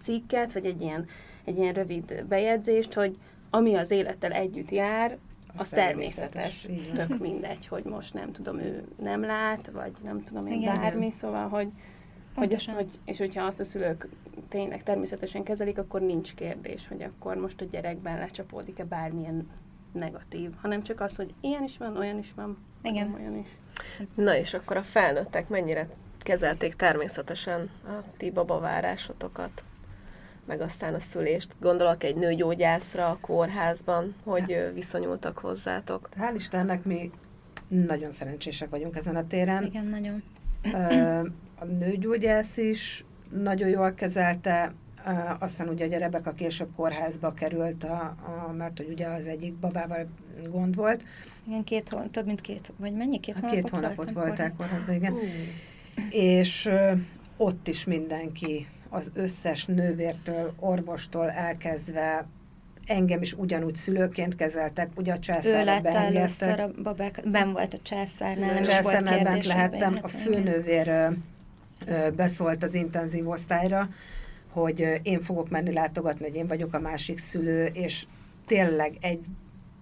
cikket, 0.00 0.52
vagy 0.52 0.64
egy 0.64 0.80
ilyen, 0.80 1.06
egy 1.44 1.58
ilyen 1.58 1.74
rövid 1.74 2.24
bejegyzést, 2.28 2.92
hogy 2.92 3.16
ami 3.50 3.74
az 3.74 3.90
élettel 3.90 4.32
együtt 4.32 4.70
jár, 4.70 5.18
az 5.56 5.68
természetes. 5.68 6.60
természetes, 6.60 7.06
Tök 7.06 7.18
mindegy, 7.18 7.66
hogy 7.66 7.84
most 7.84 8.14
nem 8.14 8.32
tudom, 8.32 8.58
ő 8.58 8.84
nem 8.96 9.22
lát, 9.22 9.70
vagy 9.72 9.92
nem 10.02 10.24
tudom 10.24 10.46
én 10.46 10.60
Igen. 10.60 10.74
bármi, 10.74 11.10
szóval, 11.10 11.48
hogy, 11.48 11.68
hogy 12.34 12.48
Pontosan. 12.48 12.74
hogy, 12.74 12.90
és 13.04 13.18
hogyha 13.18 13.44
azt 13.44 13.60
a 13.60 13.64
szülők 13.64 14.08
tényleg 14.48 14.82
természetesen 14.82 15.42
kezelik, 15.42 15.78
akkor 15.78 16.00
nincs 16.00 16.34
kérdés, 16.34 16.88
hogy 16.88 17.02
akkor 17.02 17.36
most 17.36 17.60
a 17.60 17.64
gyerekben 17.64 18.18
lecsapódik-e 18.18 18.84
bármilyen 18.84 19.48
negatív, 19.92 20.50
hanem 20.60 20.82
csak 20.82 21.00
az, 21.00 21.16
hogy 21.16 21.34
ilyen 21.40 21.62
is 21.62 21.76
van, 21.78 21.96
olyan 21.96 22.18
is 22.18 22.32
van, 22.36 22.58
Igen. 22.82 23.10
nem 23.10 23.20
olyan 23.20 23.36
is. 23.36 23.48
Na 24.14 24.36
és 24.36 24.54
akkor 24.54 24.76
a 24.76 24.82
felnőttek 24.82 25.48
mennyire 25.48 25.88
kezelték 26.18 26.74
természetesen 26.74 27.70
a 27.84 27.90
ti 28.16 28.30
babavárásotokat, 28.30 29.64
meg 30.50 30.60
aztán 30.60 30.94
a 30.94 31.00
szülést. 31.00 31.54
Gondolok 31.60 32.04
egy 32.04 32.16
nőgyógyászra 32.16 33.06
a 33.06 33.18
kórházban, 33.20 34.14
hogy 34.24 34.70
viszonyultak 34.74 35.38
hozzátok. 35.38 36.08
Hál' 36.20 36.32
Istennek 36.34 36.84
mi 36.84 37.10
nagyon 37.68 38.10
szerencsések 38.10 38.70
vagyunk 38.70 38.96
ezen 38.96 39.16
a 39.16 39.26
téren. 39.26 39.64
Igen, 39.64 39.86
nagyon. 39.86 40.22
A 41.58 41.64
nőgyógyász 41.64 42.56
is 42.56 43.04
nagyon 43.42 43.68
jól 43.68 43.92
kezelte, 43.92 44.72
aztán 45.38 45.68
ugye 45.68 45.96
a 45.96 45.98
Rebeka 45.98 46.32
később 46.32 46.68
kórházba 46.76 47.32
került, 47.32 47.84
a, 47.84 48.16
a, 48.48 48.52
mert 48.52 48.76
hogy 48.76 48.88
ugye 48.90 49.06
az 49.06 49.26
egyik 49.26 49.54
babával 49.54 50.06
gond 50.48 50.74
volt. 50.74 51.02
Igen, 51.46 51.64
két 51.64 51.88
hó, 51.88 52.00
több 52.10 52.26
mint 52.26 52.40
két, 52.40 52.72
vagy 52.76 52.92
mennyi? 52.92 53.20
Két 53.20 53.34
A 53.34 53.38
hónapot 53.40 53.60
két 53.60 53.70
hónapot 53.70 54.10
voltál 54.12 54.52
kórházban. 54.56 54.94
igen. 54.94 55.14
És 56.10 56.66
ö, 56.66 56.92
ott 57.36 57.68
is 57.68 57.84
mindenki, 57.84 58.66
az 58.90 59.10
összes 59.14 59.64
nővértől, 59.64 60.52
orvostól 60.58 61.30
elkezdve, 61.30 62.26
engem 62.86 63.22
is 63.22 63.32
ugyanúgy 63.32 63.74
szülőként 63.74 64.36
kezeltek, 64.36 64.90
ugye 64.94 65.12
a 65.12 65.18
császárra 65.18 65.80
beengedtek. 65.80 66.58
a 66.58 66.70
babák, 66.82 67.22
ben 67.24 67.52
volt 67.52 67.74
a 67.74 67.78
császárnál, 67.82 68.54
nem 68.54 68.62
is 68.62 68.80
volt 68.80 69.04
bent 69.04 69.44
lehettem, 69.44 69.98
a 70.02 70.06
bejöhet, 70.06 70.22
főnővér 70.22 71.10
beszólt 72.16 72.62
az 72.62 72.74
intenzív 72.74 73.28
osztályra, 73.28 73.88
hogy 74.48 75.00
én 75.02 75.20
fogok 75.20 75.50
menni 75.50 75.72
látogatni, 75.72 76.26
hogy 76.26 76.34
én 76.34 76.46
vagyok 76.46 76.74
a 76.74 76.80
másik 76.80 77.18
szülő, 77.18 77.64
és 77.66 78.06
tényleg 78.46 78.96
egy 79.00 79.20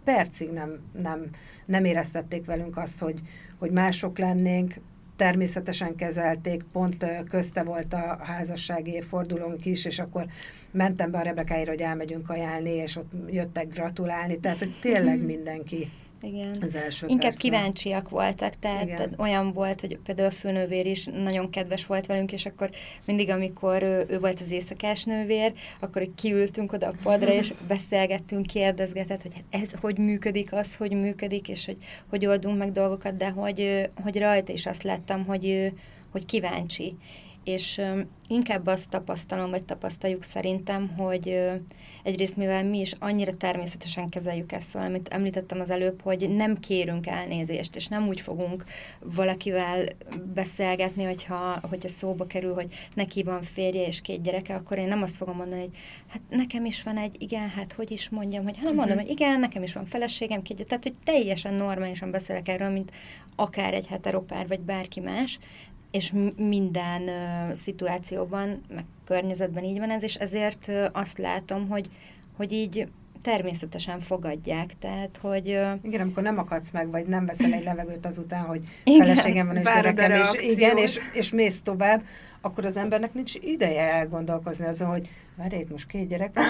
percig 0.04 0.50
nem, 0.50 0.78
nem, 1.02 1.30
nem 1.64 1.84
éreztették 1.84 2.44
velünk 2.44 2.76
azt, 2.76 3.00
hogy, 3.00 3.20
hogy 3.58 3.70
mások 3.70 4.18
lennénk, 4.18 4.74
természetesen 5.18 5.94
kezelték, 5.94 6.62
pont 6.72 7.06
közte 7.30 7.62
volt 7.62 7.92
a 7.92 8.18
házassági 8.22 8.92
évfordulónk 8.92 9.66
is, 9.66 9.84
és 9.84 9.98
akkor 9.98 10.26
mentem 10.70 11.10
be 11.10 11.18
a 11.18 11.22
Rebekáira, 11.22 11.70
hogy 11.70 11.80
elmegyünk 11.80 12.30
ajánlni, 12.30 12.70
és 12.70 12.96
ott 12.96 13.12
jöttek 13.30 13.68
gratulálni, 13.68 14.38
tehát 14.38 14.58
hogy 14.58 14.78
tényleg 14.80 15.24
mindenki 15.24 15.90
Igen. 16.22 16.56
az 16.60 16.74
első 16.74 17.06
Inkább 17.06 17.30
percben. 17.30 17.50
kíváncsiak 17.50 18.08
voltak, 18.08 18.58
tehát, 18.58 18.82
Igen. 18.82 18.96
tehát 18.96 19.14
olyan 19.16 19.52
volt, 19.52 19.80
hogy 19.80 19.98
például 20.04 20.28
a 20.28 20.30
főnővér 20.30 20.86
is 20.86 21.04
nagyon 21.04 21.50
kedves 21.50 21.86
volt 21.86 22.06
velünk, 22.06 22.32
és 22.32 22.46
akkor 22.46 22.70
mindig, 23.04 23.28
amikor 23.30 23.82
ő, 23.82 24.06
ő 24.08 24.18
volt 24.18 24.40
az 24.40 24.50
éjszakás 24.50 25.04
nővér, 25.04 25.52
akkor 25.80 26.08
kiültünk 26.14 26.72
oda 26.72 26.86
a 26.86 26.94
padra, 27.02 27.32
és 27.32 27.52
beszélgettünk, 27.68 28.46
kérdezgetett, 28.46 29.22
hogy 29.22 29.44
ez 29.50 29.68
hogy 29.80 29.98
működik, 29.98 30.52
az 30.52 30.76
hogy 30.76 30.92
működik, 30.92 31.48
és 31.48 31.66
hogy 31.66 31.76
hogy 32.08 32.26
oldunk 32.26 32.58
meg 32.58 32.72
dolgokat, 32.72 33.16
de 33.16 33.28
hogy, 33.28 33.88
hogy 34.02 34.18
rajta 34.18 34.52
is 34.52 34.66
azt 34.66 34.82
láttam, 34.82 35.24
hogy, 35.24 35.72
hogy 36.10 36.24
kíváncsi. 36.24 36.96
És 37.48 37.80
inkább 38.26 38.66
azt 38.66 38.90
tapasztalom, 38.90 39.50
vagy 39.50 39.62
tapasztaljuk 39.62 40.22
szerintem, 40.22 40.88
hogy 40.88 41.40
egyrészt 42.02 42.36
mivel 42.36 42.64
mi 42.64 42.80
is 42.80 42.94
annyira 42.98 43.36
természetesen 43.36 44.08
kezeljük 44.08 44.52
ezt, 44.52 44.68
szóval, 44.68 44.88
amit 44.88 45.08
említettem 45.08 45.60
az 45.60 45.70
előbb, 45.70 46.02
hogy 46.02 46.30
nem 46.30 46.60
kérünk 46.60 47.06
elnézést, 47.06 47.76
és 47.76 47.86
nem 47.86 48.08
úgy 48.08 48.20
fogunk 48.20 48.64
valakivel 49.00 49.88
beszélgetni, 50.34 51.04
hogyha, 51.04 51.60
hogyha 51.68 51.88
szóba 51.88 52.26
kerül, 52.26 52.54
hogy 52.54 52.74
neki 52.94 53.22
van 53.22 53.42
férje 53.42 53.86
és 53.86 54.00
két 54.00 54.22
gyereke, 54.22 54.54
akkor 54.54 54.78
én 54.78 54.88
nem 54.88 55.02
azt 55.02 55.16
fogom 55.16 55.36
mondani, 55.36 55.60
hogy 55.60 55.76
hát 56.08 56.20
nekem 56.28 56.64
is 56.64 56.82
van 56.82 56.96
egy, 56.96 57.22
igen, 57.22 57.48
hát 57.48 57.72
hogy 57.72 57.90
is 57.90 58.08
mondjam, 58.08 58.44
hogy 58.44 58.58
hát 58.58 58.72
mondom, 58.72 58.96
hogy 58.96 59.10
igen, 59.10 59.40
nekem 59.40 59.62
is 59.62 59.72
van 59.72 59.86
feleségem, 59.86 60.42
két 60.42 60.66
tehát 60.66 60.82
hogy 60.82 60.94
teljesen 61.04 61.54
normálisan 61.54 62.10
beszélek 62.10 62.48
erről, 62.48 62.70
mint 62.70 62.90
akár 63.36 63.74
egy 63.74 63.86
heteropár, 63.86 64.48
vagy 64.48 64.60
bárki 64.60 65.00
más, 65.00 65.38
és 65.90 66.12
minden 66.36 67.08
ö, 67.08 67.54
szituációban, 67.54 68.60
meg 68.74 68.84
környezetben 69.04 69.64
így 69.64 69.78
van 69.78 69.90
ez, 69.90 70.02
és 70.02 70.14
ezért 70.14 70.68
ö, 70.68 70.86
azt 70.92 71.18
látom, 71.18 71.68
hogy, 71.68 71.88
hogy 72.36 72.52
így 72.52 72.88
természetesen 73.22 74.00
fogadják, 74.00 74.74
tehát, 74.78 75.18
hogy 75.20 75.50
ö, 75.50 75.72
Igen, 75.82 76.00
amikor 76.00 76.22
nem 76.22 76.38
akadsz 76.38 76.70
meg, 76.70 76.90
vagy 76.90 77.06
nem 77.06 77.26
veszel 77.26 77.52
egy 77.52 77.64
levegőt 77.64 78.06
azután, 78.06 78.44
hogy 78.44 78.60
Igen. 78.84 79.06
feleségem 79.06 79.46
van 79.46 79.56
és 79.56 79.64
gyerekem, 79.64 80.12
és, 80.12 80.32
igen, 80.56 80.76
és, 80.76 80.98
és 81.12 81.30
mész 81.30 81.60
tovább, 81.60 82.02
akkor 82.40 82.64
az 82.64 82.76
embernek 82.76 83.14
nincs 83.14 83.34
ideje 83.34 83.92
elgondolkozni 83.92 84.66
azon, 84.66 84.88
hogy 84.88 85.08
várj, 85.36 85.56
itt 85.56 85.70
most 85.70 85.86
két 85.86 86.08
gyerek 86.08 86.30
van, 86.34 86.44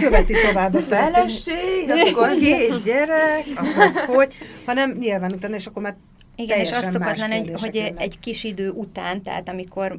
követi 0.00 0.34
tovább 0.48 0.74
a. 0.74 0.78
Feleség, 0.78 1.90
akkor 2.10 2.34
Két 2.34 2.82
gyerek, 2.84 3.44
az 3.56 4.04
hogy, 4.04 4.34
hanem 4.66 4.90
nyilván 4.98 5.32
utána, 5.32 5.54
és 5.54 5.66
akkor 5.66 5.82
már 5.82 5.96
Igen, 6.38 6.58
és 6.58 6.72
azt 6.72 6.98
lenni, 7.18 7.36
hogy, 7.36 7.60
hogy 7.60 7.92
egy 7.96 8.18
kis 8.20 8.44
idő 8.44 8.70
után, 8.70 9.22
tehát 9.22 9.48
amikor 9.48 9.98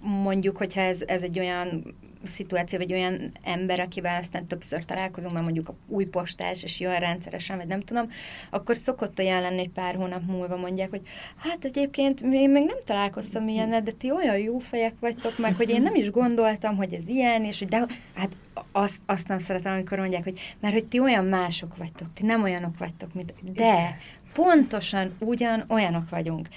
mondjuk, 0.00 0.56
hogyha 0.56 0.80
ez, 0.80 0.98
ez 1.06 1.22
egy 1.22 1.38
olyan 1.38 1.94
szituáció, 2.24 2.78
vagy 2.78 2.92
olyan 2.92 3.32
ember, 3.42 3.80
akivel 3.80 4.20
aztán 4.20 4.46
többször 4.46 4.84
találkozunk, 4.84 5.32
mert 5.32 5.44
mondjuk 5.44 5.68
a 5.68 5.74
új 5.86 6.04
postás, 6.04 6.62
és 6.62 6.80
jön 6.80 6.98
rendszeresen, 6.98 7.56
vagy 7.56 7.66
nem 7.66 7.80
tudom, 7.80 8.10
akkor 8.50 8.76
szokott 8.76 9.18
olyan 9.18 9.40
lenni, 9.40 9.58
hogy 9.58 9.70
pár 9.70 9.94
hónap 9.94 10.22
múlva 10.26 10.56
mondják, 10.56 10.90
hogy 10.90 11.02
hát 11.36 11.64
egyébként 11.64 12.20
én 12.20 12.50
még 12.50 12.64
nem 12.64 12.76
találkoztam 12.86 13.48
ilyennel, 13.48 13.82
de 13.82 13.92
ti 13.92 14.10
olyan 14.10 14.38
jó 14.38 14.58
fejek 14.58 14.94
vagytok 15.00 15.38
meg, 15.38 15.54
hogy 15.54 15.70
én 15.70 15.82
nem 15.82 15.94
is 15.94 16.10
gondoltam, 16.10 16.76
hogy 16.76 16.92
ez 16.92 17.08
ilyen, 17.08 17.44
és 17.44 17.58
hogy 17.58 17.68
de 17.68 17.86
hát 18.14 18.36
azt, 18.72 19.00
azt 19.06 19.28
nem 19.28 19.38
szeretem, 19.38 19.72
amikor 19.72 19.98
mondják, 19.98 20.24
hogy 20.24 20.40
mert 20.60 20.74
hogy 20.74 20.84
ti 20.84 20.98
olyan 20.98 21.24
mások 21.24 21.76
vagytok, 21.76 22.08
ti 22.14 22.26
nem 22.26 22.42
olyanok 22.42 22.78
vagytok, 22.78 23.14
mint 23.14 23.52
de 23.52 23.98
pontosan 24.32 25.16
ugyan 25.18 25.64
olyanok 25.68 26.10
vagyunk. 26.10 26.48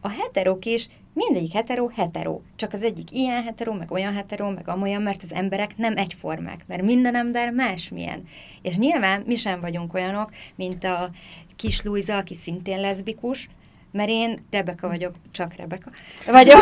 A 0.00 0.08
heterók 0.08 0.64
is, 0.64 0.88
mindegyik 1.12 1.52
heteró, 1.52 1.90
heteró. 1.94 2.42
Csak 2.56 2.72
az 2.72 2.82
egyik 2.82 3.10
ilyen 3.10 3.42
heteró, 3.42 3.72
meg 3.72 3.90
olyan 3.90 4.14
heteró, 4.14 4.48
meg 4.48 4.68
amolyan, 4.68 5.02
mert 5.02 5.22
az 5.22 5.32
emberek 5.32 5.76
nem 5.76 5.96
egyformák, 5.96 6.64
mert 6.66 6.82
minden 6.82 7.14
ember 7.14 7.50
másmilyen. 7.50 8.28
És 8.62 8.76
nyilván 8.76 9.22
mi 9.26 9.36
sem 9.36 9.60
vagyunk 9.60 9.94
olyanok, 9.94 10.32
mint 10.56 10.84
a 10.84 11.10
kis 11.56 11.82
Luisa, 11.82 12.16
aki 12.16 12.34
szintén 12.34 12.80
leszbikus, 12.80 13.48
mert 13.90 14.08
én 14.08 14.38
Rebeka 14.50 14.88
vagyok, 14.88 15.14
csak 15.30 15.54
Rebeka 15.56 15.90
vagyok, 16.26 16.60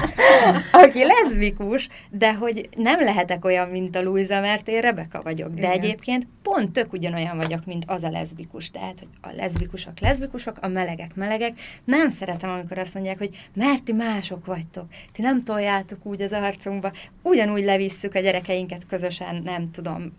aki 0.84 1.04
leszbikus, 1.04 1.88
de 2.10 2.34
hogy 2.34 2.68
nem 2.76 3.00
lehetek 3.00 3.44
olyan, 3.44 3.68
mint 3.68 3.96
a 3.96 4.02
Luisa, 4.02 4.40
mert 4.40 4.68
én 4.68 4.80
Rebeka 4.80 5.22
vagyok. 5.22 5.48
De 5.48 5.60
Igen. 5.60 5.70
egyébként 5.70 6.26
pont 6.42 6.72
tök 6.72 6.92
ugyanolyan 6.92 7.36
vagyok, 7.36 7.64
mint 7.64 7.84
az 7.86 8.02
a 8.02 8.10
leszbikus. 8.10 8.70
Tehát, 8.70 8.98
hogy 8.98 9.32
a 9.32 9.34
leszbikusok 9.36 10.00
leszbikusok, 10.00 10.56
a 10.60 10.68
melegek 10.68 11.14
melegek. 11.14 11.60
Nem 11.84 12.08
szeretem, 12.08 12.50
amikor 12.50 12.78
azt 12.78 12.94
mondják, 12.94 13.18
hogy 13.18 13.36
mert 13.54 13.82
ti 13.82 13.92
mások 13.92 14.46
vagytok, 14.46 14.84
ti 15.12 15.22
nem 15.22 15.42
toljátok 15.42 16.06
úgy 16.06 16.22
az 16.22 16.32
arcunkba, 16.32 16.92
ugyanúgy 17.22 17.64
levisszük 17.64 18.14
a 18.14 18.20
gyerekeinket 18.20 18.86
közösen, 18.86 19.42
nem 19.42 19.70
tudom, 19.70 20.12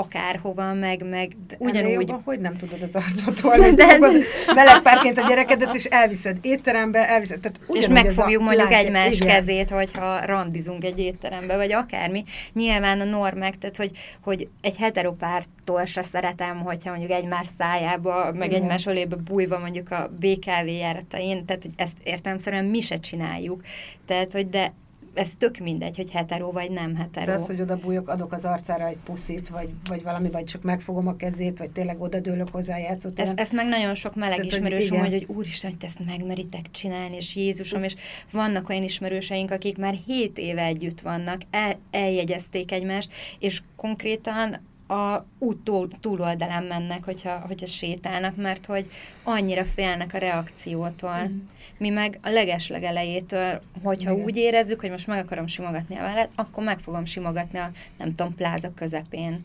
akárhova, 0.00 0.72
meg, 0.74 1.08
meg 1.08 1.36
Ugyanúgy. 1.58 1.92
Jobban, 1.92 2.20
hogy 2.24 2.40
nem 2.40 2.56
tudod 2.56 2.82
az 2.82 2.94
arcot 2.94 3.40
tolni, 3.40 3.74
De- 3.74 3.98
de... 3.98 4.08
melegpárként 4.54 5.18
a 5.18 5.26
gyerekedet, 5.28 5.74
és 5.74 5.84
elviszed 5.84 6.38
étterembe, 6.40 7.08
elviszed. 7.08 7.40
Tehát 7.40 7.60
és 7.68 7.88
megfogjuk 7.88 8.42
mondjuk 8.42 8.70
látja- 8.70 8.78
egymás 8.86 9.14
igen. 9.14 9.28
kezét, 9.28 9.70
hogyha 9.70 10.26
randizunk 10.26 10.84
egy 10.84 10.98
étterembe, 10.98 11.56
vagy 11.56 11.72
akármi. 11.72 12.24
Nyilván 12.52 13.00
a 13.00 13.04
normák, 13.04 13.58
tehát 13.58 13.76
hogy, 13.76 13.90
hogy 14.20 14.48
egy 14.60 14.76
heteropártól 14.76 15.84
se 15.84 16.02
szeretem, 16.02 16.60
hogyha 16.60 16.90
mondjuk 16.90 17.10
egymás 17.10 17.46
szájába, 17.58 18.32
meg 18.32 18.48
Igen. 18.50 18.62
egymás 18.62 18.86
ölébe 18.86 19.16
bújva 19.16 19.58
mondjuk 19.58 19.90
a 19.90 20.10
BKV 20.18 20.66
járatain, 20.66 21.44
tehát 21.44 21.62
hogy 21.62 21.72
ezt 21.76 21.96
értelmszerűen 22.02 22.64
mi 22.64 22.80
se 22.80 23.00
csináljuk. 23.00 23.62
Tehát, 24.06 24.32
hogy 24.32 24.48
de 24.48 24.72
ez 25.14 25.30
tök 25.38 25.58
mindegy, 25.58 25.96
hogy 25.96 26.10
hetero 26.10 26.52
vagy 26.52 26.70
nem 26.70 26.96
hetero. 26.96 27.26
De 27.26 27.32
az, 27.32 27.46
hogy 27.46 27.60
oda 27.60 27.76
bújok, 27.76 28.08
adok 28.08 28.32
az 28.32 28.44
arcára 28.44 28.86
egy 28.86 28.98
puszit, 29.04 29.48
vagy, 29.48 29.68
vagy 29.88 30.02
valami, 30.02 30.30
vagy 30.30 30.44
csak 30.44 30.62
megfogom 30.62 31.08
a 31.08 31.16
kezét, 31.16 31.58
vagy 31.58 31.70
tényleg 31.70 32.00
oda 32.00 32.20
dőlök 32.20 32.48
hozzá 32.52 32.78
játszó 32.78 33.08
ezt, 33.14 33.40
ezt 33.40 33.52
meg 33.52 33.68
nagyon 33.68 33.94
sok 33.94 34.14
meleg 34.14 34.36
Tehát, 34.36 34.52
ismerősöm, 34.52 34.96
igen. 34.96 35.10
hogy, 35.10 35.26
úristen, 35.28 35.70
hogy 35.70 35.84
ezt 35.84 36.06
megmeritek 36.06 36.70
csinálni, 36.70 37.16
és 37.16 37.36
Jézusom, 37.36 37.82
és 37.82 37.94
vannak 38.30 38.68
olyan 38.68 38.82
ismerőseink, 38.82 39.50
akik 39.50 39.78
már 39.78 39.94
7 40.06 40.38
éve 40.38 40.62
együtt 40.62 41.00
vannak, 41.00 41.40
el, 41.50 41.78
eljegyezték 41.90 42.72
egymást, 42.72 43.12
és 43.38 43.62
konkrétan 43.76 44.60
a 44.90 45.26
út 45.38 45.56
túl, 45.56 45.88
túloldalán 46.00 46.64
mennek, 46.64 47.04
hogyha, 47.04 47.38
hogyha 47.46 47.66
sétálnak, 47.66 48.36
mert 48.36 48.66
hogy 48.66 48.90
annyira 49.22 49.64
félnek 49.64 50.14
a 50.14 50.18
reakciótól. 50.18 51.28
Mm. 51.28 51.38
Mi 51.80 51.88
meg 51.88 52.18
a 52.22 52.28
legeslegelejétől, 52.28 53.60
hogyha 53.82 54.10
Igen. 54.12 54.24
úgy 54.24 54.36
érezzük, 54.36 54.80
hogy 54.80 54.90
most 54.90 55.06
meg 55.06 55.24
akarom 55.24 55.46
simogatni 55.46 55.96
a 55.96 56.02
vállat, 56.02 56.28
akkor 56.34 56.64
meg 56.64 56.78
fogom 56.78 57.04
simogatni 57.04 57.58
a, 57.58 57.70
nem 57.98 58.14
tudom, 58.14 58.34
pláza 58.34 58.72
közepén. 58.74 59.44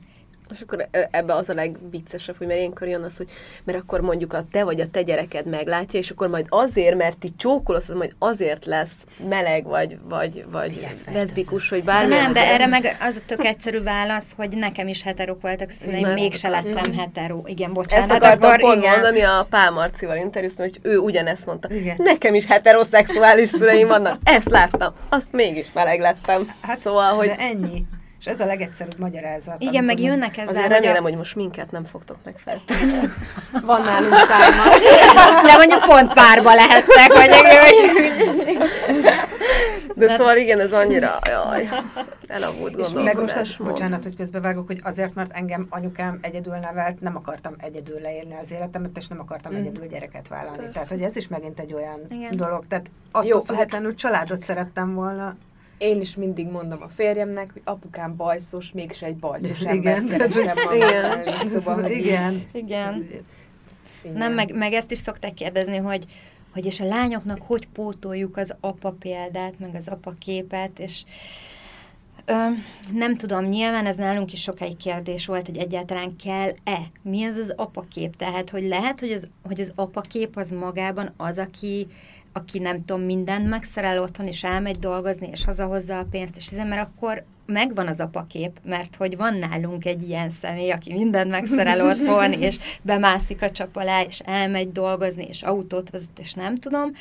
És 0.51 0.61
akkor 0.61 0.87
e- 0.91 1.07
ebbe 1.11 1.33
az 1.33 1.49
a 1.49 1.53
legviccesebb, 1.53 2.37
hogy 2.37 2.47
mert 2.47 2.59
ilyenkor 2.59 2.87
jön 2.87 3.03
az, 3.03 3.17
hogy 3.17 3.29
mert 3.63 3.77
akkor 3.79 4.01
mondjuk 4.01 4.33
a 4.33 4.43
te 4.51 4.63
vagy 4.63 4.81
a 4.81 4.87
te 4.87 5.01
gyereked 5.01 5.45
meglátja, 5.45 5.99
és 5.99 6.09
akkor 6.09 6.27
majd 6.29 6.45
azért, 6.49 6.97
mert 6.97 7.17
ti 7.17 7.33
csókolsz, 7.37 7.89
az 7.89 7.95
majd 7.97 8.15
azért 8.19 8.65
lesz 8.65 9.05
meleg, 9.29 9.63
vagy, 9.65 9.97
vagy, 10.09 10.45
vagy 10.51 10.87
leszbikus, 11.13 11.69
hogy 11.69 11.79
De 11.79 11.85
bármilyen. 11.85 12.23
nem, 12.23 12.33
de 12.33 12.51
erre 12.51 12.65
meg 12.65 12.97
az 13.01 13.15
a 13.15 13.19
tök 13.25 13.43
egyszerű 13.45 13.81
válasz, 13.81 14.33
hogy 14.35 14.49
nekem 14.49 14.87
is 14.87 15.01
heterok 15.01 15.41
voltak 15.41 15.69
a 15.69 15.73
szüleim, 15.83 16.05
ezt 16.05 16.15
mégse 16.15 16.49
lettem 16.49 16.93
hetero. 16.93 17.41
Igen, 17.45 17.65
Ezt 17.65 17.73
bocsánat. 17.75 18.11
akartam 18.11 18.49
akkor 18.49 18.59
pont 18.61 18.77
igen. 18.77 18.91
mondani, 18.91 19.21
a 19.21 19.47
Pál 19.49 19.71
Marcival 19.71 20.17
interjúztam, 20.17 20.65
hogy 20.65 20.79
ő 20.81 20.97
ugyanezt 20.97 21.45
mondta. 21.45 21.73
Igen. 21.73 21.95
Nekem 21.97 22.33
is 22.33 22.45
heteroszexuális 22.45 23.49
szüleim 23.49 23.87
vannak. 23.87 24.17
Ezt 24.23 24.49
láttam. 24.49 24.93
Azt 25.09 25.31
mégis 25.31 25.67
meleg 25.73 25.99
lettem. 25.99 26.51
Hát, 26.61 26.77
szóval, 26.79 27.13
hogy 27.13 27.27
De 27.27 27.35
ennyi. 27.37 27.85
És 28.25 28.31
ez 28.31 28.39
a 28.39 28.45
legegyszerűbb 28.45 28.99
magyarázat. 28.99 29.61
Igen, 29.61 29.83
meg 29.83 29.99
jönnek 29.99 30.37
ezzel, 30.37 30.55
azért 30.55 30.67
remélem, 30.67 31.03
a... 31.03 31.07
hogy 31.07 31.17
most 31.17 31.35
minket 31.35 31.71
nem 31.71 31.83
fogtok 31.83 32.17
megfertőzni. 32.23 33.07
Van 33.65 33.81
nálunk 33.81 34.15
szájma. 34.15 34.63
De 35.45 35.55
mondjuk 35.57 35.83
pont 35.85 36.13
párba 36.13 36.53
lehettek, 36.53 37.13
vagy 37.13 37.29
De 39.95 40.07
szóval 40.07 40.37
igen, 40.37 40.59
ez 40.59 40.71
annyira, 40.71 41.19
jaj, 41.25 41.69
elavult 42.27 42.75
És 42.75 42.89
meg 42.93 43.19
most 43.19 43.35
az, 43.35 43.55
bocsánat, 43.55 44.03
hogy 44.03 44.15
közbevágok, 44.15 44.67
hogy 44.67 44.79
azért, 44.83 45.13
mert 45.13 45.31
engem 45.31 45.67
anyukám 45.69 46.17
egyedül 46.21 46.55
nevelt, 46.55 47.01
nem 47.01 47.15
akartam 47.15 47.53
egyedül 47.57 47.99
leélni 48.01 48.35
az 48.41 48.51
életemet, 48.51 48.97
és 48.97 49.07
nem 49.07 49.19
akartam 49.19 49.53
mm. 49.53 49.55
egyedül 49.55 49.87
gyereket 49.87 50.27
vállalni. 50.27 50.57
Persze. 50.57 50.71
Tehát, 50.71 50.89
hogy 50.89 51.01
ez 51.01 51.15
is 51.15 51.27
megint 51.27 51.59
egy 51.59 51.73
olyan 51.73 51.99
Igen. 52.09 52.31
Dolog. 52.31 52.67
Tehát 52.67 52.89
attól 53.11 53.27
Jó, 53.29 53.35
Jó, 53.35 53.43
függetlenül 53.43 53.95
családot 53.95 54.43
szerettem 54.43 54.93
volna. 54.93 55.35
Én 55.77 56.01
is 56.01 56.15
mindig 56.15 56.47
mondom 56.47 56.81
a 56.81 56.87
férjemnek, 56.87 57.51
hogy 57.53 57.61
apukám 57.65 58.15
bajszos, 58.15 58.71
mégis 58.71 59.01
egy 59.01 59.15
bajszos 59.15 59.61
Igen, 59.61 59.75
ember 59.75 60.01
tehát- 60.03 60.09
keresem 60.17 60.55
magam 60.63 60.75
Igen. 60.75 61.01
mellé, 61.17 61.37
szóval, 61.47 61.81
hogy 61.81 61.91
így- 61.91 62.05
igen. 62.05 62.45
Igen. 62.53 63.07
igen. 64.03 64.17
Nem, 64.17 64.33
meg, 64.33 64.55
meg 64.55 64.73
ezt 64.73 64.91
is 64.91 64.97
szokták 64.97 65.33
kérdezni, 65.33 65.77
hogy, 65.77 66.05
hogy 66.53 66.65
és 66.65 66.79
a 66.79 66.85
lányoknak 66.85 67.41
hogy 67.41 67.67
pótoljuk 67.67 68.37
az 68.37 68.55
apa 68.59 68.91
példát, 68.99 69.59
meg 69.59 69.75
az 69.75 69.87
apa 69.87 70.13
képet, 70.19 70.79
és 70.79 71.03
ö, 72.25 72.33
nem 72.93 73.15
tudom, 73.15 73.45
nyilván 73.45 73.85
ez 73.85 73.95
nálunk 73.95 74.33
is 74.33 74.41
sokáig 74.41 74.77
kérdés 74.77 75.25
volt, 75.25 75.45
hogy 75.45 75.57
egyáltalán 75.57 76.15
kell-e. 76.15 76.81
Mi 77.01 77.23
az 77.25 77.35
az 77.35 77.53
apakép? 77.55 78.15
Tehát, 78.15 78.49
hogy 78.49 78.63
lehet, 78.63 78.99
hogy 78.99 79.11
az, 79.11 79.27
hogy 79.43 79.59
az 79.59 79.71
apakép 79.75 80.37
az 80.37 80.51
magában 80.51 81.13
az, 81.17 81.37
aki, 81.37 81.87
aki 82.37 82.59
nem 82.59 82.85
tudom, 82.85 83.01
mindent 83.01 83.49
megszerel 83.49 84.01
otthon, 84.01 84.27
és 84.27 84.43
elmegy 84.43 84.79
dolgozni, 84.79 85.29
és 85.31 85.45
hazahozza 85.45 85.99
a 85.99 86.07
pénzt, 86.11 86.37
és 86.37 86.47
ezen, 86.47 86.67
mert 86.67 86.87
akkor 86.87 87.23
megvan 87.45 87.87
az 87.87 87.99
apakép, 87.99 88.59
mert 88.63 88.95
hogy 88.95 89.17
van 89.17 89.35
nálunk 89.35 89.85
egy 89.85 90.09
ilyen 90.09 90.29
személy, 90.29 90.71
aki 90.71 90.93
mindent 90.93 91.31
megszerel 91.31 91.87
otthon, 91.87 92.31
és 92.47 92.57
bemászik 92.81 93.41
a 93.41 93.51
csap 93.51 93.75
alá, 93.75 94.01
és 94.01 94.19
elmegy 94.19 94.71
dolgozni, 94.71 95.25
és 95.29 95.43
autót 95.43 95.89
vezet, 95.89 96.19
és 96.19 96.33
nem 96.33 96.55
tudom, 96.55 96.91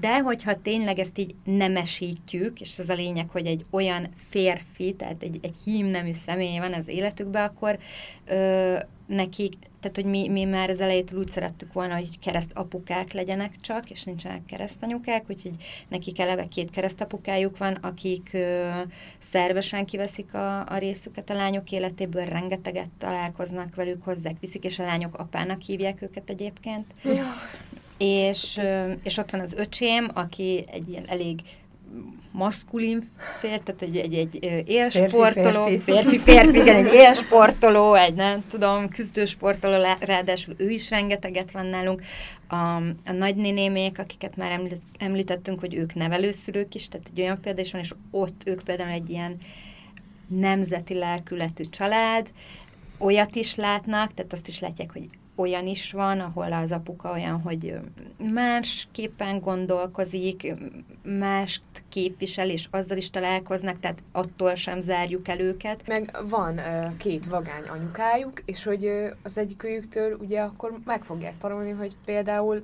de 0.00 0.20
hogyha 0.20 0.62
tényleg 0.62 0.98
ezt 0.98 1.18
így 1.18 1.34
nemesítjük, 1.44 2.60
és 2.60 2.78
ez 2.78 2.88
a 2.88 2.94
lényeg, 2.94 3.28
hogy 3.30 3.46
egy 3.46 3.64
olyan 3.70 4.08
férfi, 4.28 4.94
tehát 4.94 5.22
egy, 5.22 5.38
egy 5.42 5.54
hímnemű 5.64 6.12
személy 6.26 6.58
van 6.58 6.72
az 6.72 6.88
életükben, 6.88 7.44
akkor 7.44 7.78
ö, 8.26 8.76
nekik, 9.06 9.54
tehát 9.82 9.96
hogy 9.96 10.04
mi, 10.04 10.28
mi 10.28 10.44
már 10.44 10.70
az 10.70 10.80
elejétől 10.80 11.18
úgy 11.18 11.30
szerettük 11.30 11.72
volna, 11.72 11.94
hogy 11.94 12.18
kereszt 12.18 12.50
apukák 12.54 13.12
legyenek 13.12 13.60
csak, 13.60 13.90
és 13.90 14.04
nincsenek 14.04 14.44
keresztanyukák, 14.44 15.24
úgyhogy 15.28 15.52
nekik 15.88 16.18
eleve 16.18 16.48
két 16.48 16.70
keresztapukájuk 16.70 17.58
van, 17.58 17.74
akik 17.74 18.30
ö, 18.32 18.70
szervesen 19.18 19.86
kiveszik 19.86 20.34
a, 20.34 20.60
a 20.60 20.78
részüket 20.78 21.30
a 21.30 21.34
lányok 21.34 21.70
életéből, 21.70 22.24
rengeteget 22.24 22.88
találkoznak 22.98 23.74
velük, 23.74 24.04
hozzák, 24.04 24.36
viszik, 24.40 24.64
és 24.64 24.78
a 24.78 24.84
lányok 24.84 25.18
apának 25.18 25.60
hívják 25.60 26.02
őket 26.02 26.30
egyébként. 26.30 26.86
És, 27.98 28.56
ö, 28.56 28.92
és 29.02 29.16
ott 29.16 29.30
van 29.30 29.40
az 29.40 29.54
öcsém, 29.54 30.10
aki 30.14 30.64
egy 30.72 30.88
ilyen 30.88 31.06
elég 31.06 31.40
maszkulin 32.32 33.10
fér, 33.40 33.60
tehát 33.60 33.82
egy, 33.82 33.96
egy, 33.96 34.14
egy 34.14 34.68
élsportoló, 34.68 35.66
Férfi, 35.66 35.78
férfi, 35.78 36.18
férfi. 36.18 36.18
férfi, 36.18 36.18
férfi, 36.18 36.58
igen, 36.58 36.86
egy 36.86 36.92
élsportoló, 36.92 37.94
egy 37.94 38.14
nem 38.14 38.44
tudom, 38.50 38.88
küzdősportoló, 38.88 39.84
ráadásul 40.00 40.54
ő 40.58 40.70
is 40.70 40.90
rengeteget 40.90 41.50
van 41.50 41.66
nálunk. 41.66 42.02
A, 42.48 42.76
a 43.04 43.12
nagynénémék, 43.12 43.98
akiket 43.98 44.36
már 44.36 44.50
említ, 44.50 44.80
említettünk, 44.98 45.60
hogy 45.60 45.74
ők 45.74 45.94
nevelőszülők 45.94 46.74
is, 46.74 46.88
tehát 46.88 47.06
egy 47.14 47.20
olyan 47.20 47.40
példa 47.40 47.60
is 47.60 47.72
van, 47.72 47.80
és 47.80 47.94
ott 48.10 48.42
ők 48.44 48.62
például 48.62 48.90
egy 48.90 49.10
ilyen 49.10 49.38
nemzeti 50.26 50.94
lelkületű 50.94 51.64
család, 51.64 52.30
olyat 52.98 53.34
is 53.34 53.54
látnak, 53.54 54.14
tehát 54.14 54.32
azt 54.32 54.48
is 54.48 54.58
látják, 54.58 54.92
hogy 54.92 55.08
olyan 55.34 55.66
is 55.66 55.92
van, 55.92 56.20
ahol 56.20 56.52
az 56.52 56.70
apuka 56.70 57.12
olyan, 57.12 57.40
hogy 57.40 57.78
másképpen 58.16 59.40
gondolkozik, 59.40 60.54
mást 61.02 61.62
képvisel, 61.88 62.50
és 62.50 62.68
azzal 62.70 62.96
is 62.96 63.10
találkoznak, 63.10 63.80
tehát 63.80 64.02
attól 64.12 64.54
sem 64.54 64.80
zárjuk 64.80 65.28
el 65.28 65.40
őket. 65.40 65.86
Meg 65.86 66.16
van 66.28 66.60
két 66.96 67.26
vagány 67.26 67.68
anyukájuk, 67.68 68.42
és 68.44 68.64
hogy 68.64 68.90
az 69.22 69.38
egyikőjüktől 69.38 70.16
ugye 70.20 70.40
akkor 70.40 70.78
meg 70.84 71.04
fogják 71.04 71.38
tanulni, 71.38 71.70
hogy 71.70 71.96
például 72.04 72.62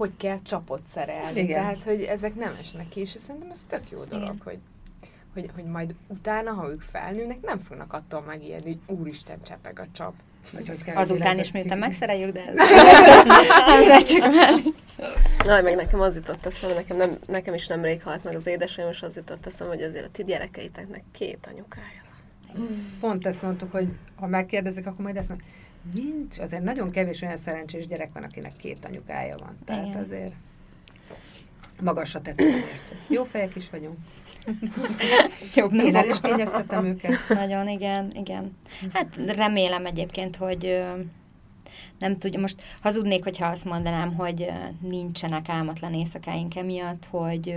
hogy 0.00 0.16
kell 0.16 0.38
csapot 0.42 0.86
szerelni. 0.86 1.40
Igen. 1.40 1.60
Tehát, 1.60 1.82
hogy 1.82 2.02
ezek 2.02 2.34
nem 2.34 2.54
esnek 2.58 2.88
ki, 2.88 3.00
és 3.00 3.08
szerintem 3.08 3.50
ez 3.50 3.64
tök 3.64 3.90
jó 3.90 4.04
dolog, 4.04 4.34
Igen. 4.34 4.40
hogy, 4.44 4.58
hogy, 5.34 5.50
hogy 5.54 5.64
majd 5.64 5.94
utána, 6.06 6.52
ha 6.52 6.70
ők 6.70 6.80
felnőnek, 6.80 7.40
nem 7.40 7.58
fognak 7.58 7.92
attól 7.92 8.20
megijedni, 8.20 8.78
hogy 8.86 8.96
úristen 8.98 9.42
csepeg 9.42 9.78
a 9.78 9.86
csap. 9.92 10.14
Hogy 10.54 10.68
hogy 10.68 10.82
kell 10.82 10.96
Azután 10.96 11.38
is, 11.38 11.50
miután 11.50 11.78
megszereljük, 11.78 12.32
de 12.32 12.46
ez, 12.48 12.56
ez 13.88 14.04
csak 14.04 14.34
már. 14.34 14.54
Na, 15.44 15.60
meg 15.60 15.76
nekem 15.76 16.00
az 16.00 16.16
jutott 16.16 16.46
eszembe, 16.46 16.74
nekem, 16.74 16.96
nem, 16.96 17.18
nekem 17.26 17.54
is 17.54 17.66
nemrég 17.66 18.02
halt 18.02 18.24
meg 18.24 18.34
az 18.34 18.46
édesanyám, 18.46 18.90
és 18.90 19.02
az 19.02 19.16
jutott 19.16 19.46
eszembe, 19.46 19.74
hogy 19.74 19.82
azért 19.82 20.04
a 20.04 20.10
ti 20.12 20.24
gyerekeiteknek 20.24 21.02
két 21.12 21.48
anyukája 21.50 22.02
van. 22.54 22.66
Pont 23.00 23.26
ezt 23.26 23.42
mondtuk, 23.42 23.72
hogy 23.72 23.88
ha 24.16 24.26
megkérdezik, 24.26 24.86
akkor 24.86 25.04
majd 25.04 25.16
ezt 25.16 25.28
mondjuk, 25.28 25.48
nincs, 25.94 26.38
azért 26.38 26.62
nagyon 26.62 26.90
kevés 26.90 27.22
olyan 27.22 27.36
szerencsés 27.36 27.86
gyerek 27.86 28.12
van, 28.12 28.22
akinek 28.22 28.56
két 28.56 28.84
anyukája 28.84 29.36
van. 29.38 29.58
Tehát 29.64 29.86
Igen. 29.86 30.00
azért 30.02 30.32
magasra 31.80 32.20
tettük. 32.20 32.46
Jó 33.08 33.24
fejek 33.24 33.56
is 33.56 33.70
vagyunk. 33.70 33.96
Jobb 35.54 35.74
Én 35.74 35.96
el 35.96 36.08
is 36.08 36.20
kényeztetem 36.20 36.84
őket. 36.84 37.12
Nagyon, 37.28 37.68
igen, 37.68 38.12
igen. 38.14 38.56
Hát 38.92 39.16
remélem 39.26 39.86
egyébként, 39.86 40.36
hogy 40.36 40.82
nem 41.98 42.18
tudja, 42.18 42.40
most 42.40 42.62
hazudnék, 42.80 43.24
hogyha 43.24 43.46
azt 43.46 43.64
mondanám, 43.64 44.14
hogy 44.14 44.50
nincsenek 44.80 45.48
álmatlan 45.48 45.94
éjszakáink 45.94 46.56
emiatt, 46.56 47.06
hogy 47.10 47.54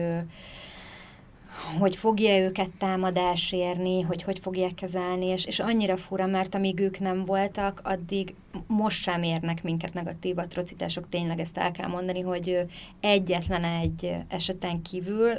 hogy 1.80 1.96
fogja 1.96 2.38
őket 2.38 2.70
támadás 2.78 3.52
érni, 3.52 4.02
hogy 4.02 4.24
hogy 4.24 4.40
fogják 4.40 4.74
kezelni, 4.74 5.26
és, 5.26 5.46
és 5.46 5.60
annyira 5.60 5.98
fura, 5.98 6.26
mert 6.26 6.56
amíg 6.56 6.80
ők 6.80 7.00
nem 7.00 7.26
voltak, 7.26 7.82
addig 7.84 8.36
most 8.68 9.02
sem 9.02 9.24
érnek 9.24 9.64
minket 9.64 9.94
negatív 9.94 10.38
atrocitások, 10.38 11.10
tényleg 11.10 11.40
ezt 11.40 11.58
el 11.58 11.72
kell 11.72 11.88
mondani, 11.88 12.22
hogy 12.22 12.66
egyetlen 13.00 13.64
egy 13.64 14.16
eseten 14.28 14.82
kívül, 14.82 15.32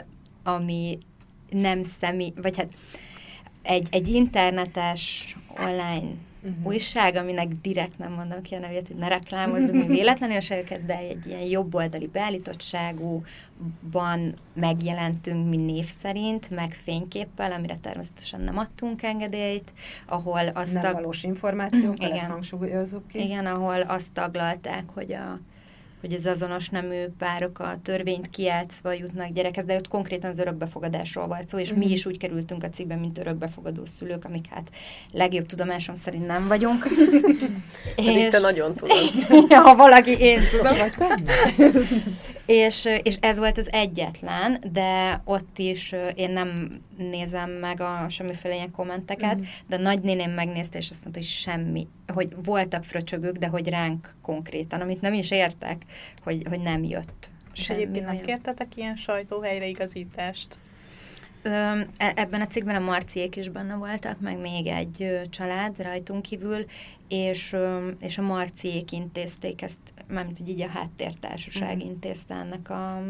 ami 0.43 0.99
nem 1.51 1.85
személy, 2.01 2.33
vagy 2.37 2.57
hát 2.57 2.69
egy, 3.63 3.89
egy 3.91 4.09
internetes 4.09 5.37
online 5.59 6.11
uh-huh. 6.43 6.67
újság, 6.67 7.17
aminek 7.17 7.49
direkt 7.63 7.99
nem 7.99 8.13
mondom 8.13 8.43
ki 8.43 8.55
a 8.55 8.59
nevét, 8.59 8.87
hogy 8.87 8.97
ne 8.97 9.09
reklámozzuk 9.09 9.73
mi 9.73 9.87
véletlenül 9.87 10.41
se 10.41 10.59
őket, 10.59 10.87
de 10.87 10.99
egy 10.99 11.27
ilyen 11.27 11.41
jobboldali 11.41 12.07
beállítottságúban 12.07 14.35
megjelentünk 14.53 15.49
mi 15.49 15.57
név 15.57 15.91
szerint, 16.03 16.51
meg 16.51 16.81
fényképpel, 16.85 17.53
amire 17.53 17.79
természetesen 17.83 18.41
nem 18.41 18.59
adtunk 18.59 19.03
engedélyt, 19.03 19.73
ahol 20.07 20.49
azt 20.49 20.73
Nem 20.73 20.85
a- 20.85 20.93
valós 20.93 21.23
információkkal, 21.23 22.07
ezt 22.11 22.17
Igen. 22.17 22.31
hangsúlyozzuk 22.31 23.09
ki. 23.09 23.19
igen, 23.19 23.47
ahol 23.47 23.81
azt 23.81 24.09
taglalták, 24.13 24.85
hogy 24.95 25.13
a, 25.13 25.39
hogy 26.05 26.15
az 26.15 26.27
azonos 26.27 26.69
nemű 26.69 27.05
párok 27.19 27.59
a 27.59 27.79
törvényt 27.83 28.31
kiátszva 28.31 28.93
jutnak 28.93 29.33
gyerekhez, 29.33 29.65
de 29.65 29.77
ott 29.77 29.89
konkrétan 29.89 30.31
az 30.31 30.39
örökbefogadásról 30.39 31.27
volt 31.27 31.49
szó, 31.49 31.59
és 31.59 31.73
mm. 31.73 31.77
mi 31.77 31.91
is 31.91 32.07
úgy 32.07 32.19
kerültünk 32.19 32.65
a 32.65 32.71
cikkbe, 32.71 32.95
mint 32.95 33.19
örökbefogadó 33.19 33.85
szülők, 33.85 34.25
amik 34.25 34.45
hát 34.51 34.69
legjobb 35.13 35.47
tudomásom 35.47 35.97
szerint 35.97 36.27
nem 36.27 36.49
vagyunk. 36.49 36.87
és... 37.97 38.31
te 38.31 38.39
nagyon 38.39 38.75
tudod. 38.75 38.97
ha 39.67 39.77
valaki, 39.77 40.11
én 40.11 40.41
tudom. 40.51 40.77
Vagy 40.79 40.95
benne. 40.99 41.33
és, 42.47 42.89
és 43.03 43.17
ez 43.21 43.39
volt 43.39 43.59
az 43.59 43.73
egyetlen, 43.73 44.63
de 44.73 45.21
ott 45.25 45.59
is 45.59 45.95
én 46.15 46.31
nem 46.31 46.81
nézem 46.97 47.51
meg 47.51 47.81
a 47.81 48.07
semmiféle 48.09 48.55
ilyen 48.55 48.71
kommenteket, 48.71 49.39
mm. 49.39 49.43
de 49.67 49.77
nagynéném 49.77 50.31
megnézte, 50.31 50.79
és 50.79 50.91
azt 50.91 51.03
mondta, 51.03 51.21
hogy 51.21 51.29
semmi, 51.29 51.89
hogy 52.07 52.35
voltak 52.45 52.85
fröcsögök, 52.85 53.37
de 53.37 53.47
hogy 53.47 53.69
ránk 53.69 54.15
konkrétan, 54.23 54.81
amit 54.81 55.01
nem 55.01 55.13
is 55.13 55.31
értek, 55.31 55.83
hogy, 56.23 56.43
hogy 56.49 56.61
nem 56.61 56.85
jött. 56.85 57.31
És 57.55 57.71
egyébként 57.71 58.07
nem 58.07 58.21
kértetek 58.21 58.77
ilyen 58.77 58.97
sajtóhelyreigazítást? 58.97 60.59
E, 61.43 61.87
ebben 61.97 62.41
a 62.41 62.47
cikkben 62.47 62.75
a 62.75 62.85
Marciék 62.85 63.37
is 63.37 63.49
benne 63.49 63.75
voltak, 63.75 64.21
meg 64.21 64.41
még 64.41 64.67
egy 64.67 65.21
család 65.31 65.83
rajtunk 65.83 66.23
kívül, 66.23 66.65
és, 67.09 67.57
és 68.01 68.19
a 68.19 68.23
Marciék 68.23 68.93
intézték 68.93 69.63
ezt, 69.63 69.79
mármint, 70.15 70.39
hogy 70.39 70.49
így 70.49 70.61
a 70.61 70.69
háttértársaság 70.69 71.77
mm. 71.77 71.81
intézte 71.81 72.35
ennek 72.35 72.71
a 72.71 73.03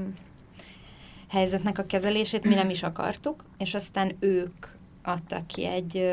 helyzetnek 1.28 1.78
a 1.78 1.86
kezelését, 1.86 2.44
mi 2.44 2.54
nem 2.54 2.70
is 2.70 2.82
akartuk, 2.82 3.44
és 3.58 3.74
aztán 3.74 4.16
ők 4.18 4.66
adtak 5.02 5.46
ki 5.46 5.66
egy 5.66 6.10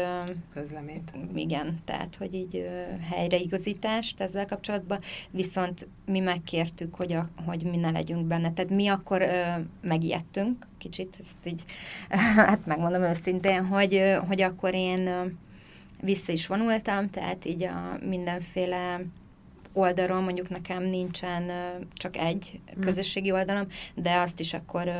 közleményt. 0.53 1.11
Igen, 1.35 1.79
tehát, 1.85 2.15
hogy 2.15 2.33
így 2.33 2.69
helyreigazítást 3.09 4.21
ezzel 4.21 4.45
kapcsolatban, 4.45 4.99
viszont 5.29 5.87
mi 6.05 6.19
megkértük, 6.19 6.95
hogy, 6.95 7.13
a, 7.13 7.29
hogy 7.45 7.63
mi 7.63 7.77
ne 7.77 7.91
legyünk 7.91 8.25
benne. 8.25 8.53
Tehát 8.53 8.71
mi 8.71 8.87
akkor 8.87 9.21
ö, 9.21 9.41
megijedtünk 9.81 10.67
kicsit, 10.77 11.17
ezt 11.21 11.45
így, 11.45 11.63
hát 12.35 12.65
megmondom 12.65 13.01
őszintén, 13.01 13.65
hogy, 13.65 14.15
hogy 14.27 14.41
akkor 14.41 14.73
én 14.73 15.09
vissza 16.01 16.31
is 16.31 16.47
vonultam, 16.47 17.09
tehát 17.09 17.45
így 17.45 17.63
a 17.63 17.97
mindenféle 18.07 19.01
oldalról 19.74 20.22
mondjuk 20.22 20.49
nekem 20.49 20.84
nincsen 20.84 21.51
csak 21.93 22.17
egy 22.17 22.59
hm. 22.74 22.82
közösségi 22.82 23.32
oldalom, 23.32 23.67
de 23.95 24.15
azt 24.15 24.39
is 24.39 24.53
akkor 24.53 24.91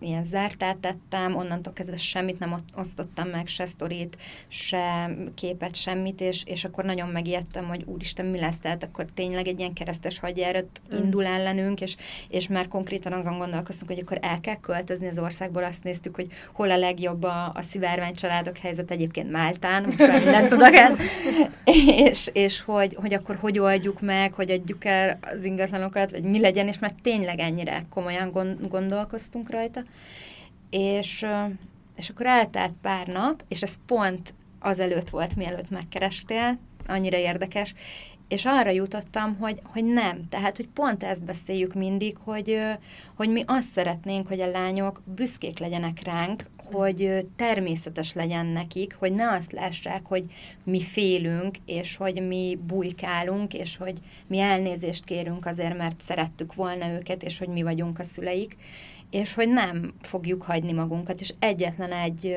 ilyen 0.00 0.24
zártát 0.24 0.76
tettem, 0.76 1.36
onnantól 1.36 1.72
kezdve 1.72 1.96
semmit 1.96 2.38
nem 2.38 2.62
osztottam 2.74 3.28
meg, 3.28 3.46
se 3.46 3.66
sztorit, 3.66 4.16
se 4.48 5.10
képet, 5.34 5.74
semmit, 5.74 6.20
és, 6.20 6.42
és 6.44 6.64
akkor 6.64 6.84
nagyon 6.84 7.08
megijedtem, 7.08 7.68
hogy 7.68 7.82
úristen, 7.86 8.26
mi 8.26 8.40
lesz, 8.40 8.58
tehát 8.58 8.82
akkor 8.82 9.06
tényleg 9.14 9.46
egy 9.46 9.58
ilyen 9.58 9.72
keresztes 9.72 10.18
hagyjárat 10.18 10.80
mm. 10.94 10.98
indul 10.98 11.26
ellenünk, 11.26 11.80
és, 11.80 11.96
és 12.28 12.48
már 12.48 12.68
konkrétan 12.68 13.12
azon 13.12 13.38
gondolkoztunk, 13.38 13.90
hogy 13.90 14.00
akkor 14.00 14.18
el 14.20 14.40
kell 14.40 14.60
költözni 14.60 15.06
az 15.06 15.18
országból, 15.18 15.64
azt 15.64 15.84
néztük, 15.84 16.14
hogy 16.14 16.26
hol 16.52 16.70
a 16.70 16.76
legjobb 16.76 17.22
a, 17.22 17.52
a 17.54 17.62
szivárvány 17.62 18.14
családok 18.14 18.56
helyzet 18.56 18.90
egyébként 18.90 19.30
Máltán, 19.30 19.82
most 19.84 19.98
már 19.98 20.22
mindent 20.22 20.48
tudok 20.48 20.74
el, 20.74 20.96
és, 22.08 22.30
és 22.32 22.60
hogy, 22.60 22.94
hogy 22.94 23.14
akkor 23.14 23.36
hogy 23.40 23.58
oldjuk 23.58 24.00
meg, 24.00 24.32
hogy 24.32 24.50
adjuk 24.50 24.84
el 24.84 25.18
az 25.20 25.44
ingatlanokat, 25.44 26.10
vagy 26.10 26.22
mi 26.22 26.40
legyen, 26.40 26.68
és 26.68 26.78
már 26.78 26.94
tényleg 27.02 27.38
ennyire 27.38 27.84
komolyan 27.90 28.30
gondolkoztunk 28.68 29.50
rajta. 29.50 29.84
És, 30.70 31.26
és 31.96 32.08
akkor 32.08 32.26
eltelt 32.26 32.72
pár 32.82 33.06
nap, 33.06 33.44
és 33.48 33.62
ez 33.62 33.78
pont 33.86 34.34
azelőtt 34.58 35.10
volt, 35.10 35.36
mielőtt 35.36 35.70
megkerestél, 35.70 36.58
annyira 36.86 37.16
érdekes, 37.16 37.74
és 38.28 38.44
arra 38.44 38.70
jutottam, 38.70 39.36
hogy, 39.36 39.60
hogy 39.64 39.84
nem. 39.84 40.28
Tehát, 40.28 40.56
hogy 40.56 40.68
pont 40.68 41.02
ezt 41.02 41.24
beszéljük 41.24 41.74
mindig, 41.74 42.16
hogy, 42.24 42.58
hogy 43.14 43.28
mi 43.28 43.42
azt 43.46 43.72
szeretnénk, 43.72 44.28
hogy 44.28 44.40
a 44.40 44.50
lányok 44.50 45.02
büszkék 45.04 45.58
legyenek 45.58 46.02
ránk, 46.04 46.44
hogy 46.72 47.26
természetes 47.36 48.12
legyen 48.12 48.46
nekik, 48.46 48.96
hogy 48.98 49.12
ne 49.12 49.30
azt 49.30 49.52
lássák, 49.52 50.06
hogy 50.06 50.24
mi 50.64 50.80
félünk, 50.80 51.56
és 51.66 51.96
hogy 51.96 52.26
mi 52.26 52.58
bujkálunk, 52.66 53.54
és 53.54 53.76
hogy 53.76 53.98
mi 54.26 54.38
elnézést 54.38 55.04
kérünk 55.04 55.46
azért, 55.46 55.76
mert 55.76 56.00
szerettük 56.02 56.54
volna 56.54 56.88
őket, 56.88 57.22
és 57.22 57.38
hogy 57.38 57.48
mi 57.48 57.62
vagyunk 57.62 57.98
a 57.98 58.04
szüleik, 58.04 58.56
és 59.10 59.34
hogy 59.34 59.48
nem 59.48 59.94
fogjuk 60.02 60.42
hagyni 60.42 60.72
magunkat, 60.72 61.20
és 61.20 61.32
egyetlen 61.38 61.92
egy 61.92 62.36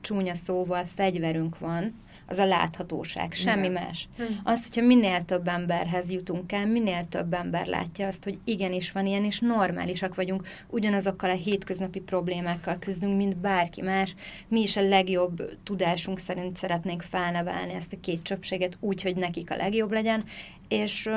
csúnya 0.00 0.34
szóval 0.34 0.84
fegyverünk 0.84 1.58
van, 1.58 1.94
az 2.30 2.38
a 2.38 2.44
láthatóság, 2.44 3.32
semmi 3.32 3.68
Igen. 3.68 3.82
más. 3.82 4.08
Hm. 4.16 4.22
Az, 4.44 4.66
hogyha 4.66 4.86
minél 4.86 5.24
több 5.24 5.48
emberhez 5.48 6.10
jutunk 6.10 6.52
el, 6.52 6.66
minél 6.66 7.04
több 7.08 7.32
ember 7.32 7.66
látja 7.66 8.06
azt, 8.06 8.24
hogy 8.24 8.38
igenis 8.44 8.92
van 8.92 9.06
ilyen, 9.06 9.24
és 9.24 9.40
normálisak 9.40 10.14
vagyunk, 10.14 10.46
ugyanazokkal 10.68 11.30
a 11.30 11.34
hétköznapi 11.34 12.00
problémákkal 12.00 12.76
küzdünk, 12.78 13.16
mint 13.16 13.36
bárki 13.36 13.82
más. 13.82 14.14
Mi 14.48 14.60
is 14.60 14.76
a 14.76 14.88
legjobb 14.88 15.58
tudásunk 15.62 16.18
szerint 16.18 16.56
szeretnénk 16.56 17.02
felnevelni 17.02 17.72
ezt 17.72 17.92
a 17.92 18.00
két 18.00 18.22
csöpséget 18.22 18.76
úgy, 18.80 19.02
hogy 19.02 19.16
nekik 19.16 19.50
a 19.50 19.56
legjobb 19.56 19.92
legyen, 19.92 20.24
és 20.68 21.10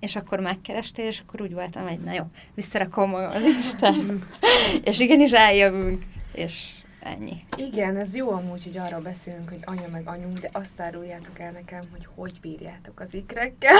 és 0.00 0.16
akkor 0.16 0.40
megkerestél, 0.40 1.06
és 1.06 1.20
akkor 1.20 1.40
úgy 1.40 1.52
voltam, 1.52 1.88
hogy 1.88 1.98
na 1.98 2.12
jó, 2.12 2.24
visszarakom 2.54 3.10
magam 3.10 3.30
az 3.30 3.42
Isten, 3.42 4.26
és 4.90 4.98
igenis 4.98 5.32
eljövünk, 5.32 6.04
és 6.34 6.76
Ennyi. 7.06 7.44
Igen, 7.56 7.96
ez 7.96 8.16
jó 8.16 8.30
amúgy, 8.30 8.64
hogy 8.64 8.78
arról 8.78 9.00
beszélünk, 9.00 9.48
hogy 9.48 9.60
anya 9.64 9.88
meg 9.92 10.02
anyunk, 10.06 10.38
de 10.38 10.48
azt 10.52 10.80
áruljátok 10.80 11.38
el 11.38 11.50
nekem, 11.50 11.82
hogy 11.90 12.08
hogy 12.14 12.40
bírjátok 12.40 13.00
az 13.00 13.14
ikrekkel. 13.14 13.74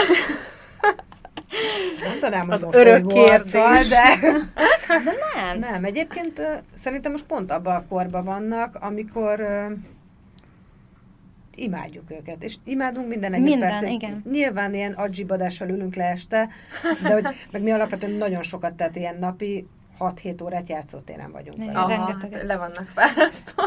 Mondanám, 2.10 2.50
az 2.50 2.66
örök 2.70 3.06
kérdés. 3.06 3.88
De... 3.88 4.18
de 4.88 5.12
nem. 5.34 5.58
Nem, 5.58 5.84
egyébként 5.84 6.42
szerintem 6.74 7.12
most 7.12 7.24
pont 7.24 7.50
abban 7.50 7.74
a 7.74 7.86
korban 7.88 8.24
vannak, 8.24 8.76
amikor 8.80 9.46
imádjuk 11.56 12.10
őket, 12.10 12.42
és 12.42 12.56
imádunk 12.64 13.08
minden 13.08 13.32
egyes 13.32 13.48
minden, 13.48 13.70
percet. 13.70 13.90
igen. 13.90 14.22
Nyilván 14.30 14.74
ilyen 14.74 14.92
adzsibadással 14.92 15.68
ülünk 15.68 15.94
le 15.94 16.04
este, 16.04 16.48
de 17.02 17.12
hogy, 17.12 17.26
meg 17.52 17.62
mi 17.62 17.70
alapvetően 17.70 18.12
nagyon 18.12 18.42
sokat, 18.42 18.74
tehát 18.74 18.96
ilyen 18.96 19.16
napi 19.18 19.66
6-7 19.98 20.44
órát 20.44 20.68
játszótéren 20.68 21.32
vagyunk. 21.32 21.58
Igen, 21.62 21.74
Aha, 21.74 21.90
hát 21.90 22.42
le 22.42 22.56
vannak 22.56 22.86
fárasztva. 22.94 23.62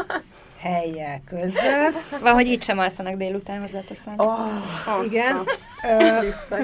Helyjel 0.58 1.20
közben. 1.26 1.92
Van, 2.22 2.32
hogy 2.32 2.46
itt 2.46 2.62
sem 2.62 2.78
alszanak 2.78 3.14
délután, 3.14 3.60
hozzáteszem. 3.60 4.14
Oh, 4.16 5.04
igen. 5.04 5.36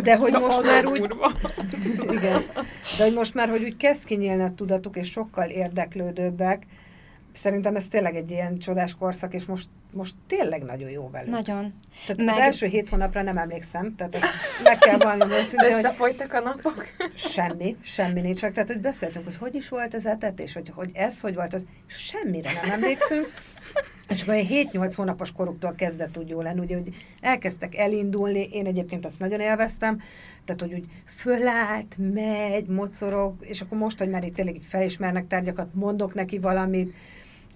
De 0.02 0.16
hogy 0.16 0.32
most 0.32 0.62
már 0.62 0.86
úgy... 0.86 1.14
igen. 2.10 2.42
De 2.96 3.04
hogy 3.04 3.14
most 3.14 3.34
már, 3.34 3.48
hogy 3.48 3.62
úgy 3.62 3.76
kezd 3.76 4.04
kinyílni 4.04 4.42
a 4.42 4.52
tudatuk, 4.56 4.96
és 4.96 5.10
sokkal 5.10 5.48
érdeklődőbbek, 5.48 6.66
szerintem 7.32 7.76
ez 7.76 7.86
tényleg 7.90 8.16
egy 8.16 8.30
ilyen 8.30 8.58
csodás 8.58 8.94
korszak, 8.94 9.34
és 9.34 9.44
most, 9.44 9.68
most 9.96 10.14
tényleg 10.26 10.62
nagyon 10.62 10.90
jó 10.90 11.10
velük. 11.10 11.30
Nagyon. 11.30 11.74
Tehát 12.06 12.22
Meg... 12.22 12.34
az 12.34 12.40
első 12.40 12.66
hét 12.66 12.88
hónapra 12.88 13.22
nem 13.22 13.38
emlékszem, 13.38 13.94
tehát 13.96 14.14
ezt 14.14 14.24
meg 14.62 14.78
kell 14.78 14.96
valami 14.96 15.32
őszintén, 15.32 15.72
Összefolytak 15.72 16.32
a 16.32 16.40
napok? 16.40 16.84
Semmi, 17.14 17.76
semmi 17.82 18.20
nincs. 18.20 18.40
Csak 18.40 18.52
tehát, 18.52 18.68
hogy 18.68 18.80
beszéltünk, 18.80 19.24
hogy 19.24 19.36
hogy 19.36 19.54
is 19.54 19.68
volt 19.68 19.94
az 19.94 20.06
etetés, 20.06 20.52
hogy, 20.52 20.70
hogy 20.74 20.90
ez, 20.94 21.20
hogy 21.20 21.34
volt 21.34 21.54
az, 21.54 21.64
semmire 21.86 22.52
nem 22.52 22.72
emlékszünk. 22.72 23.26
És 24.08 24.22
akkor 24.22 24.34
7-8 24.34 24.92
hónapos 24.96 25.32
koruktól 25.32 25.74
kezdett 25.76 26.18
úgy 26.18 26.28
jó 26.28 26.40
lenni, 26.40 26.60
ugye, 26.60 26.76
hogy 26.76 26.94
elkezdtek 27.20 27.76
elindulni, 27.76 28.48
én 28.52 28.66
egyébként 28.66 29.06
azt 29.06 29.18
nagyon 29.18 29.40
élveztem, 29.40 30.02
tehát, 30.44 30.60
hogy 30.60 30.72
úgy 30.72 30.84
fölállt, 31.16 31.96
megy, 32.12 32.66
mocorog, 32.66 33.34
és 33.40 33.60
akkor 33.60 33.78
most, 33.78 33.98
hogy 33.98 34.08
már 34.08 34.24
itt 34.24 34.34
tényleg 34.34 34.60
felismernek 34.68 35.26
tárgyakat, 35.26 35.74
mondok 35.74 36.14
neki 36.14 36.38
valamit, 36.38 36.94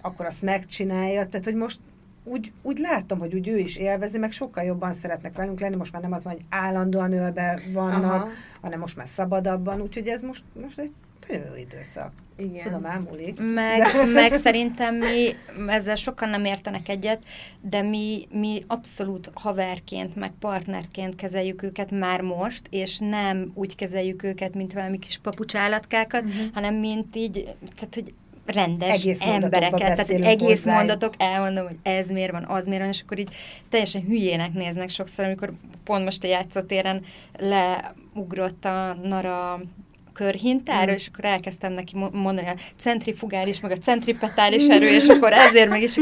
akkor 0.01 0.25
azt 0.25 0.41
megcsinálja. 0.41 1.27
Tehát, 1.27 1.45
hogy 1.45 1.55
most 1.55 1.79
úgy, 2.23 2.51
úgy 2.61 2.77
látom, 2.77 3.19
hogy 3.19 3.33
úgy 3.33 3.47
ő 3.47 3.57
is 3.57 3.75
élvezi, 3.75 4.17
meg 4.17 4.31
sokkal 4.31 4.63
jobban 4.63 4.93
szeretnek 4.93 5.35
velünk 5.35 5.59
lenni, 5.59 5.75
most 5.75 5.93
már 5.93 6.01
nem 6.01 6.13
az 6.13 6.23
van, 6.23 6.33
hogy 6.33 6.45
állandóan 6.49 7.13
ölbe 7.13 7.61
vannak, 7.73 8.23
Aha. 8.23 8.29
hanem 8.61 8.79
most 8.79 8.97
már 8.97 9.07
szabadabban, 9.07 9.81
úgyhogy 9.81 10.07
ez 10.07 10.21
most, 10.21 10.43
most 10.61 10.79
egy 10.79 10.91
nagyon 11.27 11.45
jó 11.45 11.55
időszak. 11.55 12.11
Igen. 12.37 12.63
Tudom, 12.63 12.85
elmúlik. 12.85 13.39
Meg, 13.53 13.81
de... 13.81 14.05
meg 14.05 14.33
szerintem 14.33 14.95
mi 14.95 15.35
ezzel 15.67 15.95
sokan 15.95 16.29
nem 16.29 16.45
értenek 16.45 16.89
egyet, 16.89 17.23
de 17.61 17.81
mi, 17.81 18.27
mi 18.31 18.63
abszolút 18.67 19.31
haverként, 19.33 20.15
meg 20.15 20.31
partnerként 20.39 21.15
kezeljük 21.15 21.63
őket 21.63 21.91
már 21.91 22.21
most, 22.21 22.67
és 22.69 22.97
nem 22.99 23.51
úgy 23.53 23.75
kezeljük 23.75 24.23
őket, 24.23 24.53
mint 24.53 24.73
valami 24.73 24.99
kis 24.99 25.17
papucsállatkákat, 25.17 26.23
uh-huh. 26.23 26.53
hanem 26.53 26.75
mint 26.75 27.15
így, 27.15 27.55
tehát 27.75 27.93
hogy 27.93 28.13
rendes 28.51 28.89
egész 28.89 29.21
embereket, 29.21 29.79
tehát 29.79 30.09
egész 30.09 30.47
hozzájuk. 30.47 30.77
mondatok, 30.77 31.13
elmondom, 31.17 31.67
hogy 31.67 31.77
ez 31.83 32.07
miért 32.07 32.31
van, 32.31 32.43
az 32.43 32.65
miért 32.65 32.81
van, 32.81 32.91
és 32.91 33.01
akkor 33.01 33.19
így 33.19 33.33
teljesen 33.69 34.01
hülyének 34.01 34.53
néznek 34.53 34.89
sokszor, 34.89 35.25
amikor 35.25 35.53
pont 35.83 36.03
most 36.03 36.23
a 36.23 36.27
játszótéren 36.27 37.05
leugrott 37.37 38.65
a 38.65 38.97
Nara 39.03 39.61
körhintáról, 40.13 40.93
mm. 40.93 40.97
és 40.97 41.07
akkor 41.07 41.25
elkezdtem 41.25 41.73
neki 41.73 41.95
mondani 42.11 42.47
a 42.47 42.55
centrifugális, 42.79 43.59
meg 43.59 43.71
a 43.71 43.77
centripetális 43.77 44.67
erő, 44.67 44.87
és 44.87 45.07
akkor 45.07 45.33
ezért 45.33 45.69
meg 45.69 45.81
is 45.81 45.99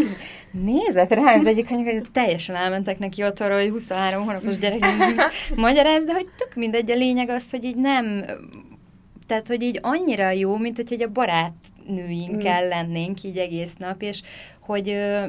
nézett 0.52 1.14
rám 1.14 1.40
az 1.40 1.46
egyik 1.46 1.72
anyag, 1.72 1.86
hogy 1.86 2.12
teljesen 2.12 2.56
elmentek 2.56 3.00
neki 3.00 3.24
otthonról, 3.24 3.60
hogy 3.60 3.70
23 3.70 4.24
hónapos 4.26 4.58
gyerek 4.58 4.86
magyaráz, 5.56 6.04
de 6.04 6.14
hogy 6.14 6.28
tök 6.38 6.56
mindegy, 6.56 6.92
a 6.92 6.96
lényeg 6.96 7.30
az, 7.30 7.46
hogy 7.52 7.64
így 7.64 7.76
nem 7.76 8.26
Tehát, 9.28 9.48
hogy 9.48 9.62
így 9.62 9.80
annyira 9.82 10.30
jó, 10.30 10.58
mint 10.58 10.76
hogy 10.76 10.94
egy 10.94 11.04
a 11.04 11.08
barátnőinkkel 11.90 12.68
lennénk 12.68 13.24
így 13.24 13.38
egész 13.38 13.74
nap, 13.78 14.02
és 14.02 14.22
hogy 14.60 14.90
ö, 14.90 15.26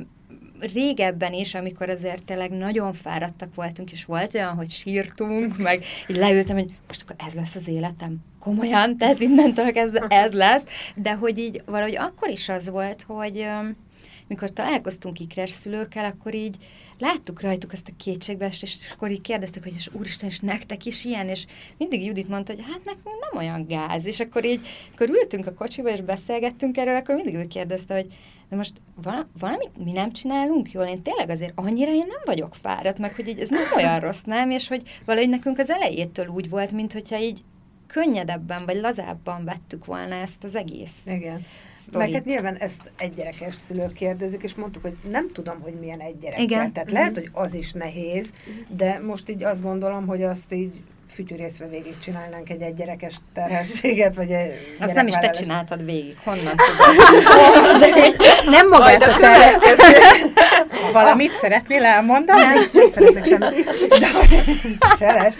régebben 0.60 1.32
is, 1.32 1.54
amikor 1.54 1.88
azért 1.88 2.24
tényleg 2.24 2.50
nagyon 2.50 2.92
fáradtak 2.92 3.54
voltunk, 3.54 3.92
és 3.92 4.04
volt 4.04 4.34
olyan, 4.34 4.54
hogy 4.54 4.70
sírtunk, 4.70 5.58
meg 5.58 5.84
így 6.08 6.16
leültem, 6.16 6.56
hogy 6.56 6.70
most 6.88 7.02
akkor 7.02 7.16
ez 7.26 7.34
lesz 7.34 7.54
az 7.54 7.68
életem. 7.68 8.16
Komolyan, 8.38 8.96
tehát 8.96 9.20
innentől 9.20 9.72
kezdve 9.72 10.06
ez 10.08 10.32
lesz, 10.32 10.62
de 10.94 11.14
hogy 11.14 11.38
így 11.38 11.62
valahogy 11.66 11.96
akkor 11.96 12.28
is 12.28 12.48
az 12.48 12.70
volt, 12.70 13.04
hogy 13.06 13.46
mikor 14.30 14.52
találkoztunk 14.52 15.20
ikres 15.20 15.50
szülőkkel, 15.50 16.04
akkor 16.04 16.34
így 16.34 16.56
láttuk 16.98 17.40
rajtuk 17.40 17.72
ezt 17.72 17.88
a 17.88 17.96
kétségbeest, 17.96 18.62
és 18.62 18.76
akkor 18.92 19.10
így 19.10 19.20
kérdeztek, 19.20 19.62
hogy 19.62 19.74
és 19.76 19.90
úristen, 19.92 20.28
és 20.28 20.40
nektek 20.40 20.86
is 20.86 21.04
ilyen, 21.04 21.28
és 21.28 21.46
mindig 21.76 22.04
Judit 22.04 22.28
mondta, 22.28 22.52
hogy 22.52 22.64
hát 22.66 22.84
nekünk 22.84 23.16
nem 23.20 23.38
olyan 23.38 23.66
gáz, 23.66 24.06
és 24.06 24.20
akkor 24.20 24.44
így, 24.44 24.66
akkor 24.94 25.08
ültünk 25.08 25.46
a 25.46 25.54
kocsiba, 25.54 25.90
és 25.90 26.00
beszélgettünk 26.00 26.76
erről, 26.76 26.96
akkor 26.96 27.14
mindig 27.14 27.34
ő 27.34 27.46
kérdezte, 27.46 27.94
hogy 27.94 28.06
de 28.48 28.56
most 28.56 28.72
vala, 29.02 29.28
valamit 29.38 29.84
mi 29.84 29.92
nem 29.92 30.12
csinálunk 30.12 30.72
jól, 30.72 30.84
én 30.84 31.02
tényleg 31.02 31.30
azért 31.30 31.52
annyira 31.54 31.90
én 31.90 32.06
nem 32.06 32.22
vagyok 32.24 32.54
fáradt, 32.54 32.98
meg 32.98 33.14
hogy 33.14 33.28
így 33.28 33.38
ez 33.38 33.48
nem 33.48 33.62
olyan 33.76 34.00
rossz, 34.00 34.22
nem, 34.24 34.50
és 34.50 34.68
hogy 34.68 34.82
valahogy 35.04 35.28
nekünk 35.28 35.58
az 35.58 35.70
elejétől 35.70 36.26
úgy 36.26 36.48
volt, 36.48 36.70
mint 36.70 36.92
hogyha 36.92 37.18
így 37.18 37.42
könnyedebben 37.86 38.62
vagy 38.66 38.76
lazábban 38.76 39.44
vettük 39.44 39.84
volna 39.84 40.14
ezt 40.14 40.44
az 40.44 40.54
egész. 40.54 40.94
Igen. 41.06 41.44
Sztorit. 41.90 42.12
Meg 42.12 42.16
hát 42.16 42.24
nyilván 42.24 42.56
ezt 42.56 42.90
egygyerekes 42.96 43.54
szülők 43.54 43.92
kérdezik, 43.92 44.42
és 44.42 44.54
mondtuk, 44.54 44.82
hogy 44.82 44.96
nem 45.10 45.32
tudom, 45.32 45.60
hogy 45.60 45.72
milyen 45.72 46.00
egy 46.00 46.18
gyerek. 46.18 46.40
Igen. 46.40 46.72
Tehát 46.72 46.90
lehet, 46.90 47.14
hogy 47.14 47.28
az 47.32 47.54
is 47.54 47.72
nehéz, 47.72 48.30
de 48.68 49.00
most 49.06 49.28
így 49.28 49.42
azt 49.42 49.62
gondolom, 49.62 50.06
hogy 50.06 50.22
azt 50.22 50.52
így 50.52 50.82
fütyűrészve 51.14 51.66
végig 51.66 51.98
csinálnánk 51.98 52.50
egy 52.50 52.60
egygyerekes 52.60 53.14
terhességet, 53.34 54.14
vagy 54.14 54.30
egy 54.30 54.76
Azt 54.80 54.94
nem 54.94 55.06
is 55.06 55.14
te 55.14 55.30
csináltad 55.30 55.84
végig. 55.84 56.16
Honnan 56.24 56.56
tudod? 56.66 58.16
Nem 58.50 58.68
magát 58.68 59.02
a 59.02 59.16
terhet, 59.18 59.64
Valamit 60.92 61.32
szeretnél 61.32 61.84
elmondani? 61.84 62.42
nem, 62.42 62.64
nem 62.72 62.90
szeretnék 62.90 63.24
semmit. 63.24 63.64
De, 63.88 64.08
Cseles. 64.98 65.34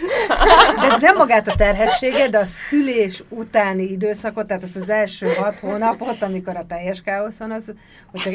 De 0.81 0.97
nem 0.99 1.15
magát 1.15 1.47
a 1.47 1.55
terhességet, 1.55 2.29
de 2.29 2.37
a 2.37 2.45
szülés 2.45 3.23
utáni 3.29 3.83
időszakot, 3.83 4.47
tehát 4.47 4.63
az 4.63 4.75
az 4.81 4.89
első 4.89 5.27
hat 5.27 5.59
hónapot, 5.59 6.21
amikor 6.23 6.55
a 6.55 6.65
teljes 6.67 7.01
káosz 7.01 7.37
van, 7.37 7.51
az, 7.51 7.73
hogyha 8.11 8.31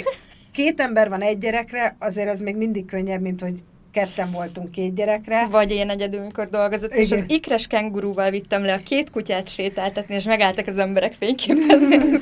két 0.52 0.80
ember 0.80 1.08
van 1.08 1.22
egy 1.22 1.38
gyerekre, 1.38 1.96
azért 1.98 2.30
az 2.30 2.40
még 2.40 2.56
mindig 2.56 2.84
könnyebb, 2.84 3.20
mint 3.20 3.40
hogy 3.40 3.62
ketten 3.96 4.30
voltunk 4.30 4.70
két 4.70 4.94
gyerekre. 4.94 5.46
Vagy 5.46 5.70
én 5.70 5.90
egyedül, 5.90 6.20
mikor 6.20 6.48
dolgozott, 6.48 6.94
és 6.94 7.10
Igen. 7.10 7.22
az 7.22 7.30
ikres 7.30 7.66
kengurúval 7.66 8.30
vittem 8.30 8.64
le 8.64 8.72
a 8.72 8.78
két 8.78 9.10
kutyát 9.10 9.48
sétáltatni, 9.48 10.14
és 10.14 10.24
megálltak 10.24 10.66
az 10.66 10.78
emberek 10.78 11.14
fényképezni. 11.14 11.96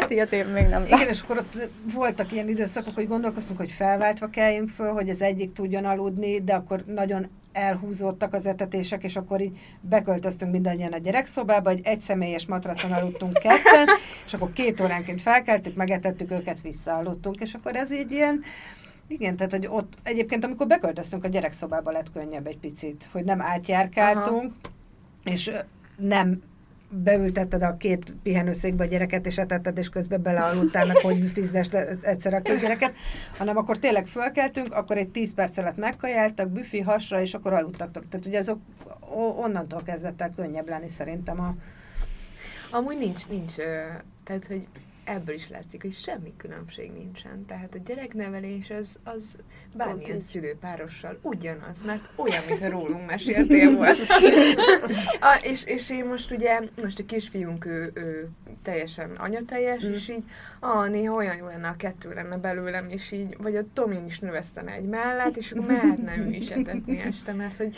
hát 0.00 0.10
ilyet 0.10 0.32
én 0.32 0.46
még 0.46 0.66
nem 0.66 0.84
Igen, 0.84 1.08
és 1.08 1.20
akkor 1.20 1.36
ott 1.36 1.68
voltak 1.94 2.32
ilyen 2.32 2.48
időszakok, 2.48 2.94
hogy 2.94 3.08
gondolkoztunk, 3.08 3.58
hogy 3.58 3.70
felváltva 3.70 4.28
keljünk 4.28 4.68
föl, 4.68 4.92
hogy 4.92 5.08
az 5.08 5.22
egyik 5.22 5.52
tudjon 5.52 5.84
aludni, 5.84 6.42
de 6.44 6.54
akkor 6.54 6.84
nagyon 6.86 7.26
elhúzódtak 7.52 8.34
az 8.34 8.46
etetések, 8.46 9.04
és 9.04 9.16
akkor 9.16 9.40
így 9.40 9.58
beköltöztünk 9.80 10.52
mindannyian 10.52 10.92
a 10.92 10.98
gyerekszobába, 10.98 11.70
egy 11.70 11.80
egyszemélyes 11.82 12.46
matracon 12.46 12.92
aludtunk 12.92 13.32
ketten, 13.32 13.88
és 14.26 14.34
akkor 14.34 14.52
két 14.52 14.80
óránként 14.80 15.22
felkeltük, 15.22 15.76
megetettük 15.76 16.30
őket, 16.30 16.62
visszaaludtunk, 16.62 17.40
és 17.40 17.54
akkor 17.54 17.76
ez 17.76 17.92
így 17.92 18.10
ilyen, 18.10 18.44
igen, 19.08 19.36
tehát 19.36 19.52
hogy 19.52 19.66
ott 19.66 19.98
egyébként, 20.02 20.44
amikor 20.44 20.66
beköltöztünk 20.66 21.24
a 21.24 21.28
gyerekszobába, 21.28 21.90
lett 21.90 22.12
könnyebb 22.12 22.46
egy 22.46 22.58
picit, 22.58 23.08
hogy 23.12 23.24
nem 23.24 23.40
átjárkáltunk, 23.40 24.52
és 25.24 25.46
ö, 25.46 25.58
nem 25.96 26.40
beültetted 26.88 27.62
a 27.62 27.76
két 27.76 28.14
pihenőszékbe 28.22 28.84
a 28.84 28.86
gyereket, 28.86 29.26
és 29.26 29.38
etetted, 29.38 29.78
és 29.78 29.88
közben 29.88 30.22
belealudtál, 30.22 30.86
meg 30.86 30.96
hogy 30.96 31.20
büfizdes 31.20 31.68
egyszer 32.02 32.34
a 32.34 32.40
két 32.40 32.60
gyereket, 32.60 32.94
hanem 33.38 33.56
akkor 33.56 33.78
tényleg 33.78 34.06
fölkeltünk, 34.06 34.72
akkor 34.72 34.96
egy 34.96 35.08
10 35.08 35.34
perc 35.34 35.58
alatt 35.58 35.76
megkajáltak, 35.76 36.48
büfi 36.48 36.80
hasra, 36.80 37.20
és 37.20 37.34
akkor 37.34 37.52
aludtak. 37.52 37.90
Tehát 37.90 38.26
ugye 38.26 38.38
azok 38.38 38.58
onnantól 39.36 39.82
kezdett 39.82 40.20
el 40.20 40.32
könnyebb 40.36 40.68
lenni 40.68 40.88
szerintem 40.88 41.40
a... 41.40 41.54
Amúgy 42.70 42.98
nincs, 42.98 43.28
nincs, 43.28 43.54
tehát 44.24 44.46
hogy 44.46 44.66
ebből 45.06 45.34
is 45.34 45.48
látszik, 45.48 45.82
hogy 45.82 45.92
semmi 45.92 46.32
különbség 46.36 46.92
nincsen. 46.92 47.44
Tehát 47.46 47.74
a 47.74 47.78
gyereknevelés 47.86 48.70
az, 48.70 48.98
az 49.04 49.38
bármilyen 49.74 50.18
szülőpárossal 50.18 51.18
ugyanaz, 51.22 51.84
mert 51.84 52.08
olyan, 52.16 52.44
mintha 52.44 52.70
rólunk 52.70 53.06
meséltél 53.06 53.76
volt. 53.76 53.98
a, 55.20 55.40
és, 55.42 55.64
és 55.64 55.90
én 55.90 56.04
most 56.04 56.30
ugye, 56.30 56.60
most 56.82 56.98
a 56.98 57.04
kisfiunk 57.04 57.64
ő, 57.64 57.90
ő 57.94 58.28
teljesen 58.62 59.10
anyateljes, 59.10 59.86
mm. 59.86 59.92
és 59.92 60.08
így, 60.08 60.24
ah, 60.60 60.88
néha 60.88 61.14
olyan 61.14 61.36
jó 61.36 61.46
lenne, 61.46 61.68
a 61.68 61.76
kettő 61.76 62.12
lenne 62.14 62.36
belőlem, 62.36 62.88
és 62.88 63.12
így, 63.12 63.36
vagy 63.38 63.56
a 63.56 63.62
Tomi 63.72 63.98
is 64.06 64.18
növesztene 64.18 64.72
egy 64.72 64.84
mellett, 64.84 65.36
és 65.36 65.54
merne 65.66 66.16
ő 66.16 66.30
is 66.30 66.50
etetni 66.50 67.00
este, 67.00 67.32
mert 67.32 67.56
hogy 67.56 67.76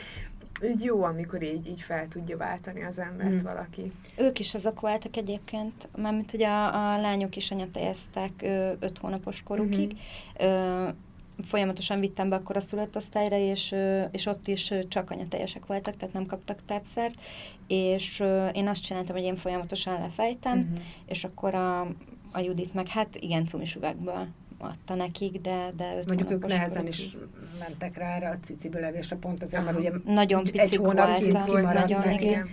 így 0.65 0.83
jó, 0.85 1.03
amikor 1.03 1.43
így, 1.43 1.67
így 1.69 1.81
fel 1.81 2.09
tudja 2.09 2.37
váltani 2.37 2.83
az 2.85 2.99
embert 2.99 3.31
Mm. 3.31 3.43
valaki. 3.43 3.93
Ők 4.17 4.39
is 4.39 4.55
azok 4.55 4.81
voltak 4.81 5.17
egyébként, 5.17 5.89
mármint 5.97 6.31
hogy 6.31 6.43
a, 6.43 6.93
a 6.95 7.01
lányok 7.01 7.37
is 7.37 7.51
anyatejeztek 7.51 8.31
ö, 8.43 8.73
öt 8.81 8.99
hónapos 8.99 9.43
korukig. 9.43 9.97
Ö, 10.39 10.89
folyamatosan 11.45 12.01
vittem 12.01 12.29
be 12.29 12.37
akkor 12.37 12.57
a 12.57 12.61
szülött 12.61 12.97
osztályra, 12.97 13.37
és, 13.37 13.73
ö, 13.73 14.03
és 14.11 14.27
ott 14.27 14.49
is 14.49 14.73
csak 14.89 15.11
anyateljesek 15.11 15.67
voltak, 15.67 15.97
tehát 15.97 16.15
nem 16.15 16.27
kaptak 16.27 16.59
tápszert, 16.67 17.15
és 17.67 18.21
ö, 18.21 18.47
én 18.49 18.69
azt 18.69 18.83
csináltam, 18.83 19.17
hogy 19.17 19.25
én 19.25 19.37
folyamatosan 19.37 20.01
lefejtem, 20.01 20.59
Mhm. 20.59 20.81
és 21.07 21.25
akkor 21.25 21.55
a, 21.55 21.81
a 22.33 22.41
Judit 22.41 22.75
meg 22.75 22.89
hát 22.89 23.17
igen, 23.17 23.47
cumis 23.47 23.75
üvegből 23.75 24.27
adta 24.59 24.95
nekik, 24.95 25.41
de, 25.41 25.73
de 25.77 26.03
Mondjuk 26.07 26.31
ők 26.31 26.47
nehezen 26.47 26.87
is 26.87 27.17
mentek 27.59 27.97
rá 27.97 28.15
erre 28.17 28.29
a 28.29 28.39
cicibölevésre, 28.45 29.17
pont 29.17 29.43
azért, 29.43 29.65
mert 29.65 29.79
ugye 29.79 29.91
Nagyon 30.05 30.47
egy 30.53 30.77
hónapig 30.77 31.33
voltak, 31.33 31.45
kimaradt 31.45 31.89
nagyon, 31.89 32.11
igen. 32.11 32.49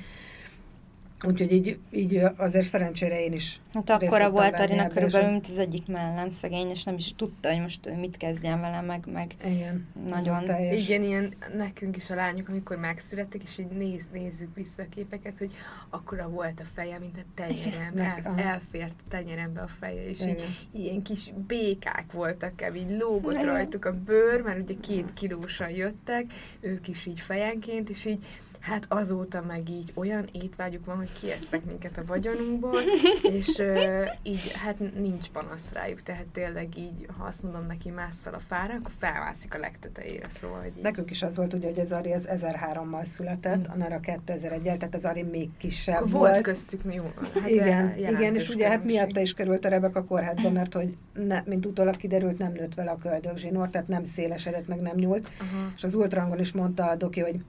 Úgyhogy 1.23 1.51
így, 1.51 1.79
így 1.91 2.21
azért 2.37 2.65
szerencsére 2.65 3.23
én 3.23 3.33
is 3.33 3.59
Hát 3.73 3.89
akkora 3.89 4.09
tudtam 4.09 4.31
volt 4.31 4.59
Arina 4.59 4.87
körülbelül, 4.87 5.31
mint 5.31 5.47
az 5.47 5.57
egyik 5.57 5.87
mellem 5.87 6.29
szegény, 6.29 6.69
és 6.69 6.83
nem 6.83 6.95
is 6.95 7.15
tudta, 7.15 7.51
hogy 7.51 7.61
most 7.61 7.95
mit 7.99 8.17
kezdjen 8.17 8.61
vele, 8.61 8.81
meg, 8.81 9.03
meg 9.13 9.35
Igen. 9.45 9.87
Nagyon. 10.09 10.35
a. 10.35 10.73
Igen, 10.73 11.03
ilyen 11.03 11.33
nekünk 11.57 11.95
is 11.95 12.09
a 12.09 12.15
lányok, 12.15 12.49
amikor 12.49 12.77
megszülettek, 12.77 13.43
és 13.43 13.57
így 13.57 13.67
néz, 13.67 14.07
nézzük 14.13 14.55
vissza 14.55 14.81
a 14.81 14.85
képeket, 14.95 15.37
hogy 15.37 15.51
akkora 15.89 16.29
volt 16.29 16.59
a 16.59 16.63
feje, 16.73 16.99
mint 16.99 17.17
a 17.17 17.25
tenyerem. 17.35 17.97
El, 17.97 18.33
elfért 18.35 18.95
a 19.05 19.09
tenyerembe 19.09 19.61
a 19.61 19.67
feje, 19.67 20.09
és 20.09 20.21
így, 20.21 20.27
Igen. 20.27 20.45
ilyen 20.71 21.01
kis 21.01 21.31
békák 21.47 22.11
voltak, 22.11 22.55
kb. 22.55 22.75
így 22.75 22.97
lógott 22.99 23.33
Igen. 23.33 23.45
rajtuk 23.45 23.85
a 23.85 23.93
bőr, 23.93 24.41
mert 24.41 24.59
ugye 24.59 24.75
két 24.81 25.13
kilósan 25.13 25.69
jöttek, 25.69 26.25
ők 26.59 26.87
is 26.87 27.05
így 27.05 27.19
fejenként, 27.19 27.89
és 27.89 28.05
így 28.05 28.25
Hát 28.65 28.85
azóta 28.87 29.41
meg 29.47 29.69
így 29.69 29.91
olyan 29.95 30.27
étvágyuk 30.31 30.85
van, 30.85 30.95
hogy 30.95 31.13
kiesznek 31.19 31.65
minket 31.65 31.97
a 31.97 32.05
vagyonunkból, 32.07 32.81
és 33.37 33.59
ö, 33.59 34.03
így 34.23 34.51
hát 34.51 34.79
nincs 34.99 35.27
panasz 35.29 35.71
rájuk, 35.71 36.01
tehát 36.01 36.25
tényleg 36.25 36.77
így, 36.77 37.07
ha 37.17 37.23
azt 37.23 37.43
mondom 37.43 37.65
neki, 37.65 37.89
mász 37.89 38.21
fel 38.21 38.33
a 38.33 38.39
fára, 38.47 38.73
akkor 38.73 38.91
felmászik 38.97 39.55
a 39.55 39.57
legtetejére, 39.57 40.29
szóval, 40.29 40.59
hogy 40.59 40.71
így. 40.77 40.83
Nekünk 40.83 41.11
is 41.11 41.23
az 41.23 41.35
volt 41.35 41.53
ugye, 41.53 41.67
hogy 41.67 41.79
az 41.79 41.91
Ari 41.91 42.13
az 42.13 42.27
1003-mal 42.31 43.03
született, 43.03 43.67
a 43.67 43.75
Nara 43.75 43.99
2001 43.99 44.61
tehát 44.61 44.95
az 44.95 45.05
Ari 45.05 45.23
még 45.23 45.49
kisebb 45.57 45.99
volt. 45.99 46.11
volt 46.11 46.41
köztük 46.41 46.81
jó. 46.93 47.11
Hát 47.33 47.49
igen, 47.49 47.97
igen, 47.97 48.35
és 48.35 48.49
ugye 48.49 48.69
hát 48.69 48.85
miatta 48.85 49.19
is 49.19 49.33
került 49.33 49.65
a 49.65 49.69
Rebeka 49.69 50.03
kórházba, 50.03 50.49
mert 50.49 50.73
hogy 50.73 50.97
ne, 51.13 51.43
mint 51.45 51.65
utólag 51.65 51.95
kiderült, 51.97 52.37
nem 52.37 52.51
nőtt 52.51 52.73
vele 52.73 52.91
a 52.91 52.97
köldögzsinór, 52.97 53.69
tehát 53.69 53.87
nem 53.87 54.03
szélesedett, 54.03 54.67
meg 54.67 54.79
nem 54.79 54.95
nyúlt. 54.95 55.29
Aha. 55.39 55.71
És 55.75 55.83
az 55.83 55.93
ultrangon 55.93 56.39
is 56.39 56.51
mondta 56.51 56.89
a 56.89 56.95
doki, 56.95 57.19
hogy 57.19 57.39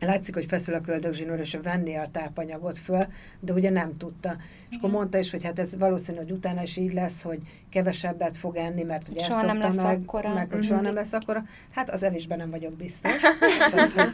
látszik, 0.00 0.34
hogy 0.34 0.46
feszül 0.46 0.74
a 0.74 0.80
köldögzsinór, 0.80 1.38
és 1.38 1.58
venné 1.62 1.94
a 1.94 2.08
tápanyagot 2.12 2.78
föl, 2.78 3.06
de 3.40 3.52
ugye 3.52 3.70
nem 3.70 3.96
tudta. 3.96 4.36
És 4.70 4.76
akkor 4.76 4.90
mondta 4.90 5.18
is, 5.18 5.30
hogy 5.30 5.44
hát 5.44 5.58
ez 5.58 5.76
valószínű, 5.76 6.18
hogy 6.18 6.30
utána 6.30 6.62
is 6.62 6.76
így 6.76 6.92
lesz, 6.92 7.22
hogy 7.22 7.38
kevesebbet 7.70 8.36
fog 8.36 8.56
enni, 8.56 8.82
mert 8.82 9.08
ugye 9.08 9.24
Soha 9.24 9.42
nem 9.42 9.58
lesz 9.58 9.76
meg, 9.76 10.00
akkora. 10.00 10.34
meg 10.34 10.48
hogy 10.48 10.58
Mhm. 10.58 10.66
soha 10.68 10.80
nem 10.80 10.94
lesz 10.94 11.12
akkora. 11.12 11.44
Hát 11.70 11.90
az 11.90 12.02
elisben 12.02 12.38
nem 12.38 12.50
vagyok 12.50 12.76
biztos. 12.76 13.12
Tehát, 13.72 14.10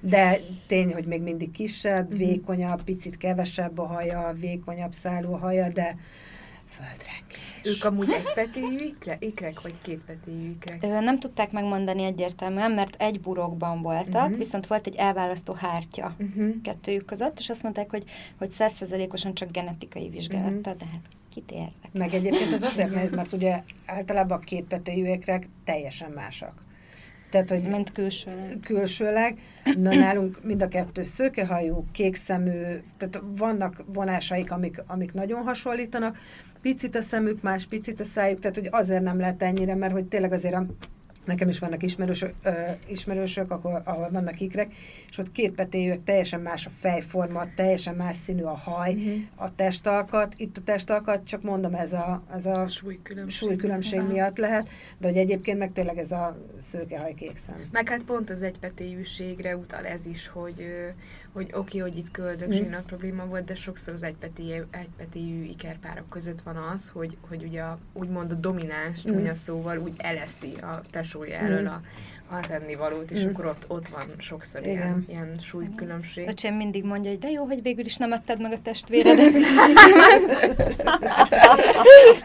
de 0.00 0.38
tény, 0.66 0.92
hogy 0.92 1.06
még 1.06 1.22
mindig 1.22 1.50
kisebb, 1.50 2.08
Mhm. 2.08 2.18
vékonyabb, 2.18 2.82
picit 2.82 3.16
kevesebb 3.16 3.78
a 3.78 3.86
haja, 3.86 4.34
vékonyabb 4.40 4.92
szálú 4.92 5.32
a 5.32 5.36
haja, 5.38 5.68
de 5.68 5.96
földrengés. 6.76 7.44
Ők 7.64 7.84
amúgy 7.84 8.10
egy 8.10 8.32
petéjű 8.34 8.76
ikre, 8.76 9.16
ikrek, 9.20 9.60
vagy 9.60 9.74
két 9.82 10.04
petéjű 10.04 10.50
ikrek? 10.50 10.82
Ö, 10.82 11.00
Nem 11.00 11.18
tudták 11.18 11.50
megmondani 11.52 12.04
egyértelműen, 12.04 12.70
mert 12.70 12.94
egy 13.02 13.20
burokban 13.20 13.82
voltak, 13.82 14.28
Mhm. 14.28 14.38
viszont 14.38 14.66
volt 14.66 14.86
egy 14.86 14.94
elválasztó 14.94 15.52
hártya 15.52 16.14
Uh-huh. 16.18 16.54
kettőjük 16.62 17.04
között, 17.04 17.38
és 17.38 17.48
azt 17.50 17.62
mondták, 17.62 17.90
hogy, 17.90 18.04
hogy 18.38 18.50
százszerzelékosan 18.50 19.34
csak 19.34 19.50
genetikai 19.50 20.08
vizsgálattal, 20.08 20.74
de 20.74 20.84
hát 20.84 21.00
kit 21.34 21.50
érdekel. 21.50 21.90
Meg 21.92 22.14
egyébként 22.14 22.52
az 22.52 22.62
azért 22.62 22.90
nehéz, 22.94 23.10
mert 23.10 23.32
ugye 23.32 23.62
általában 23.86 24.38
a 24.38 24.44
két 24.44 24.64
petéjű 24.64 25.04
ékrek 25.06 25.48
teljesen 25.64 26.10
másak. 26.10 26.64
Tehát, 27.30 27.50
hogy 27.50 27.62
Ment 27.62 27.92
külsőleg. 27.92 28.58
külsőleg. 28.62 29.38
Na, 29.76 29.94
nálunk 29.94 30.44
mind 30.44 30.62
a 30.62 30.68
kettő 30.68 31.04
szőkehajú, 31.04 31.84
kékszemű, 31.92 32.52
tehát 32.96 33.20
vannak 33.36 33.82
vonásaik, 33.86 34.50
amik, 34.52 34.82
amik 34.86 35.12
nagyon 35.12 35.42
hasonlítanak. 35.42 36.18
Picit 36.66 36.94
a 36.94 37.00
szemük, 37.00 37.42
más 37.42 37.66
picit 37.66 38.00
a 38.00 38.04
szájuk, 38.04 38.40
tehát 38.40 38.56
hogy 38.56 38.68
azért 38.70 39.02
nem 39.02 39.18
lehet 39.18 39.42
ennyire, 39.42 39.74
mert 39.74 39.92
hogy 39.92 40.04
tényleg 40.04 40.32
azért 40.32 40.54
a 40.54 40.66
Nekem 41.24 41.48
is 41.48 41.58
vannak 41.58 41.82
ismerősök, 41.82 42.34
ö, 42.42 42.50
ismerősök 42.86 43.50
ahol, 43.50 43.82
ahol 43.84 44.08
vannak 44.10 44.40
ikrek, 44.40 44.74
és 45.08 45.18
ott 45.18 45.32
két 45.32 45.52
petéjűek, 45.52 46.04
teljesen 46.04 46.40
más 46.40 46.66
a 46.66 46.70
fejforma, 46.70 47.54
teljesen 47.54 47.94
más 47.94 48.16
színű 48.16 48.42
a 48.42 48.56
haj, 48.56 48.94
uh-huh. 48.94 49.22
a 49.34 49.54
testalkat. 49.54 50.34
Itt 50.36 50.56
a 50.56 50.60
testalkat, 50.64 51.24
csak 51.24 51.42
mondom, 51.42 51.74
ez 51.74 51.92
a, 51.92 52.22
ez 52.34 52.46
a 52.46 52.66
Súlykülönbség. 52.66 53.48
súlykülönbség 53.48 54.00
miatt 54.00 54.38
lehet, 54.38 54.68
de 54.98 55.08
hogy 55.08 55.16
egyébként 55.16 55.58
meg 55.58 55.72
tényleg 55.72 55.98
ez 55.98 56.12
a 56.12 56.36
szőkehaj 56.60 57.14
kék 57.14 57.36
szem. 57.46 57.68
Meg 57.70 57.88
hát 57.88 58.02
pont 58.02 58.30
az 58.30 58.42
egypetéjűségre 58.42 59.56
utal 59.56 59.84
ez 59.86 60.06
is, 60.06 60.28
hogy, 60.28 60.66
hogy 61.36 61.50
oké, 61.52 61.78
hogy 61.78 61.96
itt 61.96 62.10
köldögzsénak 62.10 62.82
Mm. 62.82 62.86
probléma 62.86 63.24
volt, 63.26 63.44
de 63.44 63.54
sokszor 63.54 63.94
az 63.94 64.02
egypetéjű, 64.02 64.62
egypetéjű 64.70 65.42
ikerpárok 65.42 66.08
között 66.08 66.40
van 66.40 66.56
az, 66.56 66.88
hogy, 66.88 67.16
hogy 67.28 67.42
ugye 67.42 67.62
a, 67.62 67.78
úgymond 67.92 68.30
a 68.30 68.34
domináns 68.34 69.06
Mm. 69.06 69.12
csúnya 69.12 69.34
szóval 69.34 69.78
úgy 69.78 69.94
eleszi 69.96 70.54
a 70.54 70.82
tesója 70.90 71.38
elől 71.38 71.60
Mm. 71.60 71.66
a, 71.66 71.80
az 72.28 72.50
ennivalót, 72.50 73.10
és 73.10 73.24
Mm. 73.24 73.28
akkor 73.28 73.46
ott, 73.46 73.64
ott 73.66 73.88
van 73.88 74.04
sokszor 74.18 74.60
Igen. 74.60 74.72
ilyen, 74.74 75.04
ilyen 75.08 75.38
súlykülönbség. 75.42 76.28
Öcsém 76.28 76.54
mindig 76.54 76.84
mondja, 76.84 77.10
hogy 77.10 77.18
de 77.18 77.30
jó, 77.30 77.44
hogy 77.44 77.62
végül 77.62 77.84
is 77.84 77.96
nem 77.96 78.12
etted 78.12 78.40
meg 78.40 78.52
a 78.52 78.58
testvéredet. 78.62 79.32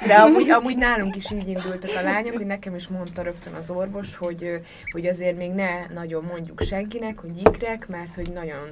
De 0.08 0.14
amúgy, 0.14 0.50
amúgy 0.50 0.78
nálunk 0.78 1.16
is 1.16 1.32
így 1.32 1.48
indultak 1.48 1.92
a 1.96 2.02
lányok, 2.02 2.36
hogy 2.36 2.46
nekem 2.46 2.76
is 2.76 2.88
mondta 2.88 3.22
rögtön 3.22 3.54
az 3.54 3.70
orvos, 3.70 4.16
hogy, 4.16 4.62
hogy 4.92 5.06
azért 5.06 5.38
még 5.38 5.52
ne 5.52 5.88
nagyon 5.94 6.24
mondjuk 6.24 6.62
senkinek, 6.62 7.18
hogy 7.20 7.38
ikrek, 7.38 7.88
mert 7.88 8.16
hogy 8.16 8.32
nagyon 8.34 8.70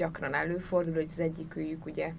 gyakran 0.00 0.34
előfordul, 0.34 0.94
hogy 0.94 1.08
az 1.08 1.20
egyikőjük 1.20 1.86
ugye 1.86 2.12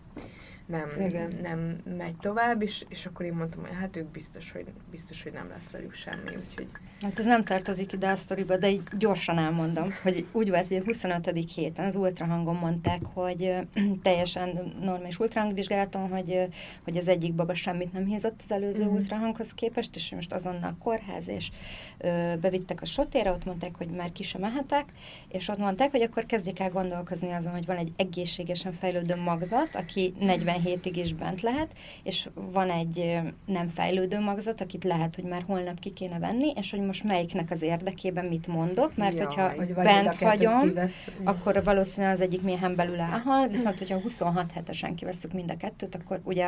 nem, 0.66 0.90
Igen. 1.00 1.40
nem 1.42 1.82
megy 1.98 2.16
tovább, 2.18 2.62
és, 2.62 2.86
és 2.90 3.06
akkor 3.06 3.26
én 3.26 3.34
mondtam, 3.34 3.62
hogy 3.62 3.76
hát 3.76 3.98
ők 3.98 4.08
biztos, 4.08 4.52
hogy, 4.52 4.66
biztos, 4.92 5.24
hogy 5.24 5.32
nem 5.32 5.50
lesz 5.50 5.72
velük 5.72 5.94
semmi, 5.94 6.36
úgyhogy 6.36 6.68
Hát 7.02 7.20
ez 7.20 7.26
nem 7.26 7.44
tartozik 7.44 7.92
ide 7.94 8.10
a 8.10 8.16
sztoriba, 8.16 8.58
de 8.58 8.70
így 8.70 8.82
gyorsan 8.98 9.38
elmondom, 9.38 9.94
hogy 10.04 10.26
úgy 10.32 10.50
volt, 10.50 10.68
hogy 10.68 10.78
a 10.78 10.84
25. 10.86 11.52
héten 11.56 11.86
az 11.86 11.96
ultrahangon 11.96 12.56
mondták, 12.56 13.02
hogy 13.14 13.54
teljesen 14.04 14.74
normális 14.82 15.20
ultrahangvizsgálaton, 15.20 16.10
hogy, 16.10 16.48
hogy 16.84 16.98
az 16.98 17.08
egyik 17.08 17.34
baba 17.34 17.54
semmit 17.56 17.94
nem 17.94 18.06
hízott 18.06 18.40
az 18.44 18.52
előző 18.52 18.84
Mhm. 18.86 18.94
ultrahanghoz 18.94 19.54
képest, 19.54 19.96
és 19.96 20.12
most 20.16 20.34
azonnal 20.34 20.76
kórház, 20.84 21.28
és 21.28 21.50
ö, 21.98 22.34
bevittek 22.42 22.82
a 22.82 22.86
sotéra, 22.86 23.32
ott 23.32 23.46
mondták, 23.46 23.76
hogy 23.78 23.88
már 23.88 24.12
ki 24.12 24.24
sem 24.24 24.42
mehetek, 24.42 24.86
és 25.28 25.48
ott 25.48 25.58
mondták, 25.58 25.92
hogy 25.92 26.02
akkor 26.02 26.26
kezdjék 26.26 26.60
el 26.60 26.70
gondolkozni 26.70 27.32
azon, 27.32 27.52
hogy 27.52 27.66
van 27.66 27.78
egy 27.78 27.92
egészségesen 27.96 28.74
fejlődő 28.74 29.16
magzat, 29.16 29.76
aki 29.76 30.14
47-ig 30.22 30.92
is 30.96 31.14
bent 31.14 31.42
lehet, 31.42 31.72
és 32.04 32.30
van 32.34 32.70
egy 32.70 33.20
nem 33.46 33.68
fejlődő 33.68 34.20
magzat, 34.20 34.62
akit 34.62 34.84
lehet, 34.84 35.16
hogy 35.16 35.24
már 35.24 35.44
holnap 35.48 35.80
ki 35.80 35.94
kéne 35.94 36.20
venni, 36.20 36.54
és 36.56 36.72
hogy 36.72 36.80
most 36.92 37.04
melyiknek 37.04 37.52
az 37.52 37.62
érdekében 37.62 38.26
mit 38.26 38.48
mondok, 38.48 38.96
mert 38.96 39.18
Jaj. 39.18 39.26
hogyha 39.26 39.50
Hogy 39.56 39.74
bent 39.74 40.16
hagyom, 40.16 40.62
kivesz. 40.62 41.08
akkor 41.24 41.64
valószínűleg 41.64 42.16
az 42.16 42.22
egyik 42.22 42.42
méhen 42.42 42.76
belül 42.76 43.00
elhal, 43.00 43.48
viszont 43.48 43.78
hogyha 43.78 44.00
26 44.00 44.52
hetesen 44.52 44.96
kivesszük 44.96 45.34
mind 45.34 45.52
a 45.52 45.58
kettőt, 45.58 45.96
akkor 45.96 46.20
ugye 46.24 46.48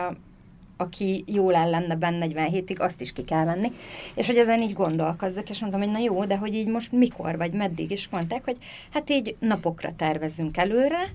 aki 0.77 1.23
jól 1.27 1.55
el 1.55 1.69
lenne 1.69 1.95
benne 1.95 2.25
47-ig, 2.29 2.79
azt 2.79 3.01
is 3.01 3.13
ki 3.13 3.23
kell 3.23 3.45
venni. 3.45 3.71
És 4.15 4.27
hogy 4.27 4.37
ezen 4.37 4.61
így 4.61 4.73
gondolkozzak, 4.73 5.49
és 5.49 5.59
mondtam, 5.59 5.81
hogy 5.81 5.91
na 5.91 5.99
jó, 5.99 6.25
de 6.25 6.37
hogy 6.37 6.55
így 6.55 6.67
most 6.67 6.91
mikor, 6.91 7.37
vagy 7.37 7.51
meddig, 7.53 7.91
és 7.91 8.07
mondták, 8.11 8.43
hogy 8.43 8.57
hát 8.93 9.09
így 9.09 9.35
napokra 9.39 9.93
tervezzünk 9.97 10.57
előre, 10.57 11.13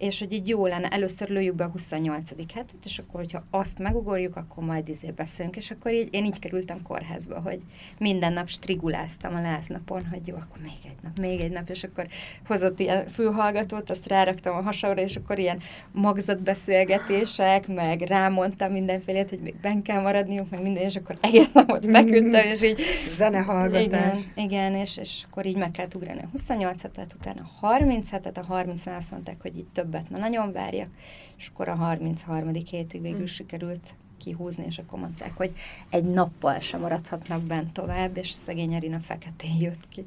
és 0.00 0.18
hogy 0.18 0.32
így 0.32 0.48
jó 0.48 0.66
lenne, 0.66 0.88
először 0.88 1.28
lőjük 1.28 1.54
be 1.54 1.64
a 1.64 1.68
28. 1.68 2.28
hetet, 2.54 2.84
és 2.84 2.98
akkor, 2.98 3.20
hogyha 3.20 3.44
azt 3.50 3.78
megugorjuk, 3.78 4.36
akkor 4.36 4.64
majd 4.64 4.88
izé 4.88 5.10
beszélünk, 5.10 5.56
és 5.56 5.70
akkor 5.70 5.92
így, 5.92 6.08
én 6.10 6.24
így 6.24 6.38
kerültem 6.38 6.82
kórházba, 6.82 7.40
hogy 7.40 7.60
minden 7.98 8.32
nap 8.32 8.48
striguláztam 8.48 9.34
a 9.34 9.40
láznapon, 9.40 10.06
hogy 10.06 10.26
jó, 10.26 10.34
akkor 10.34 10.58
még 10.62 10.78
egy 10.84 10.96
nap, 11.02 11.18
még 11.18 11.40
egy 11.40 11.50
nap, 11.50 11.68
és 11.68 11.84
akkor 11.84 12.06
hozott 12.46 12.80
ilyen 12.80 13.06
fülhallgatót, 13.06 13.90
azt 13.90 14.06
ráraktam 14.06 14.56
a 14.56 14.62
hasamra, 14.62 15.00
és 15.00 15.16
akkor 15.16 15.38
ilyen 15.38 15.60
magzatbeszélgetések, 15.92 17.68
meg 17.68 18.00
rámondtam 18.00 18.72
mindenfélét, 18.72 19.28
hogy 19.28 19.40
még 19.40 19.54
benn 19.62 19.82
kell 19.82 20.00
maradniuk, 20.00 20.50
meg 20.50 20.62
minden, 20.62 20.82
és 20.82 20.96
akkor 20.96 21.18
egész 21.20 21.52
napot 21.52 21.86
feküdtem, 21.90 22.46
és 22.46 22.62
így 22.62 22.80
Zenehallgatás. 23.16 23.84
igen, 23.84 24.18
igen 24.34 24.74
és, 24.74 24.96
és 24.96 25.22
akkor 25.30 25.46
így 25.46 25.56
meg 25.56 25.70
kellett 25.70 25.94
ugrani 25.94 26.20
a 26.22 26.28
28 26.30 26.82
hetet, 26.82 27.14
utána 27.18 27.40
a 27.40 27.66
30 27.66 28.10
hetet, 28.10 28.38
a 28.38 28.44
30 28.44 28.86
azt 28.86 29.10
mondták, 29.10 29.36
hogy 29.40 29.56
így 29.56 29.66
többet 29.90 30.10
ne 30.10 30.18
nagyon 30.18 30.52
várjak, 30.52 30.88
és 31.36 31.50
akkor 31.52 31.68
a 31.68 31.74
33. 31.74 32.54
hétig 32.54 33.00
végül 33.00 33.26
sikerült 33.26 33.94
kihúzni, 34.18 34.64
és 34.66 34.78
akkor 34.78 34.98
mondták, 34.98 35.36
hogy 35.36 35.52
egy 35.90 36.04
nappal 36.04 36.60
sem 36.60 36.80
maradhatnak 36.80 37.42
bent 37.42 37.72
tovább, 37.72 38.16
és 38.16 38.30
szegény 38.30 38.74
Erina 38.74 39.00
feketén 39.00 39.60
jött 39.60 39.88
ki 39.88 40.06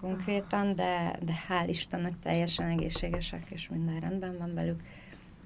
konkrétan, 0.00 0.74
de, 0.74 1.18
de 1.22 1.32
hál' 1.48 1.68
Istennek 1.68 2.12
teljesen 2.22 2.66
egészségesek, 2.68 3.46
és 3.48 3.68
minden 3.68 4.00
rendben 4.00 4.38
van 4.38 4.54
velük. 4.54 4.80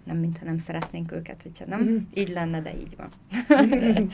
Nem, 0.05 0.17
mintha 0.17 0.45
nem 0.45 0.59
szeretnénk 0.59 1.13
őket, 1.13 1.43
hogyha 1.43 1.65
nem 1.67 2.09
így 2.15 2.29
lenne, 2.29 2.61
de 2.61 2.77
így 2.77 2.97
van. 2.97 3.09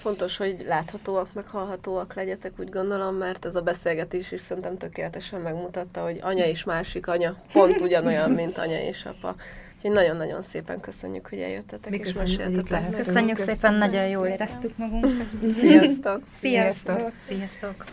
Fontos, 0.00 0.36
hogy 0.36 0.64
láthatóak, 0.68 1.28
meg 1.32 1.46
hallhatóak 1.46 2.14
legyetek, 2.14 2.52
úgy 2.58 2.70
gondolom, 2.70 3.14
mert 3.14 3.44
ez 3.44 3.54
a 3.54 3.60
beszélgetés 3.60 4.32
is 4.32 4.40
szerintem 4.40 4.76
tökéletesen 4.76 5.40
megmutatta, 5.40 6.02
hogy 6.02 6.18
anya 6.22 6.44
és 6.44 6.64
másik 6.64 7.06
anya 7.06 7.36
pont 7.52 7.80
ugyanolyan, 7.80 8.30
mint 8.30 8.58
anya 8.58 8.82
és 8.82 9.04
apa. 9.04 9.34
Úgyhogy 9.76 9.90
nagyon-nagyon 9.90 10.42
szépen 10.42 10.80
köszönjük, 10.80 11.28
hogy 11.28 11.38
eljöttetek 11.38 11.90
Mi 11.90 11.98
és 11.98 12.12
meséltetek. 12.12 12.90
Köszönjük 12.96 13.36
Köszönöm 13.36 13.56
szépen, 13.56 13.74
nagyon 13.74 13.90
szépen. 13.90 14.08
jól 14.08 14.26
éreztük 14.26 14.76
magunkat. 14.76 15.26
Sziasztok! 15.60 16.22
Sziasztok! 16.40 17.12
Sziasztok! 17.22 17.84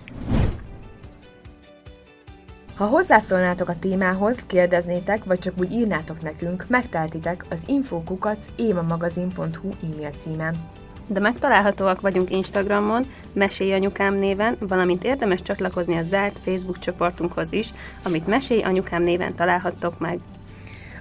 Ha 2.76 2.86
hozzászólnátok 2.86 3.70
a 3.70 3.80
témához, 3.80 4.46
kérdeznétek, 4.46 5.24
vagy 5.24 5.40
csak 5.40 5.54
úgy 5.60 5.72
írnátok 5.72 6.22
nekünk, 6.22 6.66
megteltitek 6.68 7.46
az 7.50 7.64
infokukac 7.68 8.46
émamagazin.hu 8.56 9.70
e-mail 9.84 10.12
címen. 10.12 10.77
De 11.08 11.20
megtalálhatóak 11.20 12.02
vagyunk 12.02 12.30
Instagramon, 12.30 13.06
Mesélj 13.34 13.74
Anyukám 13.74 14.14
néven, 14.14 14.56
valamint 14.60 15.04
érdemes 15.04 15.42
csatlakozni 15.42 15.98
a 15.98 16.04
zárt 16.04 16.40
Facebook 16.44 16.80
csoportunkhoz 16.80 17.52
is, 17.52 17.74
amit 18.04 18.28
Mesélj 18.28 18.62
Anyukám 18.62 19.04
néven 19.04 19.36
találhattok 19.36 20.00
meg. 20.00 20.20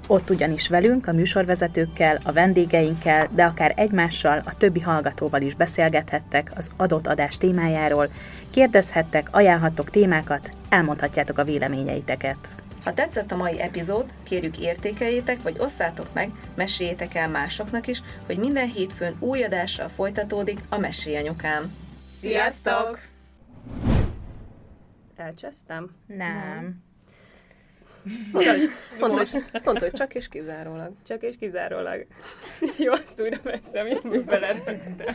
Ott 0.07 0.30
ugyanis 0.30 0.68
velünk, 0.68 1.07
a 1.07 1.12
műsorvezetőkkel, 1.12 2.18
a 2.24 2.32
vendégeinkkel, 2.32 3.28
de 3.30 3.44
akár 3.44 3.72
egymással, 3.76 4.42
a 4.44 4.57
többi 4.57 4.80
hallgatóval 4.80 5.40
is 5.40 5.54
beszélgethettek 5.54 6.52
az 6.57 6.70
adott 6.76 7.07
adás 7.07 7.38
témájáról, 7.38 8.09
kérdezhettek, 8.50 9.28
ajánlhattok 9.30 9.90
témákat, 9.90 10.48
elmondhatjátok 10.68 11.38
a 11.38 11.44
véleményeiteket. 11.44 12.48
Ha 12.87 12.93
tetszett 12.93 13.30
a 13.30 13.37
mai 13.37 13.61
epizód, 13.61 14.05
kérjük 14.22 14.59
értékeljétek, 14.59 15.43
vagy 15.43 15.57
osszátok 15.59 16.07
meg, 16.12 16.30
meséljétek 16.55 17.14
el 17.14 17.28
másoknak 17.28 17.87
is, 17.87 18.03
hogy 18.26 18.39
minden 18.39 18.68
hétfőn 18.68 19.16
új 19.18 19.43
adással 19.43 19.89
folytatódik 19.89 20.59
a 20.68 20.78
Mesélyanyukám. 20.78 21.74
Sziasztok! 22.20 22.99
Elcsesztem? 25.16 25.91
Nem. 26.07 26.82
Mondd, 28.32 28.47
hogy, 28.47 28.70
mondd, 29.01 29.16
hogy, 29.16 29.28
mondd, 29.64 29.78
hogy 29.78 29.93
csak 29.93 30.14
és 30.14 30.28
kizárólag. 30.28 30.93
Csak 31.07 31.22
és 31.22 31.34
kizárólag. 31.39 32.07
Jó, 32.78 32.93
azt 32.93 33.20
újra 33.20 33.41
veszem, 33.43 33.87
én 33.87 34.24
belerögtem. 34.26 35.14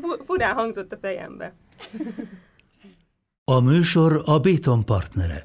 Fu- 0.00 0.22
Furán 0.24 0.54
hangzott 0.54 0.92
a 0.92 0.98
fejembe. 1.00 1.54
A 3.44 3.60
műsor 3.60 4.22
a 4.24 4.38
Béton 4.38 4.84
partnere. 4.84 5.42